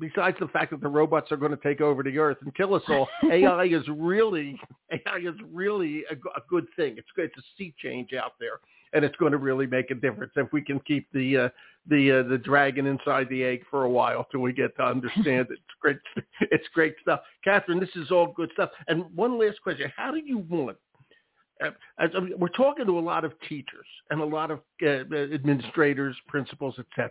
besides 0.00 0.36
the 0.40 0.48
fact 0.48 0.70
that 0.70 0.80
the 0.80 0.88
robots 0.88 1.30
are 1.30 1.36
going 1.36 1.50
to 1.50 1.62
take 1.62 1.82
over 1.82 2.02
the 2.02 2.16
earth 2.16 2.38
and 2.40 2.54
kill 2.54 2.74
us 2.74 2.82
all. 2.88 3.06
AI 3.30 3.64
is 3.64 3.82
really 3.88 4.58
AI 4.90 5.18
is 5.18 5.34
really 5.52 6.04
a 6.10 6.16
good 6.48 6.66
thing. 6.76 6.96
It's. 6.96 7.08
It's 7.16 7.36
a 7.36 7.42
sea 7.58 7.74
change 7.78 8.14
out 8.14 8.32
there, 8.40 8.60
and 8.92 9.04
it's 9.04 9.16
going 9.16 9.32
to 9.32 9.38
really 9.38 9.66
make 9.66 9.90
a 9.90 9.94
difference 9.94 10.32
if 10.36 10.50
we 10.52 10.62
can 10.62 10.80
keep 10.80 11.06
the 11.12 11.36
uh, 11.36 11.48
the 11.88 12.20
uh, 12.20 12.28
the 12.28 12.38
dragon 12.38 12.86
inside 12.86 13.28
the 13.28 13.44
egg 13.44 13.62
for 13.70 13.84
a 13.84 13.90
while 13.90 14.26
till 14.30 14.40
we 14.40 14.52
get 14.52 14.74
to 14.76 14.84
understand 14.84 15.48
it. 15.50 15.58
It's 15.58 15.78
great. 15.80 15.98
It's 16.40 16.68
great 16.72 16.94
stuff, 17.02 17.20
Catherine. 17.44 17.80
This 17.80 17.94
is 17.96 18.10
all 18.10 18.32
good 18.32 18.50
stuff. 18.54 18.70
And 18.86 19.04
one 19.14 19.38
last 19.38 19.60
question: 19.62 19.92
How 19.94 20.10
do 20.10 20.18
you 20.18 20.38
want 20.38 20.76
as, 21.60 21.72
I 21.98 22.20
mean, 22.20 22.34
we're 22.38 22.48
talking 22.48 22.86
to 22.86 22.98
a 22.98 23.00
lot 23.00 23.24
of 23.24 23.32
teachers 23.48 23.86
and 24.10 24.20
a 24.20 24.24
lot 24.24 24.50
of 24.50 24.60
uh, 24.82 24.86
administrators, 24.86 26.16
principals, 26.26 26.76
etc. 26.78 27.10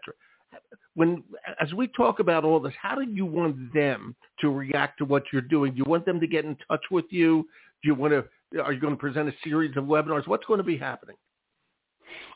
When 0.96 1.24
as 1.60 1.74
we 1.74 1.88
talk 1.88 2.20
about 2.20 2.44
all 2.44 2.60
this, 2.60 2.74
how 2.82 2.96
do 2.96 3.04
you 3.04 3.26
want 3.26 3.74
them 3.74 4.16
to 4.40 4.50
react 4.50 5.00
to 5.00 5.06
what 5.06 5.24
you're 5.32 5.42
doing? 5.42 5.74
Do 5.74 5.80
you 5.80 5.90
want 5.90 6.06
them 6.06 6.20
to 6.20 6.28
get 6.28 6.46
in 6.46 6.58
touch 6.70 6.84
with 6.90 7.06
you? 7.10 7.48
Do 7.84 7.90
you 7.90 7.96
want 7.96 8.14
to? 8.14 8.62
Are 8.62 8.72
you 8.72 8.80
going 8.80 8.94
to 8.94 9.00
present 9.00 9.28
a 9.28 9.34
series 9.44 9.76
of 9.76 9.84
webinars? 9.84 10.28
What's 10.28 10.46
going 10.46 10.60
to 10.60 10.64
be 10.64 10.78
happening? 10.78 11.18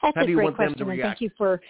That's 0.04 0.16
How 0.16 0.22
a 0.22 0.26
do 0.26 0.32
you 0.32 0.36
great 0.36 0.44
want 0.46 0.58
them 0.58 0.74
to 0.74 0.84
question, 0.84 0.92
and 0.92 1.02
thank 1.02 1.22
you 1.22 1.30
for 1.38 1.62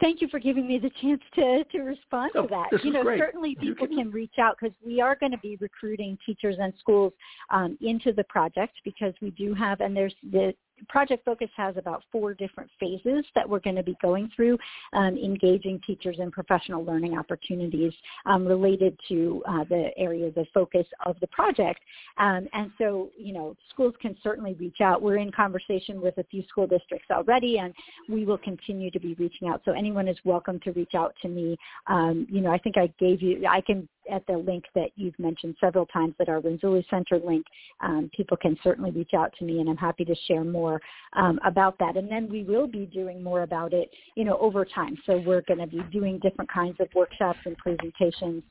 thank 0.00 0.20
you 0.20 0.28
for 0.28 0.38
giving 0.38 0.66
me 0.66 0.78
the 0.78 0.90
chance 1.00 1.20
to 1.34 1.64
to 1.72 1.80
respond 1.82 2.32
Oh, 2.34 2.42
to 2.42 2.48
that. 2.48 2.84
you 2.84 2.92
know, 2.92 3.02
great. 3.02 3.18
certainly 3.18 3.54
people 3.54 3.86
can- 3.86 3.96
can 3.96 4.10
reach 4.10 4.38
out 4.38 4.56
because 4.60 4.74
we 4.84 5.00
are 5.00 5.14
going 5.14 5.32
to 5.32 5.38
be 5.38 5.56
recruiting 5.56 6.18
teachers 6.24 6.56
and 6.58 6.72
schools 6.78 7.12
um, 7.50 7.76
into 7.80 8.12
the 8.12 8.24
project 8.24 8.74
because 8.84 9.14
we 9.20 9.30
do 9.30 9.54
have, 9.54 9.80
and 9.80 9.96
there's 9.96 10.14
the 10.30 10.54
Project 10.88 11.24
Focus 11.24 11.48
has 11.56 11.76
about 11.76 12.02
four 12.10 12.34
different 12.34 12.70
phases 12.78 13.24
that 13.34 13.48
we're 13.48 13.60
going 13.60 13.76
to 13.76 13.82
be 13.82 13.96
going 14.00 14.30
through, 14.34 14.58
um, 14.92 15.16
engaging 15.16 15.80
teachers 15.86 16.16
in 16.18 16.30
professional 16.30 16.84
learning 16.84 17.18
opportunities 17.18 17.92
um, 18.26 18.46
related 18.46 18.98
to 19.08 19.42
uh, 19.48 19.64
the 19.64 19.90
areas 19.96 20.32
of 20.36 20.46
focus 20.52 20.86
of 21.06 21.16
the 21.20 21.26
project. 21.28 21.80
Um, 22.18 22.48
and 22.52 22.70
so, 22.78 23.10
you 23.18 23.32
know, 23.32 23.56
schools 23.70 23.94
can 24.00 24.16
certainly 24.22 24.54
reach 24.54 24.80
out. 24.80 25.02
We're 25.02 25.18
in 25.18 25.32
conversation 25.32 26.00
with 26.00 26.16
a 26.18 26.24
few 26.24 26.42
school 26.48 26.66
districts 26.66 27.08
already, 27.10 27.58
and 27.58 27.74
we 28.08 28.24
will 28.24 28.38
continue 28.38 28.90
to 28.90 29.00
be 29.00 29.14
reaching 29.14 29.48
out. 29.48 29.62
So 29.64 29.72
anyone 29.72 30.08
is 30.08 30.16
welcome 30.24 30.60
to 30.60 30.72
reach 30.72 30.94
out 30.94 31.14
to 31.22 31.28
me. 31.28 31.56
Um, 31.86 32.26
you 32.30 32.40
know, 32.40 32.50
I 32.50 32.58
think 32.58 32.76
I 32.76 32.92
gave 32.98 33.22
you, 33.22 33.46
I 33.48 33.60
can, 33.60 33.88
at 34.10 34.26
the 34.26 34.36
link 34.36 34.64
that 34.74 34.90
you've 34.96 35.18
mentioned 35.18 35.56
several 35.60 35.86
times 35.86 36.14
at 36.20 36.28
our 36.28 36.40
Renzulli 36.40 36.84
Center 36.90 37.18
link, 37.24 37.46
um, 37.80 38.10
people 38.16 38.36
can 38.36 38.56
certainly 38.62 38.90
reach 38.90 39.14
out 39.14 39.32
to 39.38 39.44
me 39.44 39.60
and 39.60 39.68
I'm 39.68 39.76
happy 39.76 40.04
to 40.04 40.14
share 40.26 40.44
more 40.44 40.80
um, 41.14 41.38
about 41.44 41.78
that. 41.78 41.96
And 41.96 42.10
then 42.10 42.28
we 42.28 42.42
will 42.42 42.66
be 42.66 42.86
doing 42.86 43.22
more 43.22 43.42
about 43.42 43.72
it, 43.72 43.90
you 44.14 44.24
know, 44.24 44.38
over 44.38 44.64
time. 44.64 44.96
So 45.06 45.22
we're 45.24 45.42
going 45.42 45.60
to 45.60 45.66
be 45.66 45.82
doing 45.92 46.18
different 46.18 46.50
kinds 46.52 46.76
of 46.80 46.88
workshops 46.94 47.38
and 47.44 47.56
presentations 47.56 48.42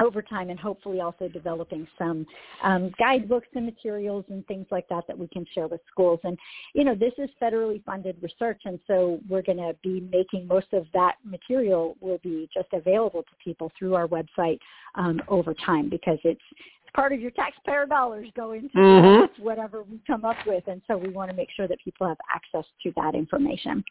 over 0.00 0.22
time 0.22 0.50
and 0.50 0.58
hopefully 0.58 1.00
also 1.00 1.28
developing 1.28 1.86
some 1.98 2.26
um, 2.62 2.90
guidebooks 2.98 3.48
and 3.54 3.64
materials 3.64 4.24
and 4.28 4.46
things 4.46 4.66
like 4.70 4.88
that 4.88 5.06
that 5.06 5.18
we 5.18 5.28
can 5.28 5.44
share 5.54 5.66
with 5.66 5.80
schools. 5.90 6.20
And, 6.24 6.38
you 6.74 6.84
know, 6.84 6.94
this 6.94 7.12
is 7.18 7.28
federally 7.42 7.82
funded 7.84 8.16
research 8.22 8.62
and 8.64 8.78
so 8.86 9.20
we're 9.28 9.42
going 9.42 9.58
to 9.58 9.74
be 9.82 10.00
making 10.00 10.46
most 10.46 10.72
of 10.72 10.86
that 10.94 11.16
material 11.24 11.96
will 12.00 12.18
be 12.22 12.48
just 12.54 12.68
available 12.72 13.22
to 13.22 13.30
people 13.42 13.70
through 13.78 13.94
our 13.94 14.06
website 14.06 14.58
um, 14.94 15.20
over 15.28 15.54
time 15.54 15.88
because 15.88 16.18
it's 16.24 16.40
it's 16.88 16.94
part 16.94 17.12
of 17.12 17.20
your 17.20 17.30
taxpayer 17.32 17.84
dollars 17.84 18.26
going 18.34 18.70
to 18.70 18.78
Mhm. 18.78 19.38
whatever 19.40 19.82
we 19.82 19.98
come 20.06 20.24
up 20.24 20.36
with. 20.46 20.66
And 20.68 20.80
so 20.86 20.96
we 20.96 21.10
want 21.10 21.30
to 21.30 21.36
make 21.36 21.50
sure 21.50 21.68
that 21.68 21.78
people 21.84 22.08
have 22.08 22.16
access 22.34 22.64
to 22.82 22.92
that 22.92 23.14
information. 23.14 23.84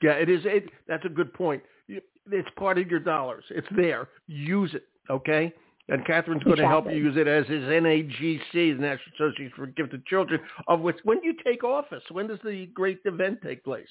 Yeah, 0.00 0.12
it 0.12 0.28
is. 0.28 0.44
It, 0.46 0.70
that's 0.86 1.04
a 1.04 1.08
good 1.08 1.32
point. 1.34 1.62
It's 1.88 2.48
part 2.50 2.78
of 2.78 2.88
your 2.88 3.00
dollars. 3.00 3.44
It's 3.50 3.66
there. 3.72 4.08
Use 4.28 4.72
it. 4.74 4.86
Okay. 5.10 5.52
And 5.88 6.04
Catherine's 6.06 6.44
going 6.44 6.58
to 6.58 6.68
help 6.68 6.86
you 6.86 6.96
use 6.96 7.16
it 7.16 7.26
as 7.26 7.44
is 7.46 7.64
NAGC, 7.64 8.52
the 8.52 8.74
National 8.74 9.14
Association 9.16 9.52
for 9.56 9.66
Gifted 9.66 10.06
Children, 10.06 10.40
of 10.68 10.80
which 10.80 10.96
when 11.02 11.20
do 11.20 11.26
you 11.26 11.34
take 11.44 11.64
office? 11.64 12.02
When 12.10 12.28
does 12.28 12.38
the 12.44 12.66
great 12.66 13.00
event 13.04 13.40
take 13.42 13.64
place? 13.64 13.88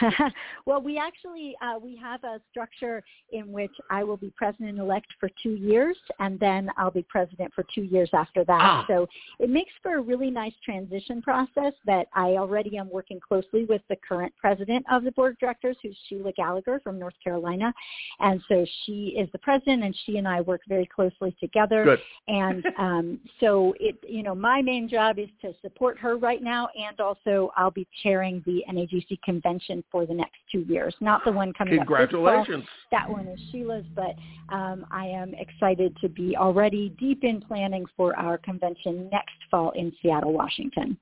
well, 0.66 0.80
we 0.80 0.98
actually 0.98 1.56
uh, 1.62 1.78
we 1.78 1.96
have 1.96 2.22
a 2.24 2.40
structure 2.50 3.02
in 3.32 3.50
which 3.52 3.72
I 3.90 4.04
will 4.04 4.16
be 4.16 4.32
president 4.36 4.78
elect 4.78 5.06
for 5.18 5.30
two 5.42 5.54
years, 5.54 5.96
and 6.18 6.38
then 6.38 6.70
I'll 6.76 6.90
be 6.90 7.04
president 7.08 7.52
for 7.54 7.64
two 7.74 7.82
years 7.82 8.10
after 8.12 8.44
that. 8.44 8.60
Ah. 8.60 8.84
So 8.88 9.06
it 9.38 9.50
makes 9.50 9.72
for 9.82 9.98
a 9.98 10.00
really 10.00 10.30
nice 10.30 10.54
transition 10.64 11.22
process. 11.22 11.72
That 11.84 12.08
I 12.14 12.36
already 12.36 12.76
am 12.78 12.90
working 12.90 13.20
closely 13.20 13.64
with 13.64 13.82
the 13.88 13.96
current 14.06 14.32
president 14.40 14.84
of 14.90 15.04
the 15.04 15.12
board 15.12 15.32
of 15.32 15.38
directors, 15.38 15.76
who's 15.82 15.96
Shelagh 16.08 16.36
Gallagher 16.36 16.80
from 16.82 16.98
North 16.98 17.14
Carolina, 17.22 17.72
and 18.20 18.40
so 18.48 18.66
she 18.84 19.16
is 19.18 19.28
the 19.32 19.38
president, 19.38 19.84
and 19.84 19.96
she 20.04 20.16
and 20.16 20.26
I 20.26 20.40
work 20.40 20.62
very 20.68 20.86
closely 20.86 21.36
together 21.40 21.84
Good. 21.84 22.00
and 22.28 22.66
um, 22.78 23.20
so 23.40 23.74
it 23.80 23.96
you 24.06 24.22
know 24.22 24.34
my 24.34 24.62
main 24.62 24.88
job 24.88 25.18
is 25.18 25.28
to 25.42 25.54
support 25.62 25.98
her 25.98 26.16
right 26.16 26.42
now 26.42 26.68
and 26.76 26.98
also 27.00 27.52
I'll 27.56 27.70
be 27.70 27.86
chairing 28.02 28.42
the 28.46 28.64
NAGC 28.70 29.20
convention 29.22 29.65
for 29.90 30.06
the 30.06 30.14
next 30.14 30.36
two 30.50 30.60
years 30.68 30.94
not 31.00 31.24
the 31.24 31.32
one 31.32 31.52
coming 31.52 31.78
up. 31.78 31.86
Congratulations. 31.86 32.64
that 32.90 33.08
one 33.10 33.26
is 33.28 33.38
Shelagh's 33.50 33.86
but 33.94 34.14
um, 34.54 34.86
I 34.90 35.06
am 35.06 35.34
excited 35.34 35.96
to 36.00 36.08
be 36.08 36.36
already 36.36 36.90
deep 36.98 37.24
in 37.24 37.40
planning 37.40 37.84
for 37.96 38.16
our 38.18 38.38
convention 38.38 39.08
next 39.10 39.34
fall 39.50 39.70
in 39.72 39.92
Seattle 40.02 40.32
Washington 40.32 40.98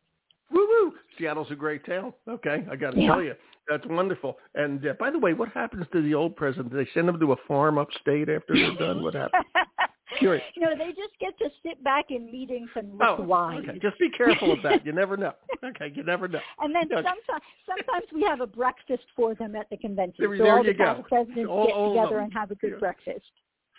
Woo 0.51 0.67
woo! 0.69 0.93
Seattle's 1.19 1.51
a 1.51 1.55
great 1.57 1.85
town. 1.87 2.13
Okay, 2.29 2.65
I 2.71 2.77
got 2.77 2.93
to 2.93 3.01
Yeah. 3.01 3.09
tell 3.09 3.23
you, 3.23 3.35
that's 3.69 3.85
wonderful. 3.87 4.37
And 4.55 4.87
uh, 4.87 4.93
by 5.01 5.11
the 5.11 5.19
way, 5.19 5.33
what 5.33 5.49
happens 5.49 5.87
to 5.93 6.03
the 6.03 6.15
old 6.15 6.37
president? 6.37 6.71
Do 6.71 6.77
they 6.77 6.89
send 6.95 7.09
him 7.09 7.19
to 7.19 7.33
a 7.33 7.37
farm 7.49 7.79
upstate 7.79 8.29
after 8.29 8.55
they're 8.55 8.77
done? 8.79 9.03
What 9.03 9.15
happens? 9.15 9.45
Curious. 10.19 10.45
you 10.57 10.63
know 10.63 10.77
they 10.77 10.89
just 10.91 11.19
get 11.21 11.37
to 11.39 11.49
sit 11.65 11.83
back 11.83 12.07
in 12.11 12.31
meetings 12.31 12.69
and 12.77 12.93
look 12.99 13.19
Oh, 13.21 13.23
wise 13.23 13.65
okay. 13.69 13.79
Just 13.79 13.99
be 13.99 14.11
careful 14.11 14.53
of 14.53 14.63
that. 14.63 14.85
You 14.85 14.93
never 14.93 15.17
know. 15.17 15.33
Okay, 15.65 15.91
you 15.95 16.03
never 16.05 16.29
know. 16.29 16.41
And 16.61 16.75
then 16.75 16.85
Okay. 16.93 16.97
sometimes, 17.09 17.43
sometimes 17.67 18.05
we 18.15 18.23
have 18.23 18.41
a 18.43 18.47
breakfast 18.47 19.05
for 19.17 19.35
them 19.35 19.57
at 19.57 19.69
the 19.71 19.79
convention. 19.79 20.17
There- 20.19 20.37
so 20.37 20.43
there 20.45 20.53
all 20.59 20.65
you 20.65 20.73
the 20.73 20.79
go. 20.79 21.03
presidents 21.09 21.49
All- 21.51 21.67
get 21.67 21.75
all 21.75 21.95
together 21.95 22.19
and 22.21 22.33
have 22.35 22.51
a 22.51 22.55
good 22.57 22.73
Yeah. 22.73 22.79
breakfast. 22.81 23.25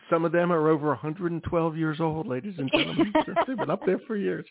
Some 0.09 0.25
of 0.25 0.31
them 0.31 0.51
are 0.51 0.67
over 0.69 0.87
112 0.89 1.77
years 1.77 1.99
old, 1.99 2.27
ladies 2.27 2.55
and 2.57 2.71
gentlemen. 2.71 3.13
They've 3.47 3.57
been 3.57 3.69
up 3.71 3.85
there 3.85 3.99
for 4.07 4.15
years. 4.15 4.45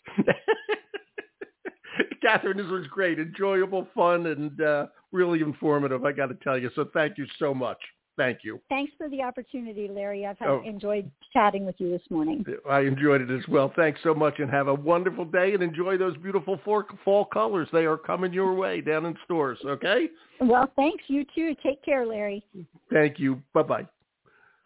Catherine, 2.21 2.57
this 2.57 2.67
was 2.67 2.87
great, 2.87 3.19
enjoyable, 3.19 3.87
fun, 3.95 4.25
and 4.25 4.59
uh, 4.59 4.87
really 5.11 5.41
informative. 5.41 6.03
I 6.05 6.11
got 6.11 6.27
to 6.27 6.35
tell 6.43 6.57
you. 6.57 6.69
So 6.75 6.89
thank 6.93 7.17
you 7.17 7.25
so 7.39 7.53
much. 7.53 7.77
Thank 8.17 8.39
you. 8.43 8.61
Thanks 8.69 8.93
for 8.97 9.09
the 9.09 9.21
opportunity, 9.21 9.89
Larry. 9.89 10.25
I've 10.25 10.39
had, 10.39 10.47
Oh. 10.47 10.61
enjoyed 10.63 11.11
chatting 11.33 11.65
with 11.65 11.75
you 11.79 11.89
this 11.89 12.09
morning. 12.09 12.45
I 12.69 12.81
enjoyed 12.81 13.21
it 13.21 13.29
as 13.29 13.45
well. 13.47 13.69
Thanks 13.75 14.01
so 14.03 14.13
much, 14.13 14.39
and 14.39 14.49
have 14.49 14.67
a 14.67 14.73
wonderful 14.73 15.25
day. 15.25 15.53
And 15.53 15.61
enjoy 15.61 15.97
those 15.97 16.15
beautiful 16.17 16.57
fall, 17.03 17.25
colors. 17.25 17.67
They 17.71 17.85
are 17.85 17.97
coming 17.97 18.31
your 18.31 18.53
way 18.53 18.79
down 18.81 19.05
in 19.05 19.17
Storrs. 19.25 19.59
Okay. 19.65 20.09
Well, 20.39 20.71
thanks. 20.75 21.03
You 21.07 21.25
too. 21.35 21.55
Take 21.61 21.83
care, 21.83 22.05
Larry. 22.05 22.43
Thank 22.91 23.19
you. 23.19 23.41
Bye 23.53 23.63
bye. 23.63 23.87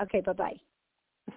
Okay, 0.02 0.22
bye-bye. 0.22 0.56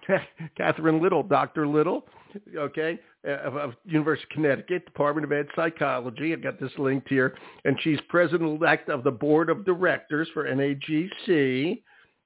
Catherine 0.57 1.01
Little, 1.01 1.21
Dr. 1.21 1.67
Little, 1.67 2.07
okay, 2.55 2.97
uh, 3.27 3.31
of, 3.39 3.55
of 3.57 3.73
University 3.85 4.25
of 4.25 4.29
Connecticut, 4.29 4.85
Department 4.85 5.25
of 5.25 5.31
Ed 5.31 5.47
Psychology. 5.55 6.33
I've 6.33 6.41
got 6.41 6.59
this 6.59 6.71
linked 6.77 7.09
here. 7.09 7.35
And 7.65 7.77
she's 7.81 7.99
president-elect 8.09 8.89
of 8.89 9.03
the 9.03 9.11
board 9.11 9.49
of 9.49 9.65
directors 9.65 10.29
for 10.33 10.45
NAGC. 10.45 11.81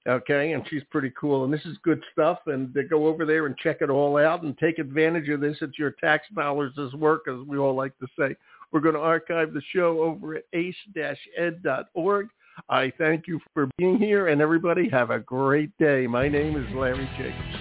Okay, 0.07 0.53
and 0.53 0.63
she's 0.69 0.83
pretty 0.89 1.11
cool. 1.19 1.43
And 1.43 1.53
this 1.53 1.65
is 1.65 1.77
good 1.83 2.01
stuff. 2.13 2.39
And 2.45 2.73
go 2.89 3.07
over 3.07 3.25
there 3.25 3.45
and 3.45 3.57
check 3.57 3.77
it 3.81 3.89
all 3.89 4.17
out 4.17 4.43
and 4.43 4.57
take 4.57 4.79
advantage 4.79 5.27
of 5.29 5.41
this. 5.41 5.57
It's 5.61 5.77
your 5.77 5.91
tax 5.91 6.27
dollars 6.33 6.73
as 6.77 6.93
work, 6.93 7.23
as 7.27 7.45
we 7.45 7.57
all 7.57 7.75
like 7.75 7.97
to 7.99 8.07
say. 8.17 8.35
We're 8.71 8.79
going 8.79 8.95
to 8.95 9.01
archive 9.01 9.53
the 9.53 9.61
show 9.73 10.01
over 10.01 10.35
at 10.35 10.43
ace-ed.org. 10.53 12.29
I 12.69 12.91
thank 12.97 13.27
you 13.27 13.39
for 13.53 13.69
being 13.77 13.97
here, 13.97 14.27
and 14.29 14.41
everybody 14.41 14.89
have 14.89 15.09
a 15.09 15.19
great 15.19 15.77
day. 15.77 16.07
My 16.07 16.27
name 16.27 16.55
is 16.57 16.73
Larry 16.75 17.07
Jacobs. 17.17 17.56